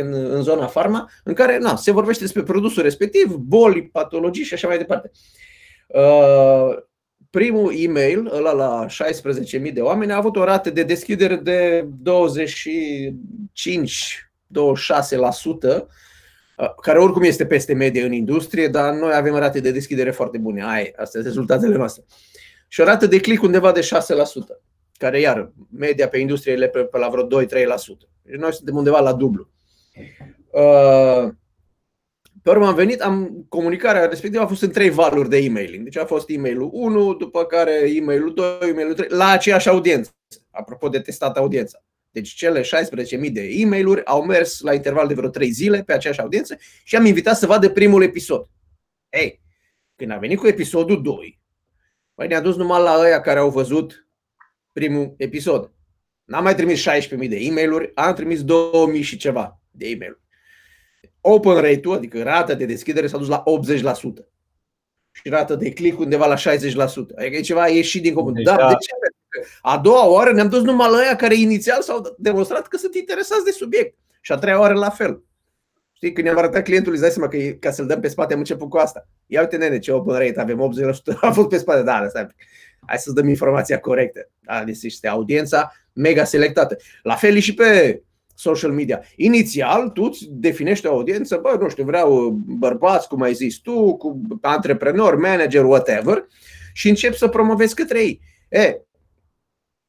în, 0.00 0.12
în 0.12 0.42
zona 0.42 0.66
farma 0.66 1.10
în 1.24 1.34
care 1.34 1.58
na, 1.58 1.76
se 1.76 1.90
vorbește 1.90 2.22
despre 2.22 2.42
produsul 2.42 2.82
respectiv, 2.82 3.34
boli, 3.34 3.88
patologii 3.88 4.44
și 4.44 4.54
așa 4.54 4.68
mai 4.68 4.78
departe. 4.78 5.10
Uh, 5.86 6.76
primul 7.34 7.72
e-mail, 7.76 8.30
ăla 8.34 8.52
la 8.52 8.86
16.000 9.66 9.72
de 9.72 9.80
oameni, 9.80 10.12
a 10.12 10.16
avut 10.16 10.36
o 10.36 10.44
rată 10.44 10.70
de 10.70 10.82
deschidere 10.82 11.36
de 11.36 11.86
25 12.02 14.30
26%, 14.46 14.50
care 16.82 16.98
oricum 16.98 17.22
este 17.22 17.46
peste 17.46 17.74
medie 17.74 18.04
în 18.04 18.12
industrie, 18.12 18.68
dar 18.68 18.94
noi 18.94 19.14
avem 19.14 19.34
rate 19.34 19.60
de 19.60 19.70
deschidere 19.70 20.10
foarte 20.10 20.38
bune. 20.38 20.64
Ai, 20.64 20.82
astea 20.82 21.06
sunt 21.06 21.24
rezultatele 21.24 21.76
noastre. 21.76 22.04
Și 22.68 22.80
o 22.80 22.84
rată 22.84 23.06
de 23.06 23.20
click 23.20 23.42
undeva 23.42 23.72
de 23.72 23.80
6%, 23.80 23.84
care 24.98 25.20
iar 25.20 25.52
media 25.70 26.08
pe 26.08 26.18
industrie 26.18 26.52
e 26.52 26.68
pe, 26.68 26.80
pe 26.80 26.98
la 26.98 27.08
vreo 27.08 27.44
2-3%. 27.44 27.46
Deci 28.22 28.38
noi 28.38 28.52
suntem 28.52 28.76
undeva 28.76 29.00
la 29.00 29.12
dublu. 29.12 29.50
Uh, 30.50 31.28
pe 32.44 32.50
urmă 32.50 32.66
am 32.66 32.74
venit, 32.74 33.00
am, 33.00 33.46
comunicarea 33.48 34.06
respectivă 34.06 34.42
a 34.42 34.46
fost 34.46 34.62
în 34.62 34.70
trei 34.70 34.90
valuri 34.90 35.28
de 35.28 35.36
e-mailing. 35.36 35.84
Deci 35.84 35.96
a 35.96 36.04
fost 36.04 36.28
e-mailul 36.28 36.70
1, 36.72 37.14
după 37.14 37.44
care 37.44 37.72
e-mailul 37.94 38.34
2, 38.34 38.58
e-mailul 38.68 38.94
3, 38.94 39.08
la 39.10 39.28
aceeași 39.28 39.68
audiență. 39.68 40.10
Apropo 40.50 40.88
de 40.88 41.00
testat 41.00 41.36
audiența. 41.36 41.84
Deci 42.10 42.28
cele 42.28 42.60
16.000 42.60 43.32
de 43.32 43.42
e 43.42 43.66
mail 43.66 44.02
au 44.04 44.24
mers 44.24 44.60
la 44.60 44.74
interval 44.74 45.06
de 45.06 45.14
vreo 45.14 45.28
3 45.28 45.50
zile 45.50 45.82
pe 45.82 45.92
aceeași 45.92 46.20
audiență 46.20 46.56
și 46.84 46.96
am 46.96 47.04
invitat 47.04 47.36
să 47.36 47.46
vadă 47.46 47.70
primul 47.70 48.02
episod. 48.02 48.48
Ei, 49.08 49.40
când 49.96 50.10
a 50.10 50.16
venit 50.16 50.38
cu 50.38 50.46
episodul 50.46 51.02
2, 51.02 51.40
păi 52.14 52.26
ne-a 52.26 52.40
dus 52.40 52.56
numai 52.56 52.82
la 52.82 52.98
ăia 52.98 53.20
care 53.20 53.38
au 53.38 53.50
văzut 53.50 54.08
primul 54.72 55.14
episod. 55.16 55.72
N-am 56.24 56.42
mai 56.42 56.54
trimis 56.54 56.88
16.000 56.90 57.28
de 57.28 57.36
e 57.36 57.50
mail 57.50 57.90
am 57.94 58.14
trimis 58.14 58.42
2.000 58.42 59.00
și 59.00 59.16
ceva 59.16 59.60
de 59.70 59.86
e 59.86 59.96
mail 59.96 60.22
Open 61.26 61.54
rate-ul, 61.54 61.94
adică 61.94 62.22
rata 62.22 62.54
de 62.54 62.64
deschidere 62.64 63.06
s-a 63.06 63.18
dus 63.18 63.28
la 63.28 63.42
80% 64.20 64.24
și 65.12 65.28
rata 65.28 65.54
de 65.54 65.72
click 65.72 65.98
undeva 65.98 66.26
la 66.26 66.36
60%. 66.36 66.38
Adică 67.16 67.36
e 67.36 67.40
ceva 67.40 67.68
ieșit 67.68 68.02
din 68.02 68.14
comun. 68.14 68.32
Deci, 68.32 68.44
da, 68.44 68.56
de 68.56 68.74
ce? 68.80 69.48
A 69.62 69.78
doua 69.78 70.06
oară 70.06 70.32
ne-am 70.32 70.48
dus 70.48 70.62
numai 70.62 70.90
la 70.90 70.96
aia 70.96 71.16
care 71.16 71.34
inițial 71.34 71.82
s-au 71.82 72.14
demonstrat 72.18 72.68
că 72.68 72.76
sunt 72.76 72.94
interesați 72.94 73.44
de 73.44 73.50
subiect. 73.50 73.96
Și 74.20 74.32
a 74.32 74.36
treia 74.36 74.60
oară 74.60 74.74
la 74.74 74.90
fel. 74.90 75.22
Știi, 75.92 76.12
când 76.12 76.26
ne-am 76.26 76.38
arătat 76.38 76.64
clientului, 76.64 76.98
îți 76.98 77.06
dai 77.06 77.14
seama 77.14 77.28
că 77.28 77.56
ca 77.60 77.70
să-l 77.70 77.86
dăm 77.86 78.00
pe 78.00 78.08
spate 78.08 78.32
am 78.32 78.38
început 78.38 78.68
cu 78.68 78.76
asta. 78.76 79.08
Ia 79.26 79.40
uite, 79.40 79.56
nene, 79.56 79.78
ce 79.78 79.92
open 79.92 80.14
rate 80.14 80.40
avem, 80.40 80.72
80%, 81.14 81.18
a 81.20 81.30
fost 81.30 81.48
pe 81.48 81.58
spate, 81.58 81.82
da, 81.82 82.06
stai. 82.08 82.26
Hai 82.86 82.98
să-ți 82.98 83.14
dăm 83.14 83.28
informația 83.28 83.80
corectă. 83.80 84.28
Da, 84.40 84.64
deci 84.64 84.82
este 84.82 85.08
audiența 85.08 85.72
mega 85.92 86.24
selectată. 86.24 86.76
La 87.02 87.14
fel 87.14 87.38
și 87.38 87.54
pe 87.54 88.02
social 88.34 88.72
media. 88.72 89.02
Inițial, 89.16 89.88
tu 89.88 90.02
îți 90.02 90.26
definești 90.30 90.86
o 90.86 90.90
audiență, 90.90 91.38
bă, 91.42 91.56
nu 91.60 91.68
știu, 91.68 91.84
vreau 91.84 92.30
bărbați, 92.46 93.08
cum 93.08 93.22
ai 93.22 93.34
zis 93.34 93.56
tu, 93.56 93.96
cu 93.96 94.20
antreprenor, 94.40 95.16
manager, 95.16 95.64
whatever, 95.64 96.26
și 96.72 96.88
începi 96.88 97.16
să 97.16 97.28
promovezi 97.28 97.74
către 97.74 98.00
ei. 98.02 98.20
E, 98.48 98.80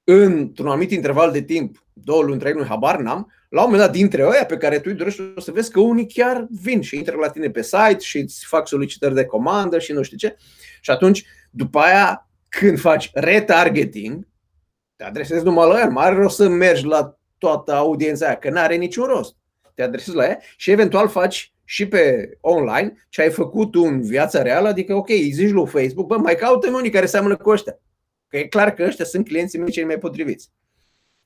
într-un 0.03 0.67
anumit 0.67 0.91
interval 0.91 1.31
de 1.31 1.41
timp, 1.41 1.85
două 1.93 2.23
luni, 2.23 2.39
trei 2.39 2.53
luni, 2.53 2.67
habar 2.67 2.99
n-am, 2.99 3.31
la 3.49 3.63
un 3.63 3.69
moment 3.69 3.83
dat, 3.85 3.95
dintre 3.95 4.23
ăia 4.23 4.45
pe 4.45 4.57
care 4.57 4.77
tu 4.79 4.83
îi 4.85 4.95
dorești, 4.95 5.21
o 5.35 5.39
să 5.39 5.51
vezi 5.51 5.71
că 5.71 5.79
unii 5.79 6.07
chiar 6.07 6.47
vin 6.49 6.81
și 6.81 6.95
intră 6.95 7.15
la 7.15 7.29
tine 7.29 7.49
pe 7.49 7.61
site 7.61 7.97
și 7.99 8.17
îți 8.17 8.45
fac 8.45 8.67
solicitări 8.67 9.13
de 9.13 9.25
comandă 9.25 9.79
și 9.79 9.91
nu 9.91 10.01
știu 10.01 10.17
ce. 10.17 10.35
Și 10.81 10.91
atunci, 10.91 11.25
după 11.49 11.79
aia, 11.79 12.29
când 12.49 12.79
faci 12.79 13.09
retargeting, 13.13 14.27
te 14.95 15.03
adresezi 15.03 15.43
numai 15.43 15.69
la 15.69 15.81
el, 15.81 15.89
mai 15.89 16.05
are 16.05 16.15
rost 16.15 16.35
să 16.35 16.49
mergi 16.49 16.85
la 16.85 17.17
toată 17.37 17.73
audiența 17.73 18.25
aia, 18.25 18.35
că 18.35 18.49
nu 18.49 18.59
are 18.59 18.75
niciun 18.75 19.05
rost. 19.05 19.35
Te 19.75 19.83
adresezi 19.83 20.15
la 20.15 20.25
ea 20.25 20.39
și 20.57 20.71
eventual 20.71 21.07
faci 21.07 21.53
și 21.63 21.87
pe 21.87 22.29
online 22.41 22.93
ce 23.09 23.21
ai 23.21 23.29
făcut 23.29 23.75
în 23.75 24.01
viața 24.01 24.41
reală, 24.41 24.67
adică 24.67 24.95
ok, 24.95 25.09
îi 25.09 25.31
zici 25.31 25.51
lui 25.51 25.67
Facebook, 25.67 26.07
bă, 26.07 26.17
mai 26.17 26.35
caută 26.35 26.69
unii 26.69 26.89
care 26.89 27.05
seamănă 27.05 27.35
cu 27.35 27.49
ăștia. 27.49 27.79
Că 28.27 28.37
e 28.37 28.47
clar 28.47 28.73
că 28.73 28.83
ăștia 28.83 29.05
sunt 29.05 29.25
clienții 29.27 29.59
mei 29.59 29.71
cei 29.71 29.83
mai 29.83 29.97
potriviți. 29.97 30.51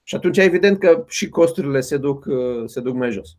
Și 0.03 0.15
atunci 0.15 0.37
evident 0.37 0.79
că 0.79 1.05
și 1.07 1.29
costurile 1.29 1.79
se 1.79 1.97
duc, 1.97 2.25
se 2.65 2.79
duc 2.79 2.95
mai 2.95 3.11
jos. 3.11 3.29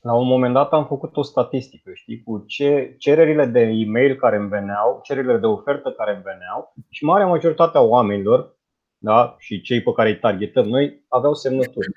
La 0.00 0.14
un 0.14 0.26
moment 0.26 0.54
dat 0.54 0.72
am 0.72 0.86
făcut 0.86 1.16
o 1.16 1.22
statistică, 1.22 1.90
știi, 1.94 2.22
cu 2.22 2.44
ce 2.46 2.94
cererile 2.98 3.46
de 3.46 3.60
e-mail 3.60 4.16
care 4.16 4.36
îmi 4.36 4.48
veneau, 4.48 5.00
cererile 5.02 5.36
de 5.36 5.46
ofertă 5.46 5.94
care 5.96 6.12
îmi 6.12 6.22
veneau 6.22 6.74
și 6.88 7.04
marea 7.04 7.26
majoritatea 7.26 7.80
oamenilor 7.80 8.57
da? 8.98 9.36
și 9.38 9.60
cei 9.60 9.82
pe 9.82 9.92
care 9.92 10.08
îi 10.08 10.18
targetăm 10.18 10.68
noi 10.68 11.04
aveau 11.08 11.34
semnături. 11.34 11.88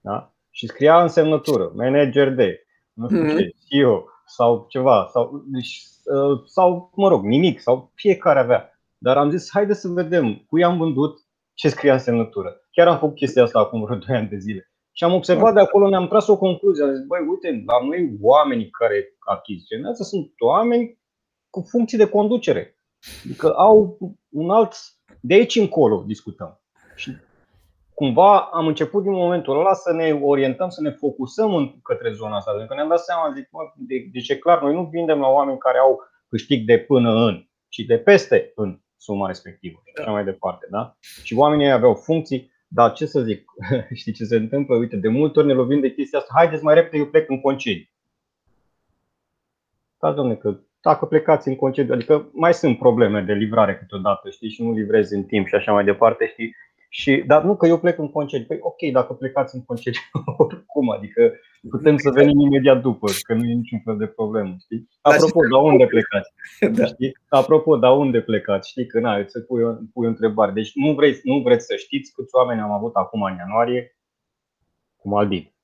Da? 0.00 0.34
Și 0.50 0.66
scria 0.66 1.02
în 1.02 1.08
semnătură, 1.08 1.72
manager 1.74 2.30
de, 2.30 2.66
nu 2.92 3.08
știu 3.08 3.26
ce, 3.26 3.32
mhm. 3.32 3.54
CEO 3.68 4.04
sau 4.26 4.66
ceva, 4.68 5.08
sau, 5.12 5.44
deci, 5.46 5.82
uh, 6.04 6.42
sau 6.44 6.90
mă 6.94 7.08
rog, 7.08 7.24
nimic, 7.24 7.60
sau 7.60 7.92
fiecare 7.94 8.38
avea. 8.38 8.80
Dar 8.98 9.16
am 9.16 9.30
zis, 9.30 9.50
haide 9.52 9.72
să 9.72 9.88
vedem 9.88 10.44
cui 10.46 10.64
am 10.64 10.78
vândut 10.78 11.18
ce 11.54 11.68
scria 11.68 11.92
în 11.92 11.98
semnătură. 11.98 12.60
Chiar 12.70 12.88
am 12.88 12.98
făcut 12.98 13.14
chestia 13.14 13.42
asta 13.42 13.58
acum 13.58 13.84
vreo 13.84 13.96
2 13.96 14.16
ani 14.16 14.28
de 14.28 14.38
zile. 14.38 14.70
Și 14.92 15.04
am 15.04 15.12
observat 15.12 15.54
de 15.54 15.60
acolo, 15.60 15.88
ne-am 15.88 16.08
tras 16.08 16.26
o 16.26 16.38
concluzie. 16.38 16.84
Am 16.84 16.94
zis, 16.94 17.04
băi, 17.06 17.26
uite, 17.28 17.62
la 17.66 17.86
noi 17.86 18.16
oamenii 18.20 18.70
care 18.70 19.16
achiziționează 19.18 20.02
sunt 20.02 20.32
oameni 20.38 20.98
cu 21.50 21.66
funcții 21.68 21.98
de 21.98 22.08
conducere. 22.08 22.75
Adică 23.24 23.52
au 23.54 23.98
un 24.28 24.50
alt. 24.50 24.74
De 25.20 25.34
aici 25.34 25.56
încolo 25.56 26.04
discutăm. 26.06 26.60
Și 26.94 27.16
cumva 27.94 28.38
am 28.38 28.66
început 28.66 29.02
din 29.02 29.12
momentul 29.12 29.58
ăla 29.58 29.74
să 29.74 29.92
ne 29.92 30.12
orientăm, 30.22 30.68
să 30.68 30.80
ne 30.82 30.90
focusăm 30.90 31.54
în, 31.54 31.80
către 31.80 32.12
zona 32.12 32.36
asta. 32.36 32.50
Pentru 32.50 32.68
că 32.68 32.74
ne-am 32.74 32.88
dat 32.88 33.00
seama, 33.00 33.32
zic, 33.34 33.48
mă, 33.50 33.60
de, 33.76 34.08
deci 34.12 34.28
e 34.28 34.36
clar, 34.36 34.62
noi 34.62 34.74
nu 34.74 34.88
vindem 34.92 35.18
la 35.18 35.28
oameni 35.28 35.58
care 35.58 35.78
au 35.78 36.00
câștig 36.28 36.66
de 36.66 36.78
până 36.78 37.10
în, 37.10 37.46
ci 37.68 37.78
de 37.78 37.98
peste 37.98 38.52
în 38.54 38.80
suma 38.96 39.26
respectivă 39.26 39.82
și 39.84 39.92
așa 40.00 40.10
mai 40.10 40.24
departe. 40.24 40.66
Da? 40.70 40.96
Și 41.22 41.34
oamenii 41.34 41.70
aveau 41.70 41.94
funcții, 41.94 42.52
dar 42.68 42.92
ce 42.92 43.06
să 43.06 43.20
zic, 43.20 43.44
știi 44.00 44.12
ce 44.12 44.24
se 44.24 44.36
întâmplă? 44.36 44.76
Uite, 44.76 44.96
de 44.96 45.08
multe 45.08 45.38
ori 45.38 45.48
ne 45.48 45.54
lovim 45.54 45.80
de 45.80 45.92
chestia 45.92 46.18
asta, 46.18 46.32
haideți 46.36 46.64
mai 46.64 46.74
repede, 46.74 46.96
eu 46.96 47.06
plec 47.06 47.28
în 47.30 47.40
concediu. 47.40 47.84
Da, 49.98 50.12
domne, 50.12 50.34
că 50.34 50.58
dacă 50.90 51.06
plecați 51.06 51.48
în 51.48 51.56
concediu, 51.56 51.94
adică 51.94 52.28
mai 52.32 52.54
sunt 52.54 52.78
probleme 52.78 53.20
de 53.20 53.32
livrare 53.32 53.76
câteodată, 53.76 54.30
știi, 54.30 54.50
și 54.50 54.62
nu 54.62 54.72
livrezi 54.72 55.14
în 55.14 55.24
timp 55.24 55.46
și 55.46 55.54
așa 55.54 55.72
mai 55.72 55.84
departe, 55.84 56.26
știi, 56.26 56.54
și, 56.88 57.22
dar 57.26 57.42
nu 57.42 57.56
că 57.56 57.66
eu 57.66 57.78
plec 57.78 57.98
în 57.98 58.10
concediu. 58.10 58.46
Păi 58.46 58.58
ok, 58.60 58.80
dacă 58.92 59.12
plecați 59.12 59.54
în 59.54 59.64
concediu, 59.64 60.00
oricum, 60.44 60.90
adică 60.90 61.32
putem 61.70 61.96
să 61.96 62.10
venim 62.10 62.38
imediat 62.40 62.80
după, 62.80 63.06
că 63.22 63.34
nu 63.34 63.44
e 63.44 63.52
niciun 63.54 63.80
fel 63.84 63.96
de 63.96 64.06
problemă. 64.06 64.54
Știi? 64.60 64.88
Apropo, 65.00 65.40
dar 65.52 65.62
unde 65.62 65.86
plecați? 65.86 66.30
Da. 66.78 66.84
Știi? 66.84 67.12
Apropo, 67.28 67.76
dar 67.76 67.96
unde 67.96 68.20
plecați? 68.20 68.70
Știi 68.70 68.86
că 68.86 69.00
na, 69.00 69.24
să 69.26 69.40
pui, 69.40 69.62
pui 69.92 70.06
o 70.06 70.08
întrebare. 70.08 70.52
Deci 70.52 70.70
nu, 70.74 70.92
vreți, 70.94 71.20
nu 71.24 71.40
vreți 71.40 71.66
să 71.66 71.74
știți 71.76 72.12
câți 72.12 72.34
oameni 72.34 72.60
am 72.60 72.70
avut 72.70 72.94
acum 72.94 73.22
în 73.22 73.36
ianuarie 73.36 73.96
cu 74.96 75.08
Maldive. 75.08 75.55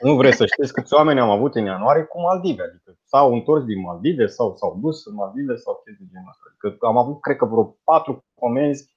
Nu 0.00 0.16
vreți 0.16 0.36
să 0.36 0.46
știți 0.46 0.72
câți 0.72 0.94
oameni 0.94 1.20
am 1.20 1.30
avut 1.30 1.54
în 1.54 1.64
ianuarie 1.64 2.02
cu 2.02 2.20
Maldive. 2.20 2.62
Adică 2.62 2.98
s-au 3.04 3.32
întors 3.32 3.64
din 3.64 3.80
Maldive 3.80 4.26
sau 4.26 4.56
s-au 4.56 4.78
dus 4.82 5.06
în 5.06 5.14
Maldive 5.14 5.56
sau 5.56 5.82
ce 5.84 5.96
de 5.98 6.04
genul 6.12 6.28
ăsta. 6.28 6.44
Adică 6.68 6.86
am 6.86 6.96
avut, 6.96 7.20
cred 7.20 7.36
că, 7.36 7.44
vreo 7.44 7.76
patru 7.84 8.24
comenzi 8.34 8.94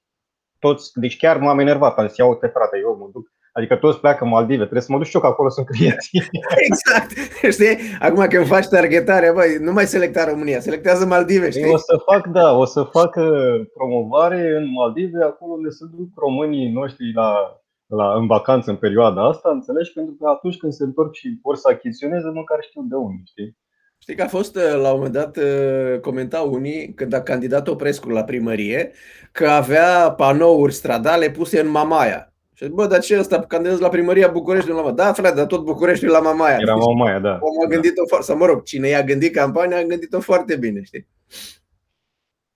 toți, 0.58 0.90
deci 0.94 1.16
chiar 1.16 1.36
m-am 1.38 1.58
enervat, 1.58 1.98
am 1.98 2.06
zis, 2.06 2.16
ia 2.16 2.26
uite 2.26 2.46
frate, 2.46 2.78
eu 2.78 2.96
mă 3.00 3.08
duc 3.12 3.34
Adică 3.56 3.76
toți 3.76 4.00
pleacă 4.00 4.24
în 4.24 4.30
Maldive, 4.30 4.62
trebuie 4.62 4.80
să 4.80 4.92
mă 4.92 4.98
duc 4.98 5.06
și 5.06 5.14
eu 5.14 5.20
că 5.20 5.26
acolo 5.26 5.48
sunt 5.48 5.66
clienții. 5.66 6.22
Exact. 6.68 7.10
Știi? 7.50 7.76
Acum 8.00 8.26
când 8.26 8.46
faci 8.46 8.66
targetare, 8.66 9.32
băi, 9.32 9.56
nu 9.60 9.72
mai 9.72 9.86
selecta 9.86 10.24
România, 10.24 10.60
selectează 10.60 11.06
Maldive, 11.06 11.50
știi? 11.50 11.72
O 11.72 11.76
să 11.76 11.96
fac, 12.04 12.26
da, 12.26 12.52
o 12.52 12.64
să 12.64 12.82
fac 12.82 13.14
uh, 13.16 13.66
promovare 13.74 14.56
în 14.56 14.72
Maldive, 14.72 15.24
acolo 15.24 15.52
unde 15.52 15.68
se 15.68 15.84
duc 15.96 16.08
românii 16.16 16.72
noștri 16.72 17.12
la, 17.12 17.60
la, 17.96 18.14
în 18.14 18.26
vacanță 18.26 18.70
în 18.70 18.76
perioada 18.76 19.28
asta, 19.28 19.50
înțelegi? 19.50 19.92
Pentru 19.92 20.14
că 20.20 20.28
atunci 20.28 20.56
când 20.56 20.72
se 20.72 20.84
întorc 20.84 21.14
și 21.14 21.38
vor 21.42 21.56
să 21.56 21.68
achiziționeze, 21.70 22.28
măcar 22.28 22.58
știu 22.60 22.82
de 22.88 22.94
unde, 22.94 23.22
știi? 23.24 23.56
Știi 23.98 24.14
că 24.14 24.22
a 24.22 24.26
fost, 24.26 24.56
uh, 24.56 24.80
la 24.80 24.90
un 24.92 24.96
moment 24.96 25.12
dat, 25.12 25.36
uh, 25.36 26.00
comenta 26.00 26.40
unii, 26.40 26.94
când 26.94 27.12
a 27.12 27.22
candidat 27.22 27.68
Oprescu 27.68 28.08
la 28.08 28.24
primărie, 28.24 28.92
că 29.32 29.46
avea 29.46 30.10
panouri 30.16 30.72
stradale 30.72 31.30
puse 31.30 31.60
în 31.60 31.68
Mamaia. 31.68 32.32
Și 32.54 32.68
bă, 32.68 32.86
dar 32.86 33.00
ce 33.00 33.18
ăsta 33.18 33.40
candidează 33.40 33.82
la 33.82 33.88
primăria 33.88 34.28
București 34.28 34.68
la 34.68 34.74
Mamaia? 34.74 34.92
Da, 34.92 35.12
frate, 35.12 35.34
dar 35.34 35.46
tot 35.46 35.64
București 35.64 36.06
la 36.06 36.20
Mamaia. 36.20 36.56
Era 36.60 36.74
Mamaia, 36.74 37.18
da. 37.18 37.38
Om 37.40 37.64
a 37.64 37.68
gândit-o 37.68 38.06
foarte, 38.06 38.26
sau 38.26 38.36
mă 38.36 38.46
rog, 38.46 38.62
cine 38.62 38.88
i-a 38.88 39.02
gândit 39.02 39.34
campania, 39.34 39.78
a 39.78 39.82
gândit-o 39.82 40.20
foarte 40.20 40.56
bine, 40.56 40.82
știi? 40.82 41.06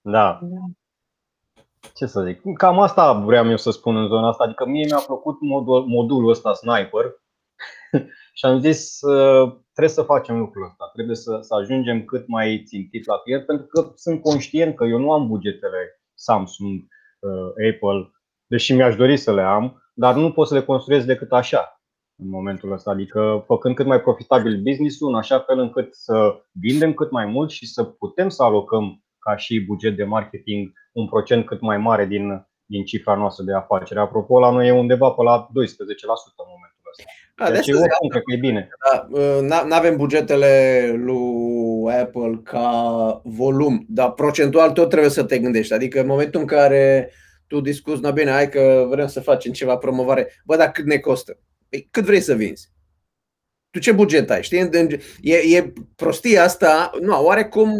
Da. 0.00 0.40
Ce 1.94 2.06
să 2.06 2.22
zic? 2.22 2.52
Cam 2.56 2.80
asta 2.80 3.12
vreau 3.12 3.50
eu 3.50 3.56
să 3.56 3.70
spun 3.70 3.96
în 3.96 4.06
zona 4.08 4.28
asta. 4.28 4.44
Adică 4.44 4.66
mie 4.66 4.84
mi-a 4.84 5.02
plăcut 5.06 5.40
modul, 5.40 5.86
modulul 5.86 6.30
ăsta 6.30 6.52
sniper 6.52 7.04
și 8.38 8.44
am 8.44 8.58
zis 8.58 8.98
trebuie 9.72 9.96
să 9.96 10.02
facem 10.02 10.38
lucrul 10.38 10.64
ăsta. 10.64 10.90
Trebuie 10.92 11.16
să, 11.16 11.38
să 11.40 11.54
ajungem 11.54 12.04
cât 12.04 12.28
mai 12.28 12.62
țintit 12.66 13.06
la 13.06 13.16
client 13.16 13.46
pentru 13.46 13.66
că 13.66 13.92
sunt 13.94 14.22
conștient 14.22 14.76
că 14.76 14.84
eu 14.84 14.98
nu 14.98 15.12
am 15.12 15.26
bugetele 15.28 16.00
Samsung, 16.14 16.84
uh, 17.20 17.72
Apple, 17.72 18.10
deși 18.46 18.74
mi-aș 18.74 18.96
dori 18.96 19.16
să 19.16 19.34
le 19.34 19.42
am, 19.42 19.82
dar 19.94 20.14
nu 20.14 20.32
pot 20.32 20.46
să 20.46 20.54
le 20.54 20.62
construiesc 20.62 21.06
decât 21.06 21.32
așa 21.32 21.78
în 22.20 22.28
momentul 22.28 22.72
ăsta, 22.72 22.90
adică 22.90 23.44
făcând 23.46 23.74
cât 23.74 23.86
mai 23.86 24.00
profitabil 24.00 24.62
business-ul, 24.62 25.08
în 25.08 25.14
așa 25.14 25.38
fel 25.38 25.58
încât 25.58 25.94
să 25.94 26.42
vindem 26.52 26.94
cât 26.94 27.10
mai 27.10 27.26
mult 27.26 27.50
și 27.50 27.66
să 27.66 27.84
putem 27.84 28.28
să 28.28 28.42
alocăm 28.42 29.02
ca 29.18 29.36
și 29.36 29.64
buget 29.66 29.96
de 29.96 30.04
marketing 30.04 30.72
un 30.92 31.08
procent 31.08 31.46
cât 31.46 31.60
mai 31.60 31.78
mare 31.78 32.06
din, 32.06 32.46
din 32.64 32.84
cifra 32.84 33.14
noastră 33.14 33.44
de 33.44 33.54
afacere. 33.54 34.00
Apropo, 34.00 34.38
la 34.38 34.50
noi 34.50 34.68
e 34.68 34.72
undeva 34.72 35.10
pe 35.10 35.22
la 35.22 35.46
12% 35.46 35.50
în 35.50 36.46
momentul 36.46 36.90
ăsta. 36.90 37.04
A, 37.36 37.50
deci 37.50 37.66
eu 37.66 37.78
cred 38.08 38.22
că 38.22 38.32
e 38.32 38.36
bine. 38.36 38.68
Da, 39.48 39.62
nu 39.64 39.74
avem 39.74 39.96
bugetele 39.96 40.92
lui 40.96 41.92
Apple 42.00 42.40
ca 42.42 43.20
volum, 43.24 43.84
dar 43.88 44.12
procentual 44.12 44.72
tot 44.72 44.88
trebuie 44.88 45.10
să 45.10 45.24
te 45.24 45.38
gândești. 45.38 45.72
Adică 45.72 46.00
în 46.00 46.06
momentul 46.06 46.40
în 46.40 46.46
care 46.46 47.10
tu 47.46 47.60
discuți, 47.60 48.02
na 48.02 48.10
bine, 48.10 48.30
hai 48.30 48.48
că 48.48 48.86
vrem 48.88 49.06
să 49.06 49.20
facem 49.20 49.52
ceva 49.52 49.76
promovare, 49.76 50.32
bă, 50.44 50.56
dar 50.56 50.70
cât 50.70 50.84
ne 50.84 50.98
costă? 50.98 51.38
Păi, 51.68 51.88
cât 51.90 52.04
vrei 52.04 52.20
să 52.20 52.34
vinzi? 52.34 52.70
Tu 53.70 53.78
ce 53.78 53.92
buget 53.92 54.30
ai? 54.30 54.42
Știi? 54.42 54.70
E, 55.20 55.56
e 55.56 55.72
prostia 55.96 56.42
asta, 56.42 56.90
nu, 57.00 57.24
oarecum 57.24 57.70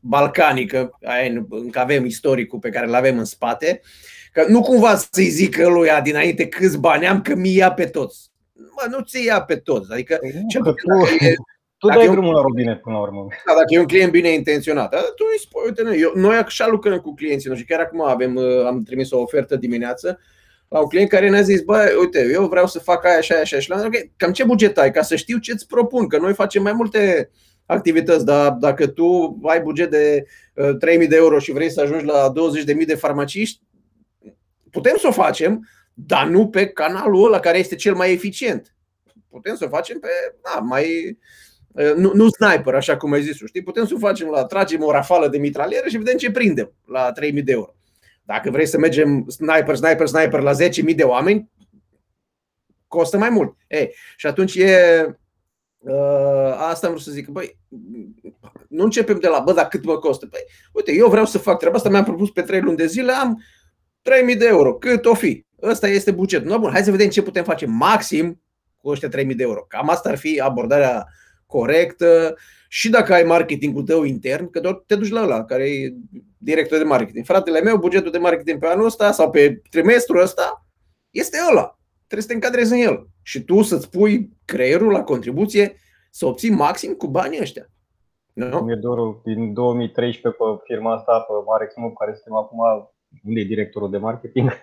balcanică, 0.00 0.98
aia, 1.02 1.46
încă 1.48 1.78
avem 1.78 2.04
istoricul 2.04 2.58
pe 2.58 2.70
care 2.70 2.86
îl 2.86 2.94
avem 2.94 3.18
în 3.18 3.24
spate, 3.24 3.80
că 4.32 4.44
nu 4.48 4.60
cumva 4.60 4.96
să-i 4.96 5.28
zică 5.28 5.68
lui 5.68 5.88
dinainte 6.02 6.48
câți 6.48 6.78
bani 6.78 7.06
am, 7.06 7.22
că 7.22 7.34
mi 7.34 7.54
ia 7.54 7.72
pe 7.72 7.84
toți. 7.84 8.30
Mă, 8.52 8.96
nu 8.96 9.00
ți 9.00 9.24
ia 9.24 9.42
pe 9.42 9.56
toți. 9.56 9.92
Adică, 9.92 10.16
păi 10.20 10.44
ce 10.48 10.58
tu, 10.58 10.74
e, 11.20 11.34
tu 11.78 11.88
dai 11.88 12.08
drumul 12.08 12.34
la 12.34 12.40
robinet 12.40 12.80
până 12.80 12.94
la 12.96 13.02
urmă. 13.02 13.26
Da, 13.46 13.52
dacă 13.52 13.66
e 13.68 13.78
un 13.78 13.86
client 13.86 14.10
bine 14.10 14.28
intenționat, 14.28 14.90
tu 14.90 15.24
îi 15.32 15.38
spui, 15.38 15.62
uite, 15.66 15.82
noi, 15.82 16.00
eu, 16.00 16.12
noi 16.14 16.36
așa 16.36 16.66
lucrăm 16.66 16.98
cu 16.98 17.14
clienții 17.14 17.48
noștri. 17.48 17.68
Chiar 17.68 17.80
acum 17.80 18.02
avem, 18.02 18.34
uh, 18.34 18.66
am 18.66 18.82
trimis 18.82 19.10
o 19.10 19.20
ofertă 19.20 19.56
dimineață 19.56 20.18
la 20.72 20.80
un 20.80 20.88
client 20.88 21.08
care 21.08 21.28
ne-a 21.28 21.42
zis, 21.42 21.60
bă, 21.60 21.96
uite, 22.00 22.28
eu 22.32 22.46
vreau 22.46 22.66
să 22.66 22.78
fac 22.78 23.04
aia, 23.04 23.16
așa, 23.16 23.34
așa, 23.34 23.56
așa. 23.56 23.86
Okay, 23.86 24.12
cam 24.16 24.32
ce 24.32 24.44
buget 24.44 24.78
ai, 24.78 24.90
ca 24.90 25.02
să 25.02 25.16
știu 25.16 25.38
ce 25.38 25.52
îți 25.52 25.66
propun, 25.66 26.08
că 26.08 26.18
noi 26.18 26.34
facem 26.34 26.62
mai 26.62 26.72
multe 26.72 27.30
activități, 27.72 28.24
dar 28.24 28.50
dacă 28.50 28.86
tu 28.86 29.38
ai 29.42 29.60
buget 29.60 29.90
de 29.90 30.24
3.000 30.24 31.00
uh, 31.00 31.08
de 31.08 31.16
euro 31.16 31.38
și 31.38 31.52
vrei 31.52 31.70
să 31.70 31.80
ajungi 31.80 32.04
la 32.04 32.32
20.000 32.80 32.86
de 32.86 32.94
farmaciști, 32.94 33.60
putem 34.70 34.96
să 34.98 35.06
o 35.06 35.12
facem, 35.12 35.68
dar 35.94 36.26
nu 36.26 36.48
pe 36.48 36.66
canalul 36.66 37.26
ăla 37.26 37.40
care 37.40 37.58
este 37.58 37.74
cel 37.74 37.94
mai 37.94 38.12
eficient. 38.12 38.74
Putem 39.28 39.54
să 39.54 39.64
o 39.64 39.68
facem 39.68 39.98
pe 39.98 40.08
da, 40.42 40.58
mai 40.58 41.18
nu, 41.96 42.12
nu 42.14 42.28
sniper, 42.28 42.74
așa 42.74 42.96
cum 42.96 43.12
ai 43.12 43.22
zis 43.22 43.36
știi? 43.46 43.62
Putem 43.62 43.86
să 43.86 43.94
o 43.94 43.98
facem 43.98 44.28
la, 44.28 44.44
tragem 44.44 44.82
o 44.82 44.90
rafală 44.90 45.28
de 45.28 45.38
mitralieră 45.38 45.88
și 45.88 45.96
vedem 45.96 46.16
ce 46.16 46.30
prindem 46.30 46.72
la 46.86 47.12
3000 47.12 47.42
de 47.42 47.52
euro. 47.52 47.74
Dacă 48.22 48.50
vrei 48.50 48.66
să 48.66 48.78
mergem 48.78 49.24
sniper, 49.28 49.76
sniper, 49.76 50.06
sniper 50.06 50.40
la 50.40 50.52
10.000 50.52 50.94
de 50.94 51.02
oameni, 51.02 51.50
costă 52.86 53.18
mai 53.18 53.30
mult. 53.30 53.56
Ei, 53.68 53.94
și 54.16 54.26
atunci 54.26 54.54
e, 54.54 55.04
Uh, 55.84 56.54
asta 56.58 56.86
am 56.86 56.92
vrut 56.92 57.04
să 57.04 57.10
zic, 57.10 57.28
băi, 57.28 57.58
nu 58.68 58.84
începem 58.84 59.18
de 59.18 59.28
la, 59.28 59.38
bă, 59.38 59.52
dar 59.52 59.68
cât 59.68 59.84
mă 59.84 59.98
costă? 59.98 60.26
Păi, 60.26 60.40
uite, 60.72 60.92
eu 60.92 61.08
vreau 61.08 61.26
să 61.26 61.38
fac 61.38 61.58
treaba 61.58 61.76
asta, 61.76 61.88
mi-am 61.88 62.04
propus 62.04 62.30
pe 62.30 62.42
3 62.42 62.60
luni 62.60 62.76
de 62.76 62.86
zile, 62.86 63.12
am 63.12 63.42
3000 64.02 64.36
de 64.36 64.46
euro, 64.46 64.74
cât 64.74 65.04
o 65.04 65.14
fi? 65.14 65.44
Ăsta 65.62 65.88
este 65.88 66.10
bugetul. 66.10 66.48
No, 66.48 66.58
bun, 66.58 66.70
hai 66.70 66.84
să 66.84 66.90
vedem 66.90 67.08
ce 67.08 67.22
putem 67.22 67.44
face 67.44 67.66
maxim 67.66 68.42
cu 68.76 68.88
ăștia 68.88 69.08
3000 69.08 69.34
de 69.34 69.42
euro. 69.42 69.64
Cam 69.68 69.88
asta 69.88 70.08
ar 70.08 70.16
fi 70.16 70.40
abordarea 70.40 71.06
corectă 71.46 72.36
și 72.68 72.90
dacă 72.90 73.12
ai 73.12 73.22
marketingul 73.22 73.82
tău 73.82 74.02
intern, 74.02 74.50
că 74.50 74.60
doar 74.60 74.82
te 74.86 74.94
duci 74.94 75.10
la 75.10 75.22
ăla 75.22 75.44
care 75.44 75.70
e 75.70 75.94
director 76.38 76.78
de 76.78 76.84
marketing. 76.84 77.24
Fratele 77.24 77.60
meu, 77.60 77.76
bugetul 77.76 78.10
de 78.10 78.18
marketing 78.18 78.58
pe 78.58 78.66
anul 78.66 78.84
ăsta 78.84 79.12
sau 79.12 79.30
pe 79.30 79.62
trimestrul 79.70 80.20
ăsta 80.20 80.66
este 81.10 81.38
ăla. 81.50 81.78
Trebuie 82.12 82.22
să 82.22 82.28
te 82.28 82.34
încadrezi 82.34 82.72
în 82.72 82.78
el. 82.78 83.06
Și 83.22 83.44
tu 83.44 83.62
să-ți 83.62 83.90
pui 83.90 84.30
creierul 84.44 84.92
la 84.92 85.02
contribuție 85.02 85.76
să 86.10 86.26
obții 86.26 86.50
maxim 86.50 86.92
cu 86.92 87.06
banii 87.06 87.40
ăștia. 87.40 87.66
Nu? 88.32 88.70
E 88.70 88.74
doar 88.74 88.98
din 89.24 89.52
2013 89.52 90.42
pe 90.42 90.44
firma 90.64 90.94
asta, 90.94 91.20
pe 91.20 91.32
Marex 91.46 91.74
Move, 91.76 91.92
care 91.98 92.12
suntem 92.12 92.34
acum, 92.34 92.58
unde 93.24 93.40
e 93.40 93.44
directorul 93.44 93.90
de 93.90 93.98
marketing? 93.98 94.50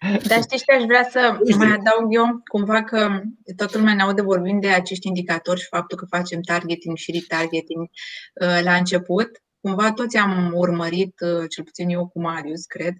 Dar 0.28 0.42
știți 0.42 0.64
ce 0.64 0.72
aș 0.72 0.82
vrea 0.82 1.08
să 1.10 1.38
mai 1.56 1.66
adaug 1.66 2.14
eu? 2.14 2.40
Cumva 2.52 2.82
că 2.82 3.20
toată 3.56 3.78
lumea 3.78 3.94
ne 3.94 4.02
aude 4.02 4.22
vorbind 4.22 4.60
de 4.60 4.68
acești 4.68 5.06
indicatori 5.06 5.60
și 5.60 5.66
faptul 5.66 5.98
că 5.98 6.04
facem 6.04 6.40
targeting 6.40 6.96
și 6.96 7.12
retargeting 7.12 7.80
uh, 7.80 8.60
la 8.62 8.74
început. 8.74 9.30
Cumva 9.60 9.92
toți 9.92 10.16
am 10.16 10.52
urmărit, 10.54 11.20
uh, 11.20 11.44
cel 11.48 11.64
puțin 11.64 11.88
eu 11.88 12.08
cu 12.08 12.20
Marius, 12.20 12.64
cred, 12.64 12.94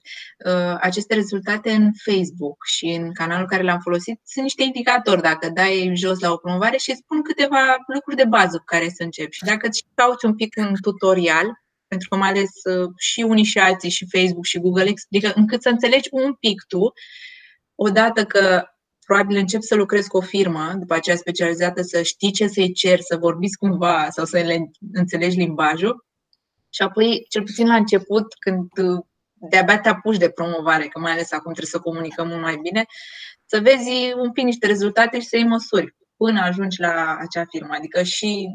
uh, 0.46 0.76
aceste 0.80 1.14
rezultate 1.14 1.70
în 1.70 1.90
Facebook 2.04 2.64
și 2.66 2.86
în 2.86 3.12
canalul 3.12 3.46
care 3.46 3.62
l-am 3.62 3.78
folosit. 3.78 4.20
Sunt 4.24 4.44
niște 4.44 4.62
indicatori, 4.62 5.22
dacă 5.22 5.48
dai 5.48 5.92
jos 5.94 6.20
la 6.20 6.32
o 6.32 6.36
promovare 6.36 6.76
și 6.76 6.94
spun 6.96 7.22
câteva 7.22 7.76
lucruri 7.94 8.16
de 8.16 8.24
bază 8.24 8.56
cu 8.56 8.64
care 8.64 8.88
să 8.88 9.02
începi. 9.02 9.36
Și 9.36 9.44
dacă 9.44 9.66
îți 9.66 9.84
cauți 9.94 10.24
un 10.24 10.34
pic 10.34 10.54
un 10.56 10.74
tutorial, 10.80 11.46
pentru 11.86 12.08
că 12.08 12.16
mai 12.16 12.28
ales 12.28 12.50
uh, 12.64 12.90
și 12.96 13.20
unii 13.20 13.44
și 13.44 13.58
alții, 13.58 13.90
și 13.90 14.06
Facebook 14.10 14.44
și 14.44 14.58
Google, 14.58 14.88
explică 14.88 15.32
încât 15.34 15.62
să 15.62 15.68
înțelegi 15.68 16.08
un 16.12 16.34
pic 16.34 16.64
tu 16.68 16.92
odată 17.74 18.24
că 18.24 18.64
probabil 19.06 19.36
încep 19.36 19.60
să 19.62 19.74
lucrezi 19.74 20.08
cu 20.08 20.16
o 20.16 20.20
firmă, 20.20 20.74
după 20.78 20.94
aceea 20.94 21.16
specializată, 21.16 21.82
să 21.82 22.02
știi 22.02 22.32
ce 22.32 22.46
să-i 22.46 22.72
cer, 22.72 23.00
să 23.00 23.16
vorbiți 23.16 23.56
cumva 23.56 24.08
sau 24.10 24.24
să 24.24 24.38
le 24.38 24.70
înțelegi 24.92 25.38
limbajul. 25.38 26.04
Și 26.70 26.82
apoi, 26.82 27.24
cel 27.28 27.42
puțin 27.42 27.66
la 27.66 27.74
început, 27.74 28.34
când 28.38 28.68
de-abia 29.32 29.80
te 29.80 29.88
apuci 29.88 30.16
de 30.16 30.30
promovare, 30.30 30.86
că 30.86 30.98
mai 30.98 31.12
ales 31.12 31.32
acum 31.32 31.52
trebuie 31.52 31.66
să 31.66 31.78
comunicăm 31.78 32.28
mult 32.28 32.40
mai 32.40 32.56
bine, 32.62 32.84
să 33.46 33.60
vezi 33.60 34.12
un 34.16 34.32
pic 34.32 34.44
niște 34.44 34.66
rezultate 34.66 35.20
și 35.20 35.26
să 35.26 35.36
iei 35.36 35.46
măsuri 35.46 35.94
până 36.16 36.40
ajungi 36.40 36.80
la 36.80 37.16
acea 37.20 37.44
firmă. 37.50 37.74
Adică 37.74 38.02
și 38.02 38.48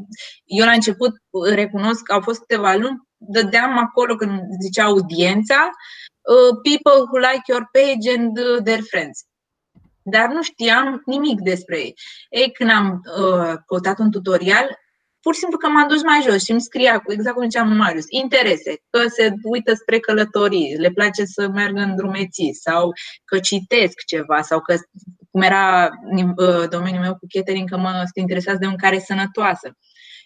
eu 0.46 0.66
la 0.66 0.72
început 0.72 1.12
recunosc 1.54 2.04
că 2.04 2.14
au 2.14 2.22
fost 2.22 2.40
câteva 2.40 2.76
luni, 2.76 3.02
dădeam 3.18 3.78
acolo 3.78 4.16
când 4.16 4.40
zicea 4.62 4.84
audiența, 4.84 5.70
uh, 6.22 6.58
people 6.64 7.00
who 7.08 7.18
like 7.18 7.44
your 7.48 7.70
page 7.72 8.18
and 8.18 8.38
uh, 8.38 8.64
their 8.64 8.82
friends. 8.90 9.24
Dar 10.02 10.30
nu 10.30 10.42
știam 10.44 11.02
nimic 11.06 11.40
despre 11.40 11.78
ei. 11.78 11.94
Ei, 12.30 12.52
când 12.52 12.70
am 12.70 13.02
uh, 13.20 13.54
căutat 13.66 14.00
un 14.00 14.12
tutorial, 14.12 14.78
pur 15.26 15.34
și 15.34 15.40
simplu 15.40 15.58
că 15.58 15.68
m-am 15.68 15.88
dus 15.88 16.04
mai 16.04 16.22
jos 16.22 16.44
și 16.44 16.52
îmi 16.52 16.62
scria, 16.62 17.04
exact 17.08 17.36
cum 17.36 17.44
ziceam 17.44 17.76
Marius, 17.76 18.06
interese, 18.10 18.82
că 18.90 19.08
se 19.08 19.34
uită 19.44 19.74
spre 19.74 20.00
călătorii, 20.00 20.76
le 20.78 20.92
place 20.92 21.24
să 21.26 21.48
meargă 21.48 21.82
în 21.82 21.96
drumeții 21.96 22.54
sau 22.54 22.92
că 23.26 23.40
citesc 23.40 23.98
ceva 24.06 24.42
sau 24.42 24.60
că, 24.60 24.76
cum 25.32 25.42
era 25.42 25.90
uh, 26.36 26.70
domeniul 26.70 27.02
meu 27.02 27.12
cu 27.12 27.26
catering, 27.30 27.70
că 27.70 27.78
mă 27.78 27.92
sunt 27.92 28.16
interesați 28.16 28.60
de 28.60 28.68
mâncare 28.68 29.00
sănătoasă. 29.00 29.78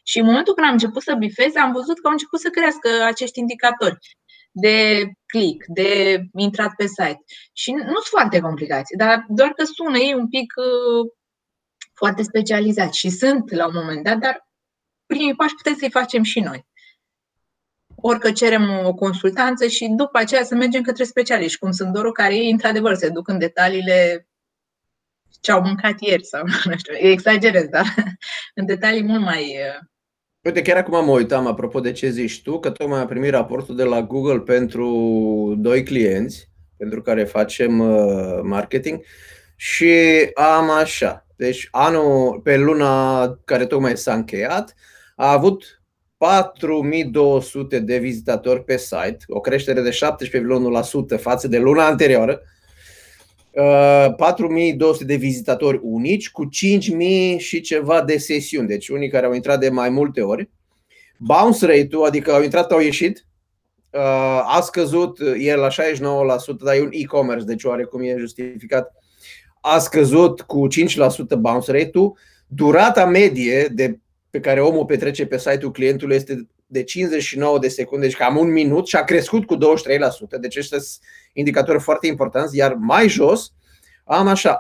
Și 0.04 0.20
în 0.20 0.26
momentul 0.26 0.54
când 0.54 0.68
am 0.68 0.74
început 0.74 1.02
să 1.02 1.14
bifez, 1.14 1.56
am 1.56 1.72
văzut 1.72 2.00
că 2.00 2.08
au 2.08 2.12
început 2.12 2.40
să 2.40 2.50
crească 2.50 2.90
acești 3.06 3.40
indicatori 3.40 3.98
de 4.52 4.78
click, 5.26 5.66
de 5.68 6.20
intrat 6.36 6.72
pe 6.78 6.86
site. 6.86 7.24
Și 7.54 7.72
nu 7.72 7.84
sunt 7.84 8.10
foarte 8.16 8.40
complicați, 8.40 8.96
dar 8.98 9.26
doar 9.28 9.50
că 9.50 9.64
sună 9.64 9.98
ei 9.98 10.14
un 10.14 10.28
pic 10.30 10.54
uh, 10.56 11.12
foarte 11.94 12.24
specializați 12.24 12.98
și 12.98 13.10
sunt 13.10 13.52
la 13.52 13.66
un 13.66 13.74
moment 13.76 14.04
dat, 14.04 14.18
dar 14.18 14.49
primii 15.14 15.36
pași 15.36 15.56
putem 15.56 15.76
să-i 15.76 15.90
facem 15.90 16.24
și 16.24 16.40
noi. 16.40 16.68
Orică 17.96 18.32
cerem 18.32 18.86
o 18.86 18.94
consultanță 18.94 19.68
și 19.68 19.88
după 19.88 20.18
aceea 20.18 20.44
să 20.44 20.56
mergem 20.56 20.82
către 20.82 21.04
specialiști, 21.04 21.60
cum 21.60 21.72
sunt 21.72 21.94
Doru, 21.94 22.12
care 22.12 22.36
ei, 22.36 22.52
într-adevăr, 22.52 22.96
se 22.96 23.10
duc 23.10 23.28
în 23.28 23.38
detaliile 23.38 24.28
ce 25.42 25.52
au 25.52 25.62
mâncat 25.62 26.00
ieri 26.00 26.26
sau 26.26 26.44
nu 26.70 26.78
știu, 26.78 26.94
exagerez, 26.98 27.66
dar 27.68 27.86
în 28.60 28.66
detalii 28.66 29.04
mult 29.04 29.22
mai... 29.22 29.42
Uh, 29.42 29.80
Uite, 30.42 30.62
chiar 30.62 30.78
acum 30.78 31.06
mă 31.06 31.12
uitam, 31.12 31.48
apropo 31.48 31.80
de 31.80 31.92
ce 31.92 32.10
zici 32.10 32.42
tu, 32.42 32.60
că 32.60 32.70
tocmai 32.70 33.00
am 33.00 33.08
primit 33.08 33.30
raportul 33.30 33.76
de 33.76 33.84
la 33.84 34.02
Google 34.02 34.40
pentru 34.40 34.88
doi 35.58 35.84
clienți 35.84 36.50
pentru 36.78 37.02
care 37.02 37.24
facem 37.24 37.80
uh, 37.80 38.40
marketing 38.44 39.02
și 39.56 39.94
am 40.34 40.70
așa. 40.70 41.26
Deci 41.36 41.68
anul, 41.72 42.40
pe 42.44 42.58
luna 42.58 43.28
care 43.46 43.66
tocmai 43.66 43.98
s-a 43.98 44.14
încheiat, 44.14 44.76
a 45.20 45.32
avut 45.32 45.82
4200 46.18 47.80
de 47.80 47.98
vizitatori 47.98 48.64
pe 48.64 48.78
site, 48.78 49.18
o 49.28 49.40
creștere 49.40 49.82
de 49.82 49.90
17,1% 51.16 51.20
față 51.20 51.48
de 51.48 51.58
luna 51.58 51.86
anterioară, 51.86 52.42
4200 54.18 55.04
uh, 55.04 55.10
de 55.10 55.16
vizitatori 55.16 55.80
unici 55.84 56.30
cu 56.32 56.46
5000 56.46 57.40
și 57.40 57.62
ceva 57.62 58.02
de 58.02 58.18
sesiuni, 58.18 58.68
deci 58.68 58.90
unii 58.90 59.10
care 59.10 59.26
au 59.26 59.34
intrat 59.34 59.60
de 59.60 59.70
mai 59.70 59.90
multe 59.90 60.22
ori. 60.22 60.50
Bounce 61.18 61.66
rate-ul, 61.66 62.06
adică 62.06 62.32
au 62.32 62.42
intrat, 62.42 62.72
au 62.72 62.80
ieșit, 62.80 63.26
uh, 63.92 64.02
a 64.56 64.60
scăzut, 64.62 65.20
e 65.38 65.56
la 65.56 65.70
69%, 65.70 65.72
dar 66.64 66.76
e 66.76 66.82
un 66.82 66.90
e-commerce, 66.92 67.46
deci 67.46 67.64
oarecum 67.64 68.02
e 68.02 68.16
justificat. 68.18 68.94
A 69.62 69.78
scăzut 69.78 70.42
cu 70.42 70.68
5% 70.68 71.36
bounce 71.40 71.72
rate-ul. 71.72 72.18
Durata 72.48 73.06
medie 73.06 73.68
de 73.72 74.00
pe 74.30 74.40
care 74.40 74.62
omul 74.62 74.86
petrece 74.86 75.26
pe 75.26 75.38
site-ul 75.38 75.72
clientului 75.72 76.16
este 76.16 76.48
de 76.66 76.84
59 76.84 77.60
de 77.60 77.68
secunde, 77.68 78.06
deci 78.06 78.16
cam 78.16 78.38
un 78.38 78.52
minut 78.52 78.88
și 78.88 78.96
a 78.96 79.04
crescut 79.04 79.46
cu 79.46 79.56
23%, 79.56 79.60
deci 80.40 80.58
ăștia 80.58 80.78
sunt 80.78 81.00
indicatori 81.34 81.80
foarte 81.80 82.08
importanți, 82.08 82.58
iar 82.58 82.74
mai 82.74 83.10
jos 83.10 83.54
am 84.04 84.28
așa, 84.28 84.60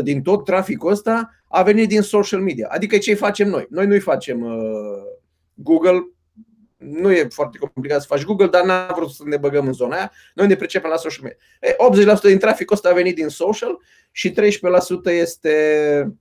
80% 0.00 0.02
din 0.02 0.22
tot 0.22 0.44
traficul 0.44 0.90
ăsta 0.90 1.30
a 1.48 1.62
venit 1.62 1.88
din 1.88 2.02
social 2.02 2.40
media, 2.40 2.68
adică 2.70 2.98
ce 2.98 3.14
facem 3.14 3.48
noi. 3.48 3.66
Noi 3.70 3.86
nu-i 3.86 4.00
facem 4.00 4.42
uh, 4.42 5.02
Google, 5.54 6.02
nu 6.76 7.12
e 7.12 7.28
foarte 7.30 7.58
complicat 7.58 8.00
să 8.00 8.06
faci 8.06 8.24
Google, 8.24 8.46
dar 8.46 8.64
n-am 8.64 8.92
vrut 8.96 9.10
să 9.10 9.22
ne 9.26 9.36
băgăm 9.36 9.66
în 9.66 9.72
zona 9.72 9.96
aia. 9.96 10.12
Noi 10.34 10.46
ne 10.46 10.54
pricepem 10.54 10.90
la 10.90 10.96
social 10.96 11.22
media. 11.22 12.16
80% 12.18 12.20
din 12.22 12.38
traficul 12.38 12.76
ăsta 12.76 12.88
a 12.88 12.92
venit 12.92 13.14
din 13.14 13.28
social 13.28 13.78
și 14.10 14.32
13% 14.32 14.34
este 15.04 16.16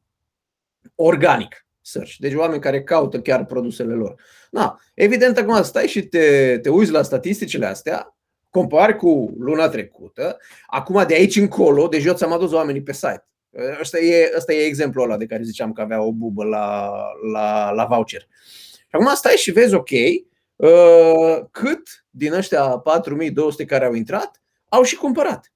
organic 0.95 1.67
search. 1.89 2.15
Deci 2.17 2.33
oameni 2.33 2.61
care 2.61 2.83
caută 2.83 3.19
chiar 3.19 3.45
produsele 3.45 3.93
lor. 3.93 4.15
Na, 4.51 4.81
evident, 4.93 5.37
acum 5.37 5.63
stai 5.63 5.87
și 5.87 6.01
te, 6.01 6.57
te 6.57 6.69
uiți 6.69 6.91
la 6.91 7.01
statisticile 7.01 7.65
astea, 7.65 8.17
compari 8.49 8.95
cu 8.95 9.33
luna 9.39 9.69
trecută, 9.69 10.37
acum 10.67 11.03
de 11.07 11.13
aici 11.13 11.35
încolo, 11.35 11.87
deci 11.87 12.05
eu 12.05 12.13
ți-am 12.13 12.31
adus 12.31 12.51
oamenii 12.51 12.83
pe 12.83 12.93
site. 12.93 13.27
Ăsta 13.79 13.99
e, 13.99 14.31
ăsta 14.35 14.53
e 14.53 14.65
exemplul 14.65 15.03
ăla 15.03 15.17
de 15.17 15.25
care 15.25 15.43
ziceam 15.43 15.71
că 15.71 15.81
avea 15.81 16.01
o 16.01 16.11
bubă 16.11 16.43
la, 16.43 16.91
la, 17.31 17.71
la 17.71 17.85
voucher. 17.85 18.27
Și 18.77 18.95
acum 18.95 19.13
stai 19.15 19.35
și 19.35 19.51
vezi, 19.51 19.73
ok, 19.73 19.89
uh, 20.55 21.45
cât 21.51 22.05
din 22.09 22.33
ăștia 22.33 22.63
4200 22.69 23.65
care 23.65 23.85
au 23.85 23.93
intrat 23.93 24.41
au 24.69 24.83
și 24.83 24.95
cumpărat. 24.95 25.53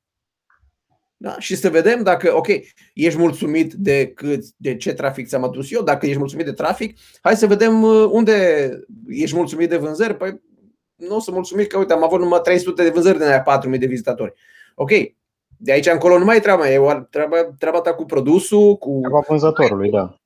Da? 1.23 1.35
Și 1.39 1.55
să 1.55 1.69
vedem 1.69 2.03
dacă, 2.03 2.35
ok, 2.35 2.47
ești 2.93 3.19
mulțumit 3.19 3.73
de, 3.73 4.07
cât, 4.07 4.43
de 4.57 4.75
ce 4.75 4.93
trafic 4.93 5.27
ți-am 5.27 5.43
adus 5.43 5.71
eu, 5.71 5.81
dacă 5.81 6.05
ești 6.05 6.17
mulțumit 6.17 6.45
de 6.45 6.51
trafic, 6.51 6.97
hai 7.21 7.35
să 7.35 7.47
vedem 7.47 7.83
uh, 7.83 8.07
unde 8.11 8.69
ești 9.07 9.35
mulțumit 9.35 9.69
de 9.69 9.77
vânzări. 9.77 10.17
Păi 10.17 10.41
nu 10.95 11.15
o 11.15 11.19
să 11.19 11.31
mulțumit 11.31 11.67
că, 11.67 11.77
uite, 11.77 11.93
am 11.93 12.03
avut 12.03 12.19
numai 12.19 12.39
300 12.43 12.83
de 12.83 12.89
vânzări 12.89 13.17
din 13.17 13.27
aia 13.27 13.41
4000 13.41 13.79
de 13.79 13.85
vizitatori. 13.85 14.33
Ok, 14.75 14.89
de 15.57 15.71
aici 15.71 15.87
încolo 15.87 16.17
nu 16.17 16.25
mai 16.25 16.37
e 16.37 16.39
treaba, 16.39 16.69
e 16.69 17.07
treaba, 17.09 17.37
treaba 17.59 17.81
ta 17.81 17.93
cu 17.93 18.05
produsul, 18.05 18.75
cu 18.75 18.97
treaba 18.99 19.23
vânzătorului, 19.27 19.89
da. 19.89 20.17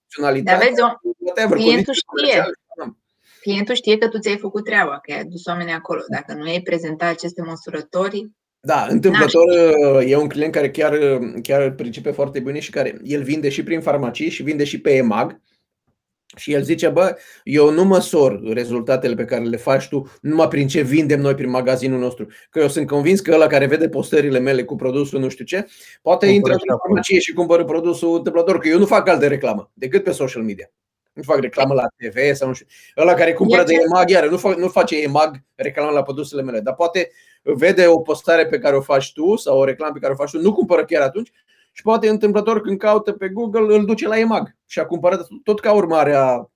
Dar 0.43 0.57
vezi, 0.57 0.81
whatever, 1.17 1.57
clientul 1.57 1.93
știe. 1.93 2.43
Clientul 3.41 3.75
știe 3.75 3.97
că 3.97 4.07
tu 4.07 4.19
ți-ai 4.19 4.37
făcut 4.37 4.63
treaba, 4.63 4.99
că 4.99 5.11
ai 5.11 5.19
adus 5.19 5.45
oamenii 5.45 5.73
acolo. 5.73 6.01
Dacă 6.07 6.33
nu 6.33 6.43
ai 6.43 6.61
prezentat 6.61 7.09
aceste 7.09 7.41
măsurători, 7.41 8.31
da, 8.67 8.87
întâmplător 8.89 9.43
e 10.05 10.15
un 10.15 10.27
client 10.27 10.51
care 10.51 10.71
chiar, 10.71 10.97
chiar 11.41 11.61
îl 11.61 11.71
pricepe 11.71 12.11
foarte 12.11 12.39
bine 12.39 12.59
și 12.59 12.69
care 12.69 12.99
el 13.03 13.23
vinde 13.23 13.49
și 13.49 13.63
prin 13.63 13.81
farmacii 13.81 14.29
și 14.29 14.43
vinde 14.43 14.63
și 14.63 14.81
pe 14.81 14.95
EMAG. 14.95 15.41
Și 16.35 16.53
el 16.53 16.63
zice, 16.63 16.87
bă, 16.87 17.17
eu 17.43 17.71
nu 17.71 17.83
măsor 17.83 18.41
rezultatele 18.53 19.15
pe 19.15 19.25
care 19.25 19.43
le 19.43 19.57
faci 19.57 19.87
tu 19.87 20.11
numai 20.21 20.47
prin 20.47 20.67
ce 20.67 20.81
vindem 20.81 21.21
noi 21.21 21.35
prin 21.35 21.49
magazinul 21.49 21.99
nostru. 21.99 22.27
Că 22.49 22.59
eu 22.59 22.67
sunt 22.67 22.87
convins 22.87 23.19
că 23.19 23.33
ăla 23.33 23.47
care 23.47 23.65
vede 23.65 23.89
postările 23.89 24.39
mele 24.39 24.63
cu 24.63 24.75
produsul 24.75 25.19
nu 25.19 25.29
știu 25.29 25.45
ce, 25.45 25.67
poate 26.01 26.25
intră 26.25 26.53
în 26.53 26.77
farmacie 26.85 27.19
și 27.19 27.33
cumpără 27.33 27.65
produsul 27.65 28.15
întâmplător, 28.15 28.59
că 28.59 28.67
eu 28.67 28.79
nu 28.79 28.85
fac 28.85 29.07
altă 29.07 29.27
reclamă 29.27 29.71
decât 29.73 30.03
pe 30.03 30.11
social 30.11 30.43
media. 30.43 30.71
Nu 31.17 31.23
fac 31.23 31.39
reclamă 31.39 31.73
la 31.73 31.87
TV 31.97 32.35
sau 32.35 32.47
nu 32.47 32.53
știu. 32.53 32.67
Ăla 32.97 33.13
care 33.13 33.33
cumpără 33.33 33.63
de 33.63 33.73
EMAG, 33.73 34.09
iară, 34.09 34.29
nu, 34.29 34.37
fac, 34.37 34.55
nu 34.55 34.67
face 34.67 35.01
EMAG 35.01 35.35
reclamă 35.55 35.91
la 35.91 36.03
produsele 36.03 36.41
mele, 36.41 36.59
dar 36.59 36.75
poate 36.75 37.11
vede 37.41 37.87
o 37.87 37.99
postare 37.99 38.45
pe 38.45 38.59
care 38.59 38.75
o 38.75 38.81
faci 38.81 39.13
tu 39.13 39.35
sau 39.35 39.57
o 39.57 39.63
reclamă 39.63 39.93
pe 39.93 39.99
care 39.99 40.13
o 40.13 40.15
faci 40.15 40.31
tu, 40.31 40.41
nu 40.41 40.53
cumpără 40.53 40.85
chiar 40.85 41.01
atunci 41.01 41.31
și 41.71 41.81
poate 41.81 42.09
întâmplător 42.09 42.61
când 42.61 42.77
caută 42.77 43.11
pe 43.11 43.29
Google 43.29 43.75
îl 43.75 43.85
duce 43.85 44.07
la 44.07 44.19
EMAG 44.19 44.55
și 44.65 44.79
a 44.79 44.85
cumpărat 44.85 45.27
tot 45.43 45.59
ca 45.59 45.73
urmare 45.73 46.13
a 46.13 46.49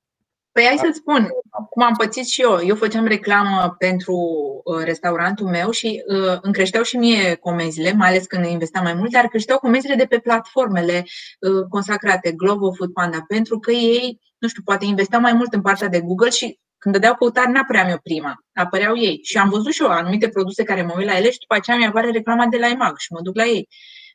Păi 0.51 0.63
hai 0.65 0.77
să-ți 0.77 0.97
spun, 0.97 1.27
cum 1.69 1.83
am 1.83 1.93
pățit 1.97 2.27
și 2.27 2.41
eu. 2.41 2.59
Eu 2.65 2.75
făceam 2.75 3.05
reclamă 3.05 3.75
pentru 3.77 4.15
uh, 4.63 4.83
restaurantul 4.83 5.47
meu 5.47 5.71
și 5.71 6.03
uh, 6.07 6.37
îmi 6.41 6.53
creșteau 6.53 6.83
și 6.83 6.97
mie 6.97 7.35
comenzile, 7.35 7.93
mai 7.93 8.09
ales 8.09 8.25
când 8.25 8.45
investeam 8.45 8.83
mai 8.83 8.93
mult, 8.93 9.11
dar 9.11 9.27
creșteau 9.27 9.57
comenzile 9.57 9.95
de 9.95 10.05
pe 10.05 10.19
platformele 10.19 11.03
uh, 11.39 11.65
consacrate, 11.69 12.31
Glovo, 12.31 12.71
Foodpanda, 12.71 13.23
pentru 13.27 13.59
că 13.59 13.71
ei, 13.71 14.19
nu 14.37 14.47
știu, 14.47 14.61
poate 14.65 14.85
investeau 14.85 15.21
mai 15.21 15.33
mult 15.33 15.53
în 15.53 15.61
partea 15.61 15.87
de 15.87 15.99
Google 15.99 16.29
și 16.29 16.59
când 16.77 16.93
dădeau 16.93 17.15
căutare, 17.15 17.51
n-apăream 17.51 17.89
eu 17.89 17.99
prima, 18.03 18.35
apăreau 18.53 18.97
ei. 18.97 19.19
Și 19.23 19.37
am 19.37 19.49
văzut 19.49 19.71
și 19.71 19.81
eu 19.81 19.89
anumite 19.89 20.29
produse 20.29 20.63
care 20.63 20.81
mă 20.81 20.93
uit 20.97 21.05
la 21.05 21.17
ele 21.17 21.31
și 21.31 21.39
după 21.39 21.55
aceea 21.55 21.77
mi-apare 21.77 22.11
reclama 22.11 22.45
de 22.45 22.57
la 22.57 22.69
EMAG 22.69 22.97
și 22.97 23.13
mă 23.13 23.21
duc 23.21 23.35
la 23.35 23.45
ei. 23.45 23.67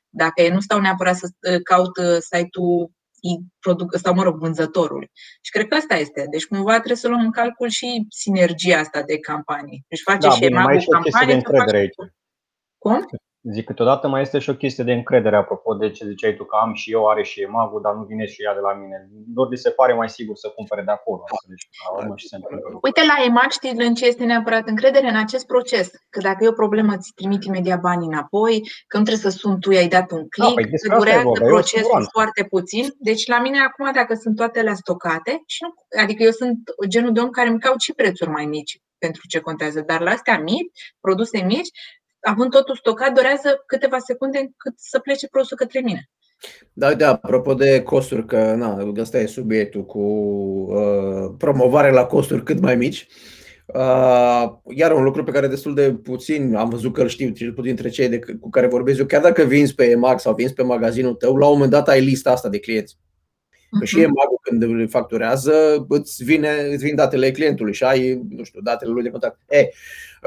Dacă 0.09 0.43
ei 0.43 0.51
nu 0.51 0.61
stau 0.61 0.81
neapărat 0.81 1.17
să 1.17 1.29
uh, 1.53 1.63
caut 1.63 1.97
uh, 1.97 2.17
site-ul 2.21 2.91
produc, 3.61 3.97
sau 3.97 4.15
mă 4.15 4.23
rog, 4.23 4.39
vânzătorul. 4.39 5.11
Și 5.41 5.51
cred 5.51 5.69
că 5.69 5.75
asta 5.75 5.95
este. 5.95 6.27
Deci 6.31 6.47
cumva 6.47 6.75
trebuie 6.75 6.97
să 6.97 7.09
luăm 7.09 7.21
în 7.21 7.31
calcul 7.31 7.69
și 7.69 8.07
sinergia 8.09 8.79
asta 8.79 9.03
de 9.03 9.19
campanii. 9.19 9.85
Deci 9.89 10.03
face 10.03 10.29
da, 10.29 10.31
și 10.31 10.41
bine, 10.41 10.63
mai 10.63 10.81
și 10.81 10.87
campanie. 10.87 11.27
De 11.27 11.33
încredere 11.33 11.77
aici. 11.77 11.95
Cum? 12.79 13.07
Zic, 13.53 13.65
câteodată 13.65 14.09
mai 14.09 14.21
este 14.23 14.39
și 14.39 14.51
o 14.51 14.55
chestie 14.55 14.85
de 14.85 14.93
încredere, 14.93 15.37
apropo 15.37 15.75
de 15.75 15.91
ce 15.91 16.07
ziceai 16.07 16.35
tu, 16.35 16.45
că 16.45 16.57
am 16.57 16.75
și 16.75 16.93
eu, 16.93 17.09
are 17.09 17.23
și 17.23 17.41
emagul, 17.41 17.81
dar 17.81 17.95
nu 17.95 18.05
vine 18.05 18.27
și 18.27 18.43
ea 18.43 18.55
de 18.55 18.61
la 18.61 18.75
mine. 18.75 19.09
Doar 19.11 19.49
li 19.49 19.57
se 19.57 19.71
pare 19.71 19.95
mai 19.95 20.09
sigur 20.09 20.37
să 20.37 20.49
cumpere 20.49 20.83
de 20.83 20.91
acolo. 20.91 21.25
Deci, 21.49 21.69
la 21.85 21.99
urmă 21.99 22.15
și 22.17 22.29
se 22.29 22.39
Uite, 22.83 23.01
la 23.05 23.25
EMAG 23.25 23.51
știi 23.51 23.73
în 23.77 23.95
ce 23.95 24.07
este 24.07 24.25
neapărat 24.25 24.69
încredere 24.69 25.09
în 25.09 25.17
acest 25.17 25.47
proces. 25.47 25.91
Că 26.11 26.21
dacă 26.21 26.45
e 26.45 26.49
o 26.49 26.63
problemă, 26.63 26.93
îți 26.93 27.13
trimit 27.15 27.45
imediat 27.45 27.81
banii 27.81 28.09
înapoi, 28.09 28.61
că 28.87 28.99
nu 28.99 29.05
trebuie 29.05 29.31
să 29.31 29.39
sun 29.39 29.61
tu, 29.61 29.71
i-ai 29.71 29.89
dat 29.89 30.11
un 30.11 30.29
click, 30.29 30.49
da, 30.49 30.55
păi 30.55 30.71
că 30.71 30.97
durează 30.97 31.31
procesul 31.45 32.09
foarte 32.13 32.45
puțin. 32.45 32.85
Deci 32.99 33.27
la 33.27 33.41
mine 33.41 33.59
acum, 33.59 33.93
dacă 33.93 34.15
sunt 34.15 34.37
toate 34.37 34.63
la 34.63 34.75
stocate, 34.75 35.43
și 35.47 35.63
nu, 35.63 36.01
adică 36.03 36.23
eu 36.23 36.31
sunt 36.31 36.59
genul 36.89 37.13
de 37.13 37.21
om 37.21 37.31
care 37.31 37.49
îmi 37.49 37.61
caut 37.61 37.81
și 37.81 37.93
prețuri 37.95 38.31
mai 38.31 38.45
mici 38.45 38.81
pentru 38.99 39.23
ce 39.29 39.41
contează, 39.41 39.81
dar 39.81 40.01
la 40.01 40.11
astea 40.11 40.39
mici, 40.39 40.95
produse 41.01 41.39
mici, 41.39 41.71
având 42.27 42.51
totul 42.51 42.77
stocat, 42.77 43.13
durează 43.13 43.63
câteva 43.67 43.99
secunde 43.99 44.53
cât 44.57 44.75
să 44.77 44.99
plece 44.99 45.29
produsul 45.29 45.57
către 45.57 45.81
mine. 45.81 46.11
Da, 46.73 46.95
da, 46.95 47.11
apropo 47.11 47.55
de 47.55 47.83
costuri, 47.83 48.27
că 48.27 48.55
na, 48.55 48.93
ăsta 48.97 49.19
e 49.19 49.27
subiectul 49.27 49.85
cu 49.85 49.99
uh, 49.99 51.35
promovare 51.39 51.91
la 51.91 52.05
costuri 52.05 52.43
cât 52.43 52.61
mai 52.61 52.77
mici. 52.77 53.07
Uh, 53.67 54.53
iar 54.75 54.93
un 54.93 55.03
lucru 55.03 55.25
pe 55.25 55.31
care 55.31 55.47
destul 55.47 55.75
de 55.75 55.93
puțin 55.93 56.55
am 56.55 56.69
văzut 56.69 56.93
că 56.93 57.03
îl 57.03 57.09
știu, 57.09 57.29
cel 57.29 57.53
puțin 57.53 57.75
dintre 57.75 57.89
cei 57.89 58.09
de, 58.09 58.19
cu 58.41 58.51
care 58.51 58.67
vorbesc 58.67 58.99
eu, 58.99 59.07
chiar 59.07 59.23
dacă 59.23 59.43
vinzi 59.43 59.75
pe 59.75 59.85
EMAG 59.85 60.21
sau 60.21 60.35
vinzi 60.35 60.55
pe 60.55 60.63
magazinul 60.63 61.15
tău, 61.15 61.37
la 61.37 61.47
un 61.47 61.53
moment 61.53 61.71
dat 61.71 61.89
ai 61.89 62.01
lista 62.01 62.31
asta 62.31 62.49
de 62.49 62.59
clienți. 62.59 62.99
Că 63.79 63.85
și 63.85 63.95
mhm. 63.95 64.05
EMAG 64.05 64.41
când 64.43 64.63
îl 64.63 64.89
facturează, 64.89 65.87
îți, 65.89 66.25
vine, 66.25 66.49
îți 66.71 66.85
vin 66.85 66.95
datele 66.95 67.31
clientului 67.31 67.73
și 67.73 67.85
ai, 67.85 68.27
nu 68.29 68.45
știu, 68.45 68.61
datele 68.61 68.91
lui 68.91 69.03
de 69.03 69.11
contact. 69.11 69.41
E, 69.49 69.69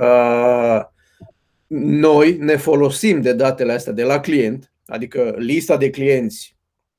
uh, 0.02 0.82
noi 1.70 2.38
ne 2.38 2.56
folosim 2.56 3.22
de 3.22 3.34
datele 3.34 3.72
astea 3.72 3.94
de 3.94 4.04
la 4.04 4.20
client, 4.20 4.72
adică 4.86 5.36
lista 5.38 5.78
de 5.78 5.90
clienți 5.90 6.58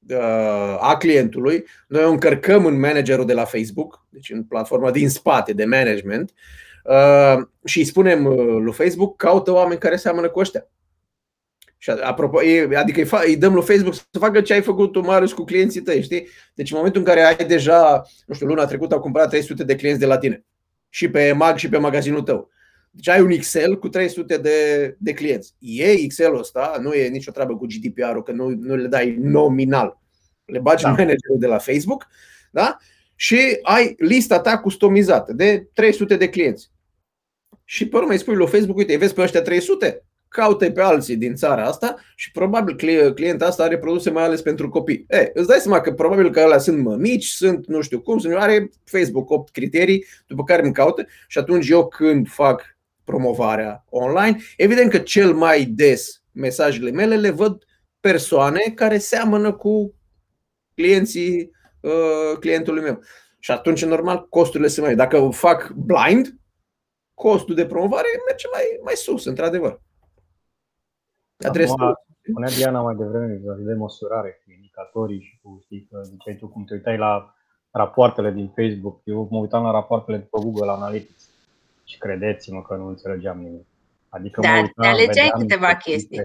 uh, 0.08 0.76
a 0.80 0.96
clientului, 0.98 1.64
noi 1.88 2.04
o 2.04 2.10
încărcăm 2.10 2.66
în 2.66 2.78
managerul 2.78 3.26
de 3.26 3.32
la 3.32 3.44
Facebook, 3.44 4.06
deci 4.08 4.30
în 4.30 4.44
platforma 4.44 4.90
din 4.90 5.08
spate 5.08 5.52
de 5.52 5.64
management, 5.64 6.32
uh, 6.84 7.46
și 7.64 7.78
îi 7.78 7.84
spunem 7.84 8.24
uh, 8.24 8.56
lui 8.60 8.72
Facebook, 8.72 9.16
caută 9.16 9.52
oameni 9.52 9.80
care 9.80 9.96
seamănă 9.96 10.28
cu 10.28 10.38
ăștia. 10.38 10.68
Și 11.78 11.90
apropo, 11.90 12.38
adică 12.76 13.20
îi 13.24 13.36
dăm 13.36 13.54
lui 13.54 13.62
Facebook 13.62 13.94
să 13.94 14.18
facă 14.18 14.40
ce 14.40 14.52
ai 14.52 14.62
făcut 14.62 14.92
tu, 14.92 15.00
Marius, 15.00 15.32
cu 15.32 15.44
clienții 15.44 15.80
tăi, 15.80 16.02
știi? 16.02 16.28
Deci 16.54 16.70
în 16.70 16.76
momentul 16.76 17.00
în 17.00 17.06
care 17.06 17.20
ai 17.20 17.46
deja, 17.46 18.02
nu 18.26 18.34
știu, 18.34 18.46
luna 18.46 18.66
trecută 18.66 18.94
au 18.94 19.00
cumpărat 19.00 19.28
300 19.28 19.64
de 19.64 19.76
clienți 19.76 20.00
de 20.00 20.06
la 20.06 20.18
tine 20.18 20.44
și 20.88 21.10
pe 21.10 21.32
mag 21.32 21.56
și 21.56 21.68
pe 21.68 21.78
magazinul 21.78 22.22
tău. 22.22 22.50
Deci 22.90 23.08
ai 23.08 23.20
un 23.20 23.30
Excel 23.30 23.78
cu 23.78 23.88
300 23.88 24.36
de, 24.36 24.96
de 24.98 25.12
clienți. 25.12 25.54
E 25.58 25.90
Excel-ul 25.90 26.38
ăsta, 26.38 26.78
nu 26.80 26.92
e 26.92 27.08
nicio 27.08 27.30
treabă 27.30 27.56
cu 27.56 27.66
GDPR-ul, 27.66 28.22
că 28.22 28.32
nu, 28.32 28.48
nu 28.48 28.76
le 28.76 28.86
dai 28.86 29.16
nominal. 29.18 29.98
Le 30.44 30.58
bagi 30.58 30.82
da. 30.82 30.88
în 30.88 30.94
managerul 30.98 31.38
de 31.38 31.46
la 31.46 31.58
Facebook 31.58 32.06
da? 32.50 32.76
și 33.14 33.58
ai 33.62 33.94
lista 33.98 34.40
ta 34.40 34.58
customizată 34.58 35.32
de 35.32 35.68
300 35.72 36.16
de 36.16 36.28
clienți. 36.28 36.70
Și 37.64 37.88
pe 37.88 37.96
urmă 37.96 38.10
îi 38.10 38.18
spui 38.18 38.34
lui 38.34 38.46
Facebook, 38.46 38.76
uite, 38.76 38.96
vezi 38.96 39.14
pe 39.14 39.20
ăștia 39.20 39.42
300? 39.42 40.04
Caută 40.28 40.70
pe 40.70 40.80
alții 40.80 41.16
din 41.16 41.34
țara 41.34 41.64
asta 41.64 41.96
și 42.16 42.30
probabil 42.30 42.76
clientul 43.14 43.46
asta 43.46 43.62
are 43.62 43.78
produse 43.78 44.10
mai 44.10 44.24
ales 44.24 44.42
pentru 44.42 44.68
copii. 44.68 45.04
E, 45.08 45.30
îți 45.34 45.48
dai 45.48 45.58
seama 45.58 45.80
că 45.80 45.92
probabil 45.92 46.30
că 46.30 46.40
alea 46.40 46.58
sunt 46.58 46.78
mămici, 46.82 47.26
sunt 47.26 47.66
nu 47.66 47.80
știu 47.80 48.00
cum, 48.00 48.18
sunt, 48.18 48.34
are 48.34 48.70
Facebook 48.84 49.30
8 49.30 49.52
criterii 49.52 50.04
după 50.26 50.44
care 50.44 50.62
îmi 50.64 50.72
caută 50.72 51.06
și 51.28 51.38
atunci 51.38 51.68
eu 51.68 51.88
când 51.88 52.28
fac 52.28 52.78
promovarea 53.04 53.84
online. 53.90 54.36
Evident 54.56 54.90
că 54.90 54.98
cel 54.98 55.34
mai 55.34 55.64
des 55.64 56.22
mesajele 56.32 56.90
mele 56.90 57.16
le 57.16 57.30
văd 57.30 57.64
persoane 58.00 58.60
care 58.74 58.98
seamănă 58.98 59.52
cu 59.52 59.94
clienții 60.74 61.50
uh, 61.80 62.38
clientului 62.40 62.82
meu. 62.82 63.00
Și 63.38 63.50
atunci, 63.50 63.84
normal, 63.84 64.28
costurile 64.28 64.68
sunt 64.68 64.86
mai. 64.86 64.94
Dacă 64.94 65.28
fac 65.32 65.70
blind, 65.70 66.34
costul 67.14 67.54
de 67.54 67.66
promovare 67.66 68.06
merge 68.28 68.46
mai, 68.52 68.62
mai 68.84 68.94
sus, 68.94 69.24
într-adevăr. 69.24 69.80
Acum, 71.38 71.96
spunea 72.22 72.48
Diana 72.48 72.80
mai 72.80 72.94
devreme 72.94 73.40
de 73.58 73.74
măsurare 73.74 74.40
cu 74.44 74.50
indicatorii 74.50 75.20
și 75.20 75.38
cu, 75.42 75.58
știi, 75.62 75.88
că 75.90 76.00
ziceai 76.02 76.36
tu 76.36 76.48
cum 76.48 76.64
te 76.64 76.74
uitai 76.74 76.96
la 76.96 77.34
rapoartele 77.70 78.30
din 78.30 78.52
Facebook. 78.56 79.00
Eu 79.04 79.28
mă 79.30 79.38
uitam 79.38 79.62
la 79.62 79.70
rapoartele 79.70 80.16
de 80.16 80.22
pe 80.22 80.38
Google 80.42 80.70
Analytics 80.70 81.29
și 81.90 81.98
credeți-mă 81.98 82.62
că 82.62 82.74
nu 82.74 82.86
înțelegeam 82.86 83.40
nimic. 83.40 83.66
Adică 84.08 84.40
Dar 84.40 84.50
mă 84.50 84.56
uitam, 84.56 84.84
te 84.84 84.88
alegeai 84.88 85.30
câteva 85.38 85.74
chestii. 85.76 86.20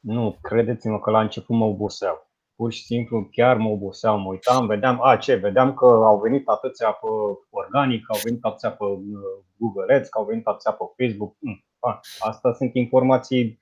Nu, 0.00 0.38
credeți-mă 0.42 1.00
că 1.00 1.10
la 1.10 1.20
început 1.20 1.56
mă 1.56 1.64
oboseau. 1.64 2.30
Pur 2.54 2.72
și 2.72 2.84
simplu 2.84 3.28
chiar 3.32 3.56
mă 3.56 3.68
oboseau, 3.68 4.18
mă 4.18 4.30
uitam, 4.30 4.66
vedeam, 4.66 5.02
a 5.02 5.16
ce, 5.16 5.34
vedeam 5.34 5.74
că 5.74 5.84
au 5.84 6.20
venit 6.20 6.48
atâția 6.48 6.90
pe 6.90 7.06
organic, 7.50 8.04
au 8.08 8.18
venit 8.24 8.44
atâția 8.44 8.70
pe 8.70 8.84
uh, 8.84 9.00
Google 9.56 9.94
Ads, 9.94 10.08
că 10.08 10.18
au 10.18 10.24
venit 10.24 10.46
atâția 10.46 10.72
pe 10.72 10.84
Facebook. 10.96 11.34
Mm, 11.38 11.64
a, 11.78 12.00
asta 12.18 12.52
sunt 12.52 12.74
informații 12.74 13.58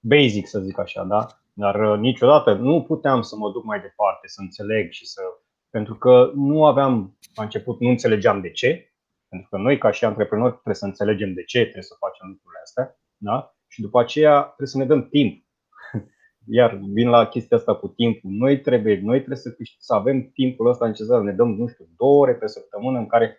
basic, 0.00 0.46
să 0.46 0.58
zic 0.58 0.78
așa, 0.78 1.04
da? 1.04 1.26
Dar 1.52 1.90
uh, 1.90 1.98
niciodată 1.98 2.54
nu 2.54 2.82
puteam 2.82 3.22
să 3.22 3.36
mă 3.36 3.50
duc 3.50 3.64
mai 3.64 3.80
departe, 3.80 4.28
să 4.28 4.40
înțeleg 4.40 4.90
și 4.90 5.06
să. 5.06 5.22
Pentru 5.70 5.94
că 5.94 6.30
nu 6.34 6.66
aveam, 6.66 7.16
la 7.34 7.42
început, 7.42 7.80
nu 7.80 7.88
înțelegeam 7.88 8.40
de 8.40 8.50
ce, 8.50 8.92
pentru 9.28 9.48
că 9.50 9.56
noi, 9.56 9.78
ca 9.78 9.90
și 9.90 10.04
antreprenori, 10.04 10.52
trebuie 10.52 10.74
să 10.74 10.84
înțelegem 10.84 11.34
de 11.34 11.44
ce 11.44 11.60
trebuie 11.60 11.82
să 11.82 11.96
facem 11.98 12.26
lucrurile 12.28 12.60
astea. 12.62 12.98
Da? 13.16 13.54
Și 13.66 13.80
după 13.80 14.00
aceea 14.00 14.42
trebuie 14.42 14.68
să 14.68 14.78
ne 14.78 14.84
dăm 14.84 15.08
timp. 15.08 15.44
Iar 16.58 16.74
vin 16.74 17.08
la 17.08 17.26
chestia 17.26 17.56
asta 17.56 17.74
cu 17.74 17.88
timpul. 17.88 18.30
Noi 18.30 18.60
trebuie, 18.60 19.00
noi 19.02 19.16
trebuie 19.16 19.38
să, 19.38 19.56
să 19.78 19.94
avem 19.94 20.30
timpul 20.30 20.68
ăsta 20.68 20.86
necesar. 20.86 21.20
Ne 21.20 21.32
dăm, 21.32 21.54
nu 21.54 21.66
știu, 21.66 21.88
două 21.96 22.20
ore 22.20 22.34
pe 22.34 22.46
săptămână 22.46 22.98
în 22.98 23.06
care 23.06 23.38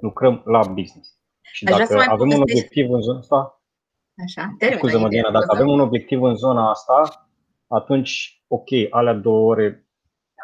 lucrăm 0.00 0.42
la 0.44 0.58
business. 0.58 1.20
Și 1.40 1.64
dacă 1.64 2.04
avem 2.08 2.28
un 2.28 2.40
obiectiv 2.40 2.90
în 2.90 3.00
zona 3.00 3.18
asta, 3.18 3.60
Așa, 4.24 4.56
scuză-mă, 4.76 5.08
Diana, 5.08 5.30
dacă 5.30 5.46
avem 5.48 5.68
un 5.68 5.80
obiectiv 5.80 6.22
în 6.22 6.34
zona 6.34 6.70
asta, 6.70 7.28
atunci, 7.66 8.42
ok, 8.46 8.68
alea 8.90 9.14
două 9.14 9.50
ore, 9.50 9.85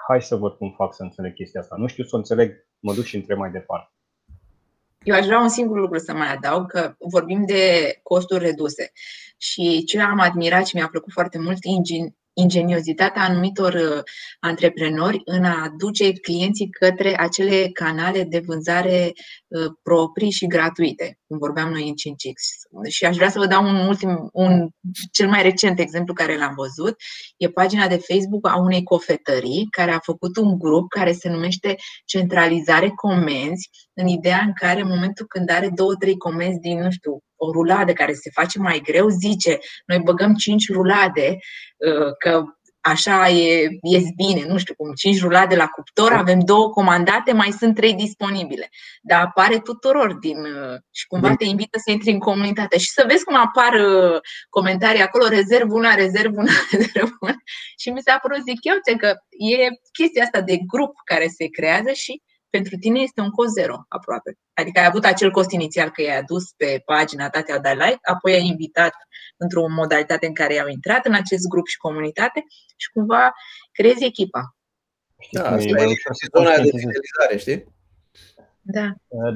hai 0.09 0.23
să 0.23 0.37
văd 0.37 0.53
cum 0.53 0.75
fac 0.77 0.95
să 0.95 1.03
înțeleg 1.03 1.35
chestia 1.35 1.61
asta. 1.61 1.75
Nu 1.79 1.87
știu 1.87 2.05
să 2.05 2.11
o 2.15 2.19
înțeleg 2.19 2.67
mă 2.79 2.95
duc 2.95 3.05
și 3.05 3.17
întreb 3.17 3.39
mai 3.39 3.51
departe. 3.51 3.93
Eu 5.03 5.15
aș 5.15 5.25
vrea 5.25 5.41
un 5.41 5.49
singur 5.49 5.79
lucru 5.79 5.99
să 5.99 6.13
mai 6.13 6.33
adaug, 6.33 6.71
că 6.71 6.95
vorbim 6.99 7.45
de 7.45 7.95
costuri 8.03 8.45
reduse. 8.45 8.93
Și 9.37 9.85
ce 9.85 10.01
am 10.01 10.19
admirat 10.19 10.67
și 10.67 10.77
mi-a 10.77 10.89
plăcut 10.89 11.13
foarte 11.13 11.39
mult, 11.39 11.65
ingeniozitatea 12.35 13.23
anumitor 13.23 13.75
uh, 13.75 14.03
antreprenori 14.41 15.21
în 15.25 15.45
a 15.45 15.63
aduce 15.63 16.13
clienții 16.13 16.71
către 16.71 17.21
acele 17.21 17.69
canale 17.73 18.25
de 18.25 18.43
vânzare 18.47 19.13
uh, 19.49 19.73
proprii 19.83 20.31
și 20.31 20.47
gratuite, 20.47 21.19
cum 21.27 21.39
vorbeam 21.39 21.71
noi 21.71 21.89
în 21.89 21.95
5X. 21.95 22.41
Și 22.89 23.05
aș 23.05 23.17
vrea 23.17 23.31
să 23.31 23.39
vă 23.39 23.47
dau 23.47 23.65
un 23.65 23.77
ultim, 23.77 24.29
un 24.33 24.69
cel 25.13 25.29
mai 25.29 25.43
recent 25.43 25.79
exemplu 25.79 26.15
care 26.15 26.37
l-am 26.37 26.55
văzut. 26.57 26.97
E 27.37 27.49
pagina 27.49 27.89
de 27.89 28.03
Facebook 28.09 28.49
a 28.49 28.57
unei 28.57 28.83
cofetării 28.83 29.67
care 29.71 29.91
a 29.91 29.99
făcut 29.99 30.37
un 30.37 30.59
grup 30.59 30.89
care 30.89 31.13
se 31.13 31.29
numește 31.29 31.77
Centralizare 32.05 32.89
Comenzi, 32.89 33.71
în 33.93 34.07
ideea 34.07 34.43
în 34.47 34.53
care 34.55 34.81
în 34.81 34.89
momentul 34.89 35.27
când 35.27 35.51
are 35.51 35.71
două, 35.75 35.95
trei 35.95 36.17
comenzi 36.17 36.59
din, 36.59 36.81
nu 36.81 36.91
știu, 36.91 37.21
o 37.45 37.53
ruladă 37.53 37.93
care 37.93 38.13
se 38.13 38.31
face 38.35 38.59
mai 38.59 38.81
greu, 38.85 39.09
zice, 39.09 39.59
noi 39.87 39.99
băgăm 39.99 40.35
5 40.35 40.73
rulade, 40.73 41.39
uh, 41.77 42.13
că 42.19 42.45
așa 42.81 43.29
e, 43.29 43.69
ies 43.83 44.05
bine, 44.17 44.47
nu 44.47 44.59
știu 44.59 44.75
cum, 44.75 44.93
5 44.93 45.21
rulade 45.21 45.55
la 45.57 45.67
cuptor, 45.67 46.13
avem 46.13 46.41
două 46.41 46.71
comandate, 46.71 47.33
mai 47.33 47.51
sunt 47.51 47.75
trei 47.75 47.95
disponibile. 47.95 48.69
Dar 49.03 49.21
apare 49.21 49.59
tuturor 49.59 50.15
din 50.15 50.39
uh, 50.39 50.79
și 50.91 51.07
cumva 51.07 51.35
te 51.35 51.45
invită 51.45 51.79
să 51.85 51.91
intri 51.91 52.11
în 52.11 52.19
comunitate 52.19 52.79
și 52.79 52.91
să 52.91 53.05
vezi 53.09 53.25
cum 53.25 53.37
apar 53.37 53.73
uh, 53.73 54.21
comentarii 54.49 55.03
acolo, 55.03 55.29
rezerv 55.29 55.73
una, 55.73 55.95
rezerv 55.95 56.37
una, 56.37 56.53
rezerv 56.79 57.11
una. 57.21 57.37
Și 57.79 57.91
mi 57.91 58.03
s-a 58.03 58.19
părut, 58.23 58.43
zic 58.43 58.59
eu, 58.63 58.97
că 58.99 59.09
e 59.31 59.69
chestia 59.93 60.23
asta 60.23 60.41
de 60.41 60.57
grup 60.67 60.93
care 61.05 61.27
se 61.27 61.47
creează 61.47 61.93
și 61.93 62.23
pentru 62.57 62.77
tine 62.77 63.01
este 63.01 63.21
un 63.21 63.31
cost 63.31 63.53
zero 63.53 63.77
aproape. 63.89 64.39
Adică 64.55 64.81
ai 64.81 64.87
avut 64.87 65.05
acel 65.05 65.31
cost 65.31 65.51
inițial 65.51 65.89
că 65.91 66.03
i-ai 66.03 66.19
adus 66.19 66.45
pe 66.57 66.83
pagina 66.85 67.29
ta, 67.29 67.43
te-au 67.43 67.61
dat 67.61 67.77
like, 67.83 67.99
apoi 68.03 68.33
ai 68.33 68.47
invitat 68.47 68.95
într-o 69.37 69.69
modalitate 69.69 70.27
în 70.27 70.35
care 70.35 70.59
au 70.59 70.69
intrat 70.69 71.07
în 71.07 71.15
acest 71.15 71.49
grup 71.49 71.67
și 71.67 71.77
comunitate 71.77 72.45
și 72.77 72.91
cumva 72.91 73.33
creezi 73.73 74.05
echipa. 74.05 74.57
Da, 75.31 75.51
asta 75.51 75.69
e 75.69 75.73
mai 75.73 75.85
ușor 75.85 76.13
să 76.15 76.27
zona 76.37 76.57
de 76.57 76.71
fidelizare, 76.83 77.37
știi? 77.39 77.61
Da. 78.61 78.87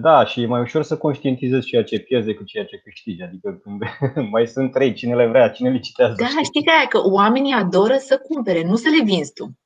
Da, 0.00 0.24
și 0.24 0.42
e 0.42 0.46
mai 0.46 0.60
ușor 0.60 0.82
să 0.82 0.96
conștientizezi 0.96 1.66
ceea 1.66 1.84
ce 1.84 1.98
pierzi 1.98 2.26
decât 2.26 2.46
ceea 2.46 2.64
ce 2.64 2.76
câștigi. 2.84 3.22
Adică 3.22 3.60
când 3.62 3.82
mai 4.34 4.46
sunt 4.46 4.72
trei, 4.72 4.92
cine 4.92 5.14
le 5.14 5.26
vrea, 5.26 5.48
cine 5.48 5.70
le 5.70 5.78
citează. 5.78 6.14
Da, 6.18 6.26
știi, 6.26 6.44
știi 6.44 6.64
că, 6.64 6.98
că 6.98 7.08
oamenii 7.08 7.52
adoră 7.52 7.96
să 7.96 8.18
cumpere, 8.18 8.62
nu 8.62 8.76
să 8.76 8.88
le 8.98 9.04
vinzi 9.04 9.32
tu 9.32 9.56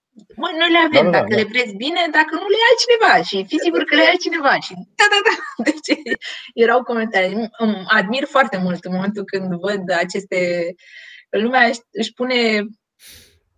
Mă, 0.43 0.49
noi 0.61 0.71
le 0.77 0.81
avem, 0.89 1.05
da, 1.05 1.11
da, 1.11 1.19
dacă 1.19 1.33
da. 1.35 1.41
le 1.41 1.47
preți 1.53 1.75
bine, 1.85 2.03
dacă 2.19 2.33
nu 2.41 2.47
le 2.53 2.59
ia 2.61 2.71
altcineva 2.71 3.15
și 3.29 3.37
fi 3.51 3.57
sigur 3.67 3.83
că 3.85 3.95
le 3.95 4.03
ia 4.03 4.13
altcineva. 4.15 4.55
Și 4.67 4.73
da, 4.99 5.07
da, 5.13 5.21
da. 5.29 5.35
Deci 5.69 5.89
erau 6.65 6.81
comentarii. 6.83 7.51
Îmi 7.65 7.85
admir 7.99 8.25
foarte 8.25 8.57
mult 8.65 8.85
în 8.85 8.93
momentul 8.97 9.25
când 9.25 9.49
văd 9.67 9.83
aceste... 10.05 10.39
Lumea 11.45 11.71
își 12.01 12.13
pune, 12.13 12.67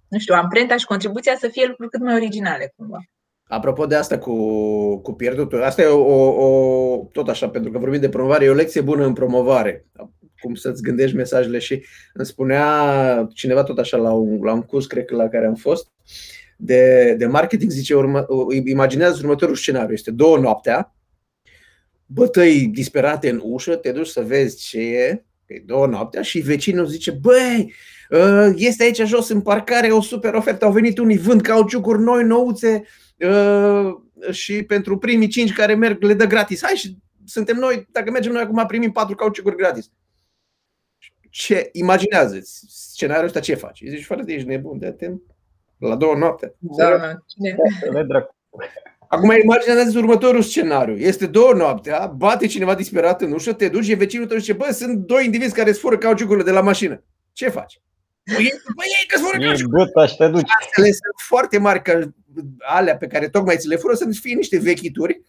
nu 0.08 0.18
știu, 0.18 0.34
amprenta 0.34 0.76
și 0.76 0.90
contribuția 0.92 1.36
să 1.36 1.48
fie 1.48 1.66
lucruri 1.66 1.90
cât 1.90 2.00
mai 2.00 2.14
originale, 2.14 2.72
cumva. 2.76 3.00
Apropo 3.52 3.86
de 3.86 3.94
asta 3.94 4.18
cu, 4.18 4.34
cu 5.00 5.12
pierdutul, 5.12 5.62
asta 5.62 5.82
e 5.82 5.86
o, 5.86 6.44
o, 6.46 7.08
tot 7.12 7.28
așa, 7.28 7.48
pentru 7.48 7.70
că 7.70 7.78
vorbim 7.78 8.00
de 8.00 8.08
promovare, 8.08 8.44
e 8.44 8.50
o 8.50 8.54
lecție 8.54 8.80
bună 8.80 9.04
în 9.04 9.12
promovare, 9.12 9.86
cum 10.40 10.54
să-ți 10.54 10.82
gândești 10.82 11.16
mesajele 11.16 11.58
și 11.58 11.84
îmi 12.12 12.26
spunea 12.26 13.28
cineva 13.34 13.62
tot 13.62 13.78
așa 13.78 13.96
la 13.96 14.12
un, 14.12 14.42
la 14.42 14.52
un 14.52 14.62
curs, 14.62 14.86
cred 14.86 15.04
că 15.04 15.14
la 15.14 15.28
care 15.28 15.46
am 15.46 15.54
fost, 15.54 15.92
de, 16.64 17.14
de 17.18 17.26
marketing, 17.26 17.70
zice, 17.70 17.94
urmă, 17.94 18.26
imaginează 18.64 19.18
următorul 19.22 19.54
scenariu, 19.54 19.92
este 19.92 20.10
două 20.10 20.38
noaptea, 20.38 20.94
bătăi 22.06 22.66
disperate 22.66 23.30
în 23.30 23.40
ușă, 23.44 23.76
te 23.76 23.92
duci 23.92 24.06
să 24.06 24.20
vezi 24.20 24.68
ce 24.68 24.78
e, 24.80 25.24
e 25.46 25.62
două 25.66 25.86
noaptea 25.86 26.22
și 26.22 26.38
vecinul 26.38 26.86
zice, 26.86 27.10
băi, 27.10 27.72
ă, 28.10 28.52
este 28.56 28.82
aici 28.82 29.02
jos 29.02 29.28
în 29.28 29.40
parcare 29.40 29.88
o 29.88 30.00
super 30.00 30.34
ofertă, 30.34 30.64
au 30.64 30.72
venit 30.72 30.98
unii, 30.98 31.18
vând 31.18 31.40
cauciucuri 31.40 32.02
noi, 32.02 32.24
nouțe, 32.24 32.82
Uh, 33.28 33.94
și 34.30 34.62
pentru 34.62 34.98
primii 34.98 35.28
cinci 35.28 35.52
care 35.52 35.74
merg 35.74 36.02
le 36.02 36.14
dă 36.14 36.26
gratis. 36.26 36.62
Hai 36.62 36.74
și 36.74 36.96
suntem 37.24 37.56
noi, 37.56 37.86
dacă 37.90 38.10
mergem 38.10 38.32
noi 38.32 38.42
acum 38.42 38.66
primim 38.66 38.92
patru 38.92 39.14
cauciucuri 39.14 39.56
gratis. 39.56 39.90
Ce 41.30 41.68
imaginează 41.72 42.40
scenariul 42.68 43.26
ăsta 43.26 43.40
ce 43.40 43.54
faci? 43.54 43.82
Zici, 43.86 44.04
frate, 44.04 44.32
ești 44.32 44.48
nebun, 44.48 44.78
de 44.78 44.90
te 44.90 45.10
la 45.89 45.97
două 45.97 46.14
noapte. 46.14 46.55
Da, 46.59 47.18
Acum 49.09 49.30
imaginează 49.43 49.99
următorul 49.99 50.43
scenariu. 50.43 50.97
Este 50.97 51.26
două 51.26 51.53
noaptea, 51.53 52.07
bate 52.07 52.47
cineva 52.47 52.74
disperat 52.74 53.22
în 53.22 53.33
ușă, 53.33 53.53
te 53.53 53.68
duci, 53.68 53.89
e 53.89 53.95
vecinul 53.95 54.26
tău 54.26 54.37
și 54.37 54.43
zice, 54.43 54.57
bă, 54.57 54.70
sunt 54.72 54.97
doi 54.97 55.24
indivizi 55.24 55.55
care 55.55 55.70
îți 55.70 55.80
fură 55.80 55.99
cauciucurile 55.99 56.45
de 56.45 56.51
la 56.51 56.61
mașină. 56.61 57.03
Ce 57.33 57.49
faci? 57.49 57.80
Păi, 58.24 58.45
ei 58.45 59.07
că 59.07 59.18
fură 59.18 59.39
cauciucurile. 59.45 59.93
te 60.18 60.28
duci. 60.28 60.49
sunt 60.74 61.16
foarte 61.28 61.59
mari, 61.59 61.83
că 61.83 62.09
alea 62.59 62.97
pe 62.97 63.07
care 63.07 63.28
tocmai 63.28 63.57
ți 63.57 63.68
le 63.68 63.76
fură 63.76 63.95
să 63.95 64.05
nu 64.05 64.12
fie 64.12 64.35
niște 64.35 64.59
vechituri, 64.59 65.22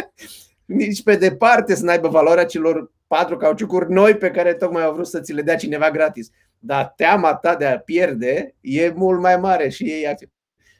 nici 0.64 1.02
pe 1.02 1.16
departe 1.16 1.74
să 1.74 1.84
n-aibă 1.84 2.08
valoarea 2.08 2.44
celor 2.44 2.92
patru 3.06 3.36
cauciucuri 3.36 3.92
noi 3.92 4.16
pe 4.16 4.30
care 4.30 4.54
tocmai 4.54 4.82
au 4.82 4.92
vrut 4.92 5.06
să 5.06 5.20
ți 5.20 5.32
le 5.32 5.42
dea 5.42 5.56
cineva 5.56 5.90
gratis. 5.90 6.30
Dar 6.62 6.92
teama 6.96 7.34
ta 7.34 7.56
de 7.56 7.66
a 7.66 7.78
pierde 7.78 8.54
e 8.60 8.92
mult 8.94 9.20
mai 9.20 9.36
mare 9.36 9.68
și 9.68 9.82
ei 9.82 10.06
acționează. 10.06 10.34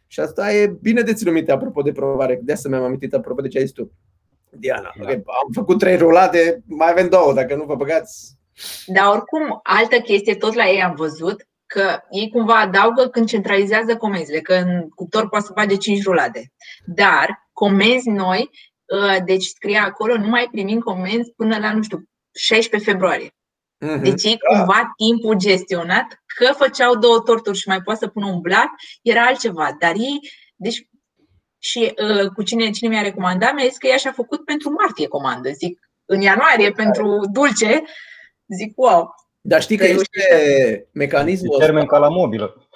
Și 0.07 0.20
asta 0.20 0.53
e 0.53 0.76
bine 0.81 1.03
de 1.03 1.12
ținut 1.12 1.33
minte, 1.33 1.53
apropo 1.53 1.83
de 1.83 1.93
promovare. 1.93 2.41
De 2.43 2.53
asta 2.53 2.68
mi-am 2.68 2.83
amintit, 2.83 3.14
apropo 3.14 3.41
de 3.41 3.49
ce 3.49 3.59
ai 3.59 3.64
zis 3.64 3.72
tu. 3.72 3.93
Diana, 4.51 4.93
da. 5.03 5.11
am 5.11 5.51
făcut 5.53 5.78
trei 5.78 5.97
rulade, 5.97 6.62
mai 6.66 6.91
avem 6.91 7.09
două, 7.09 7.33
dacă 7.33 7.55
nu 7.55 7.64
vă 7.64 7.74
băgați. 7.74 8.39
Dar 8.87 9.07
oricum, 9.07 9.61
altă 9.62 10.01
chestie, 10.01 10.35
tot 10.35 10.55
la 10.55 10.68
ei 10.68 10.83
am 10.83 10.95
văzut, 10.95 11.47
că 11.66 11.99
ei 12.11 12.31
cumva 12.31 12.55
adaugă 12.61 13.09
când 13.09 13.26
centralizează 13.26 13.97
comenzile, 13.97 14.41
că 14.41 14.55
în 14.55 14.89
cuptor 14.89 15.28
poate 15.28 15.45
să 15.45 15.53
bage 15.55 15.76
5 15.76 16.03
rulade. 16.03 16.53
Dar 16.85 17.49
comenzi 17.53 18.09
noi, 18.09 18.51
uh, 18.85 19.24
deci 19.24 19.45
scria 19.45 19.85
acolo, 19.85 20.16
nu 20.16 20.28
mai 20.28 20.49
primim 20.51 20.81
comenzi 20.81 21.33
până 21.37 21.59
la, 21.59 21.72
nu 21.72 21.83
știu, 21.83 22.03
16 22.33 22.91
februarie. 22.91 23.31
Uh-huh. 23.87 24.03
Deci 24.03 24.24
ei 24.24 24.39
cumva 24.39 24.93
timpul 24.97 25.35
gestionat, 25.35 26.22
că 26.37 26.53
făceau 26.57 26.97
două 26.97 27.20
torturi 27.20 27.59
și 27.59 27.68
mai 27.68 27.81
poate 27.81 28.01
să 28.01 28.07
pună 28.07 28.26
un 28.26 28.41
blat, 28.41 28.68
era 29.03 29.26
altceva. 29.26 29.76
Dar 29.78 29.95
ei, 29.97 30.18
deci 30.57 30.89
și 31.59 31.95
uh, 32.03 32.31
cu 32.35 32.43
cine, 32.43 32.70
cine 32.70 32.89
mi-a 32.89 33.03
recomandat, 33.03 33.55
mi-a 33.55 33.66
zis 33.66 33.76
că 33.76 33.87
ea 33.87 33.97
și-a 33.97 34.12
făcut 34.12 34.45
pentru 34.45 34.70
martie 34.70 35.09
comandă. 35.09 35.51
Zic, 35.51 35.78
în 36.05 36.20
ianuarie 36.20 36.70
pentru 36.70 37.20
dulce, 37.33 37.83
zic, 38.47 38.72
wow, 38.76 39.14
dar 39.41 39.62
știi 39.62 39.76
că 39.76 39.87
este 39.87 40.89
mecanismul 40.93 41.53
ăsta. 41.53 41.64
Termen 41.64 41.87
ca 41.87 41.99
la 41.99 42.09
mobilă. 42.09 42.68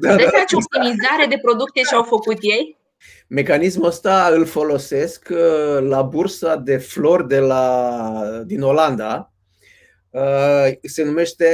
Da, 0.00 0.16
da. 0.16 0.24
ce 0.24 0.56
optimizare 0.56 1.26
de 1.28 1.38
producte 1.42 1.82
și-au 1.82 2.02
făcut 2.02 2.38
ei? 2.40 2.78
Mecanismul 3.28 3.86
ăsta 3.86 4.28
îl 4.32 4.44
folosesc 4.44 5.28
uh, 5.30 5.78
la 5.80 6.02
bursa 6.02 6.56
de 6.56 6.76
flori 6.76 7.28
de 7.28 7.38
la, 7.38 8.42
din 8.44 8.62
Olanda. 8.62 9.31
Uh, 10.12 10.72
se 10.82 11.04
numește 11.04 11.46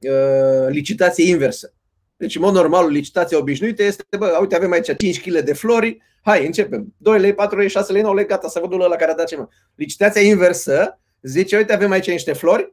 uh, 0.00 0.68
licitație 0.68 1.28
inversă. 1.28 1.74
Deci, 2.16 2.36
în 2.36 2.42
mod 2.42 2.54
normal, 2.54 2.90
licitația 2.90 3.38
obișnuită 3.38 3.82
este, 3.82 4.04
bă, 4.18 4.38
uite, 4.40 4.56
avem 4.56 4.72
aici 4.72 4.96
5 4.96 5.20
kg 5.20 5.38
de 5.38 5.52
flori, 5.52 5.98
hai, 6.22 6.46
începem. 6.46 6.94
2 6.96 7.20
lei, 7.20 7.34
4 7.34 7.58
lei, 7.58 7.68
6 7.68 7.92
lei, 7.92 8.02
9 8.02 8.14
lei, 8.14 8.26
gata, 8.26 8.48
să 8.48 8.60
văd 8.60 8.80
la 8.80 8.96
care 8.96 9.10
a 9.10 9.14
dat 9.14 9.26
ceva. 9.26 9.48
Licitația 9.74 10.20
inversă 10.20 11.00
zice, 11.22 11.56
uite, 11.56 11.72
avem 11.72 11.90
aici 11.90 12.10
niște 12.10 12.32
flori, 12.32 12.72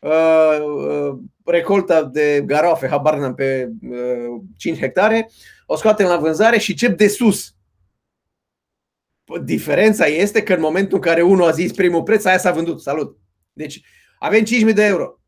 Uh, 0.00 0.58
uh, 0.60 1.18
recolta 1.44 2.04
de 2.04 2.42
garoafe, 2.46 2.88
habar 2.88 3.18
n-am, 3.18 3.34
pe 3.34 3.70
5 4.56 4.76
uh, 4.76 4.82
hectare, 4.82 5.30
o 5.66 5.76
scoatem 5.76 6.06
la 6.06 6.16
vânzare 6.16 6.58
și 6.58 6.74
cep 6.74 6.96
de 6.96 7.08
sus. 7.08 7.52
Diferența 9.44 10.06
este 10.06 10.42
că 10.42 10.54
în 10.54 10.60
momentul 10.60 10.94
în 10.96 11.02
care 11.02 11.22
unul 11.22 11.46
a 11.46 11.50
zis 11.50 11.72
primul 11.72 12.02
preț, 12.02 12.24
aia 12.24 12.38
s-a 12.38 12.52
vândut. 12.52 12.80
Salut! 12.80 13.18
Deci 13.52 13.80
avem 14.18 14.44
5.000 14.68 14.74
de 14.74 14.84
euro. 14.84 15.20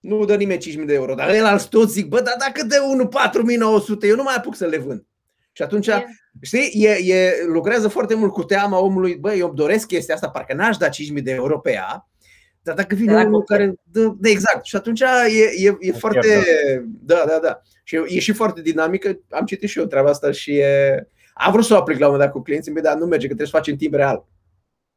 Nu 0.00 0.24
dă 0.24 0.36
nimeni 0.36 0.60
5.000 0.80 0.84
de 0.86 0.94
euro, 0.94 1.14
dar 1.14 1.30
el 1.34 1.44
alți 1.44 1.68
toți 1.68 1.92
zic, 1.92 2.06
bă, 2.06 2.20
dar 2.20 2.34
dacă 2.38 2.66
dă 2.66 2.76
unul 2.88 3.08
4.900, 3.08 4.08
eu 4.08 4.16
nu 4.16 4.22
mai 4.22 4.34
apuc 4.36 4.56
să 4.56 4.66
le 4.66 4.78
vând. 4.78 5.04
Și 5.52 5.62
atunci, 5.62 5.86
yeah. 5.86 6.02
știi, 6.40 6.84
e, 6.84 7.14
e, 7.14 7.32
lucrează 7.46 7.88
foarte 7.88 8.14
mult 8.14 8.32
cu 8.32 8.44
teama 8.44 8.78
omului, 8.78 9.16
bă, 9.16 9.32
eu 9.34 9.46
îmi 9.46 9.56
doresc 9.56 9.86
chestia 9.86 10.14
asta, 10.14 10.28
parcă 10.28 10.54
n-aș 10.54 10.76
da 10.76 10.88
5.000 10.88 11.22
de 11.22 11.30
euro 11.30 11.58
pe 11.58 11.72
ea, 11.72 12.08
dar 12.62 12.74
dacă 12.76 12.94
vine 12.94 13.14
de 13.14 13.26
unul 13.26 13.42
care 13.42 13.74
dă, 13.82 14.14
de 14.18 14.30
exact. 14.30 14.64
Și 14.64 14.76
atunci 14.76 15.00
e, 15.00 15.66
e, 15.66 15.76
e 15.80 15.92
foarte. 15.92 16.42
Da, 16.84 17.24
da, 17.26 17.38
da. 17.42 17.62
Și 17.82 17.94
e, 17.96 18.04
e 18.06 18.18
și 18.18 18.32
foarte 18.32 18.60
dinamică. 18.60 19.20
Am 19.30 19.44
citit 19.44 19.68
și 19.68 19.78
eu 19.78 19.84
treaba 19.84 20.08
asta 20.08 20.30
și 20.30 20.56
e. 20.56 21.06
Am 21.34 21.52
vrut 21.52 21.64
să 21.64 21.74
o 21.74 21.76
aplic 21.76 21.98
la 21.98 22.06
un 22.06 22.12
moment 22.12 22.30
dat 22.30 22.38
cu 22.38 22.44
clienții 22.44 22.72
mei, 22.72 22.82
dar 22.82 22.96
nu 22.96 23.06
merge, 23.06 23.26
că 23.26 23.34
trebuie 23.34 23.46
să 23.46 23.56
faci 23.56 23.66
în 23.66 23.76
timp 23.76 23.94
real. 23.94 24.26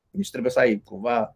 Deci 0.10 0.30
trebuie 0.30 0.52
să 0.52 0.60
ai 0.60 0.82
cumva 0.86 1.36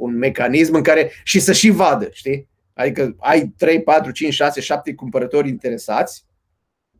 un 0.00 0.16
mecanism 0.16 0.74
în 0.74 0.82
care 0.82 1.10
și 1.24 1.40
să 1.40 1.52
și 1.52 1.70
vadă, 1.70 2.08
știi? 2.12 2.48
Adică 2.74 3.16
ai 3.18 3.54
3, 3.56 3.82
4, 3.82 4.10
5, 4.10 4.32
6, 4.34 4.60
7 4.60 4.94
cumpărători 4.94 5.48
interesați 5.48 6.24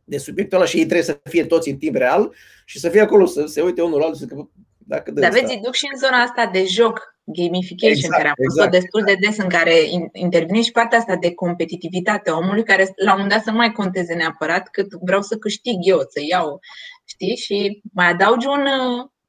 de 0.03 0.17
subiectul 0.17 0.57
ăla 0.57 0.67
și 0.67 0.77
ei 0.77 0.85
trebuie 0.85 1.05
să 1.05 1.19
fie 1.23 1.45
toți 1.45 1.69
în 1.69 1.77
timp 1.77 1.95
real 1.95 2.33
și 2.65 2.79
să 2.79 2.89
fie 2.89 3.01
acolo, 3.01 3.25
să 3.25 3.45
se 3.45 3.61
uite 3.61 3.81
unul 3.81 3.99
la 3.99 4.05
altul, 4.05 4.27
să 4.27 4.35
dacă 4.77 5.11
Dar 5.11 5.31
vezi, 5.31 5.59
duc 5.63 5.73
și 5.73 5.87
în 5.93 5.99
zona 5.99 6.17
asta 6.17 6.49
de 6.53 6.65
joc, 6.65 7.15
gamification, 7.23 7.95
exact, 7.95 8.15
care 8.15 8.27
am 8.27 8.35
exact. 8.37 8.67
o 8.67 8.77
destul 8.79 9.03
de 9.03 9.15
des, 9.19 9.37
în 9.37 9.49
care 9.49 9.73
intervine 10.13 10.61
și 10.61 10.71
partea 10.71 10.97
asta 10.97 11.15
de 11.15 11.33
competitivitate 11.33 12.29
a 12.29 12.37
omului, 12.37 12.63
care 12.63 12.93
la 12.95 13.11
un 13.11 13.17
moment 13.19 13.29
dat 13.29 13.43
să 13.43 13.49
nu 13.49 13.57
mai 13.57 13.71
conteze 13.71 14.13
neapărat 14.13 14.69
cât 14.69 14.87
vreau 15.01 15.21
să 15.21 15.37
câștig 15.37 15.75
eu, 15.79 15.97
să 15.97 16.19
iau, 16.29 16.59
știi? 17.05 17.35
Și 17.35 17.81
mai 17.93 18.07
adaugi 18.07 18.47
un, 18.47 18.65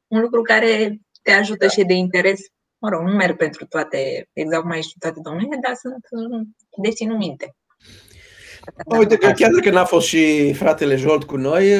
un 0.06 0.20
lucru 0.20 0.42
care 0.42 1.00
te 1.22 1.32
ajută 1.32 1.66
da. 1.66 1.72
și 1.72 1.84
de 1.84 1.94
interes. 1.94 2.40
Mă 2.82 2.88
rog, 2.88 3.00
nu 3.02 3.12
merg 3.12 3.36
pentru 3.36 3.66
toate, 3.66 4.28
exact 4.32 4.62
cum 4.62 4.70
ai 4.70 4.82
și 4.82 4.98
toate 4.98 5.20
domeniile, 5.22 5.58
dar 5.62 5.74
sunt 5.74 6.06
de 6.76 6.90
ținut 6.90 7.18
minte. 7.18 7.54
Uite 8.84 9.16
că 9.16 9.30
chiar 9.30 9.50
dacă 9.50 9.70
n-a 9.70 9.84
fost 9.84 10.06
și 10.06 10.52
fratele 10.52 10.96
Jolt 10.96 11.24
cu 11.24 11.36
noi, 11.36 11.72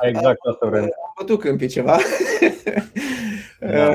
exact 0.00 0.38
asta 0.50 0.66
vrem. 0.68 0.82
Am 0.82 1.12
putut 1.14 1.40
câmpi 1.40 1.66
ceva. 1.66 1.98
Da. 3.60 3.94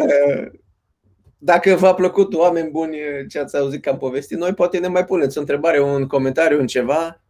Dacă 1.37 1.75
v-a 1.75 1.93
plăcut, 1.93 2.33
oameni 2.33 2.69
buni, 2.69 2.97
ce 3.29 3.39
ați 3.39 3.57
auzit 3.57 3.81
că 3.81 3.89
am 3.89 3.97
povestit, 3.97 4.37
noi 4.37 4.53
poate 4.53 4.77
ne 4.77 4.87
mai 4.87 5.05
puneți 5.05 5.37
o 5.37 5.39
întrebare, 5.39 5.81
un 5.81 6.07
comentariu, 6.07 6.59
un 6.59 6.67
ceva. 6.67 7.23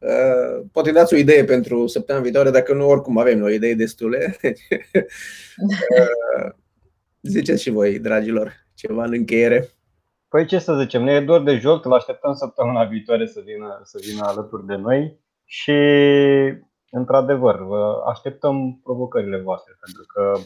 Poate 0.72 0.92
dați 0.92 1.14
o 1.14 1.18
idee 1.18 1.44
pentru 1.44 1.88
săptămâna 1.88 2.24
viitoare, 2.24 2.50
dacă 2.50 2.74
nu, 2.74 2.88
oricum 2.88 3.18
avem 3.18 3.38
noi 3.38 3.56
idei 3.56 3.76
destule. 3.76 4.38
Ziceți 7.22 7.62
și 7.62 7.70
voi, 7.70 8.00
dragilor, 8.00 8.63
ceva 8.76 9.04
în 9.04 9.14
încheiere. 9.14 9.70
Păi 10.28 10.46
ce 10.46 10.60
să 10.60 10.80
zicem, 10.80 11.04
ne 11.04 11.12
e 11.12 11.20
dor 11.20 11.44
de 11.44 11.58
joc, 11.58 11.86
îl 11.86 11.94
așteptăm 11.94 12.34
săptămâna 12.34 12.84
viitoare 12.84 13.26
să 13.26 13.42
vină, 13.46 13.80
să 13.84 14.00
vină 14.10 14.24
alături 14.26 14.66
de 14.66 14.76
noi 14.76 15.20
și, 15.46 15.72
într-adevăr, 16.90 17.60
așteptăm 18.06 18.80
provocările 18.84 19.38
voastre, 19.38 19.74
pentru 19.80 20.04
că 20.14 20.40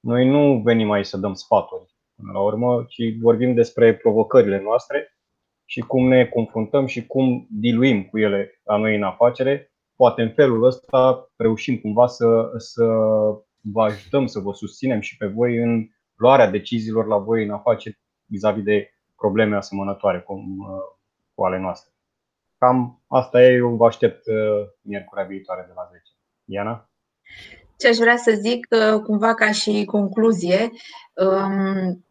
noi 0.00 0.28
nu 0.28 0.60
venim 0.64 0.90
aici 0.90 1.06
să 1.06 1.16
dăm 1.16 1.34
sfaturi 1.34 1.94
până 2.16 2.32
la 2.32 2.40
urmă, 2.40 2.84
ci 2.88 3.02
vorbim 3.20 3.54
despre 3.54 3.94
provocările 3.94 4.62
noastre 4.62 5.16
și 5.64 5.80
cum 5.80 6.08
ne 6.08 6.26
confruntăm 6.26 6.86
și 6.86 7.06
cum 7.06 7.46
diluim 7.50 8.04
cu 8.04 8.18
ele 8.18 8.60
la 8.64 8.76
noi 8.76 8.96
în 8.96 9.02
afacere. 9.02 9.72
Poate 9.96 10.22
în 10.22 10.30
felul 10.30 10.64
ăsta 10.64 11.30
reușim 11.36 11.78
cumva 11.78 12.06
să, 12.06 12.50
să 12.56 12.84
vă 13.60 13.82
ajutăm, 13.82 14.26
să 14.26 14.38
vă 14.38 14.52
susținem 14.52 15.00
și 15.00 15.16
pe 15.16 15.26
voi 15.26 15.56
în 15.56 15.88
luarea 16.16 16.50
deciziilor 16.50 17.06
la 17.06 17.16
voi 17.16 17.44
în 17.44 17.50
afaceri 17.50 18.00
vis-a-vis 18.24 18.62
de 18.62 18.90
probleme 19.16 19.56
asemănătoare 19.56 20.20
cum, 20.20 20.58
uh, 20.58 20.96
cu 21.34 21.44
ale 21.44 21.58
noastre. 21.58 21.92
Cam 22.58 23.02
asta 23.06 23.42
e, 23.42 23.54
eu 23.54 23.76
vă 23.76 23.86
aștept 23.86 24.26
uh, 24.26 24.68
miercurea 24.80 25.24
viitoare 25.24 25.64
de 25.66 25.72
la 25.74 25.88
10. 25.90 26.02
Iana? 26.44 26.90
Ce 27.76 27.88
aș 27.88 27.96
vrea 27.96 28.16
să 28.16 28.32
zic, 28.40 28.66
uh, 28.70 29.00
cumva 29.02 29.34
ca 29.34 29.52
și 29.52 29.84
concluzie, 29.84 30.70
um, 31.14 32.04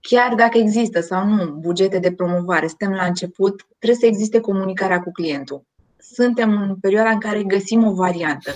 chiar 0.00 0.34
dacă 0.34 0.58
există 0.58 1.00
sau 1.00 1.26
nu 1.26 1.52
bugete 1.52 1.98
de 1.98 2.12
promovare, 2.12 2.66
suntem 2.66 2.92
la 2.92 3.04
început, 3.04 3.66
trebuie 3.78 3.98
să 3.98 4.06
existe 4.06 4.40
comunicarea 4.40 5.00
cu 5.00 5.10
clientul. 5.12 5.62
Suntem 5.98 6.50
în 6.50 6.76
perioada 6.76 7.10
în 7.10 7.20
care 7.20 7.42
găsim 7.42 7.86
o 7.86 7.94
variantă 7.94 8.50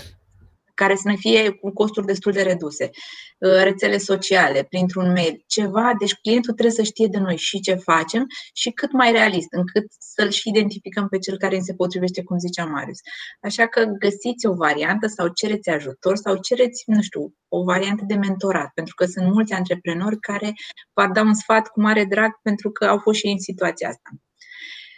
care 0.75 0.95
să 0.95 1.01
ne 1.05 1.15
fie 1.15 1.49
cu 1.49 1.73
costuri 1.73 2.05
destul 2.05 2.31
de 2.31 2.41
reduse, 2.41 2.89
uh, 3.37 3.63
rețele 3.63 3.97
sociale, 3.97 4.63
printr-un 4.63 5.11
mail, 5.11 5.43
ceva, 5.47 5.91
deci 5.99 6.13
clientul 6.13 6.53
trebuie 6.53 6.75
să 6.75 6.83
știe 6.83 7.07
de 7.07 7.17
noi 7.17 7.37
și 7.37 7.59
ce 7.59 7.73
facem 7.73 8.25
și 8.53 8.69
cât 8.69 8.91
mai 8.91 9.11
realist, 9.11 9.47
încât 9.51 9.85
să-l 9.99 10.29
și 10.29 10.49
identificăm 10.49 11.07
pe 11.07 11.17
cel 11.17 11.37
care 11.37 11.55
îi 11.55 11.63
se 11.63 11.73
potrivește, 11.73 12.23
cum 12.23 12.37
zicea 12.37 12.65
Marius. 12.65 12.99
Așa 13.41 13.67
că 13.67 13.85
găsiți 13.99 14.45
o 14.47 14.53
variantă 14.53 15.07
sau 15.07 15.27
cereți 15.27 15.69
ajutor 15.69 16.15
sau 16.15 16.37
cereți, 16.37 16.83
nu 16.85 17.01
știu, 17.01 17.33
o 17.47 17.63
variantă 17.63 18.03
de 18.07 18.15
mentorat, 18.15 18.71
pentru 18.73 18.95
că 18.95 19.05
sunt 19.05 19.31
mulți 19.31 19.53
antreprenori 19.53 20.19
care 20.19 20.53
v-ar 20.93 21.09
da 21.09 21.21
un 21.21 21.33
sfat 21.33 21.67
cu 21.67 21.81
mare 21.81 22.03
drag 22.03 22.31
pentru 22.41 22.71
că 22.71 22.85
au 22.85 22.97
fost 22.97 23.19
și 23.19 23.25
ei 23.25 23.31
în 23.31 23.39
situația 23.39 23.87
asta. 23.87 24.09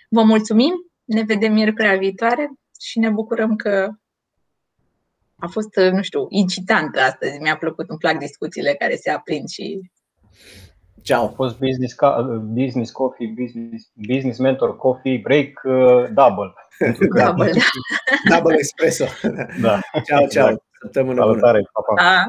Vă 0.09 0.23
mulțumim, 0.23 0.73
ne 1.03 1.21
vedem 1.21 1.53
miercurea 1.53 1.97
viitoare 1.97 2.51
și 2.79 2.99
ne 2.99 3.09
bucurăm 3.09 3.55
că 3.55 3.89
a 5.39 5.47
fost, 5.47 5.75
nu 5.91 6.01
știu, 6.01 6.25
incitantă 6.29 6.99
astăzi. 6.99 7.39
Mi-a 7.39 7.57
plăcut, 7.57 7.89
îmi 7.89 7.99
plac 7.99 8.17
discuțiile 8.17 8.73
care 8.73 8.95
se 8.95 9.09
aprind 9.09 9.49
și 9.49 9.81
Ciao. 11.01 11.25
A 11.25 11.27
fost 11.35 11.57
business, 11.59 11.95
business 12.41 12.91
coffee, 12.91 13.33
business, 13.41 13.91
business 14.07 14.39
mentor 14.39 14.75
coffee, 14.77 15.19
break, 15.23 15.61
uh, 15.63 16.07
double. 16.13 16.53
double, 17.25 17.51
double 18.29 18.55
espresso. 18.59 19.05
Da. 19.61 19.79
Ciao, 20.05 20.27
ciao. 20.27 20.63
Săptămână 20.81 21.25
bună. 21.25 21.41
Pa, 21.41 21.81
pa. 21.95 22.25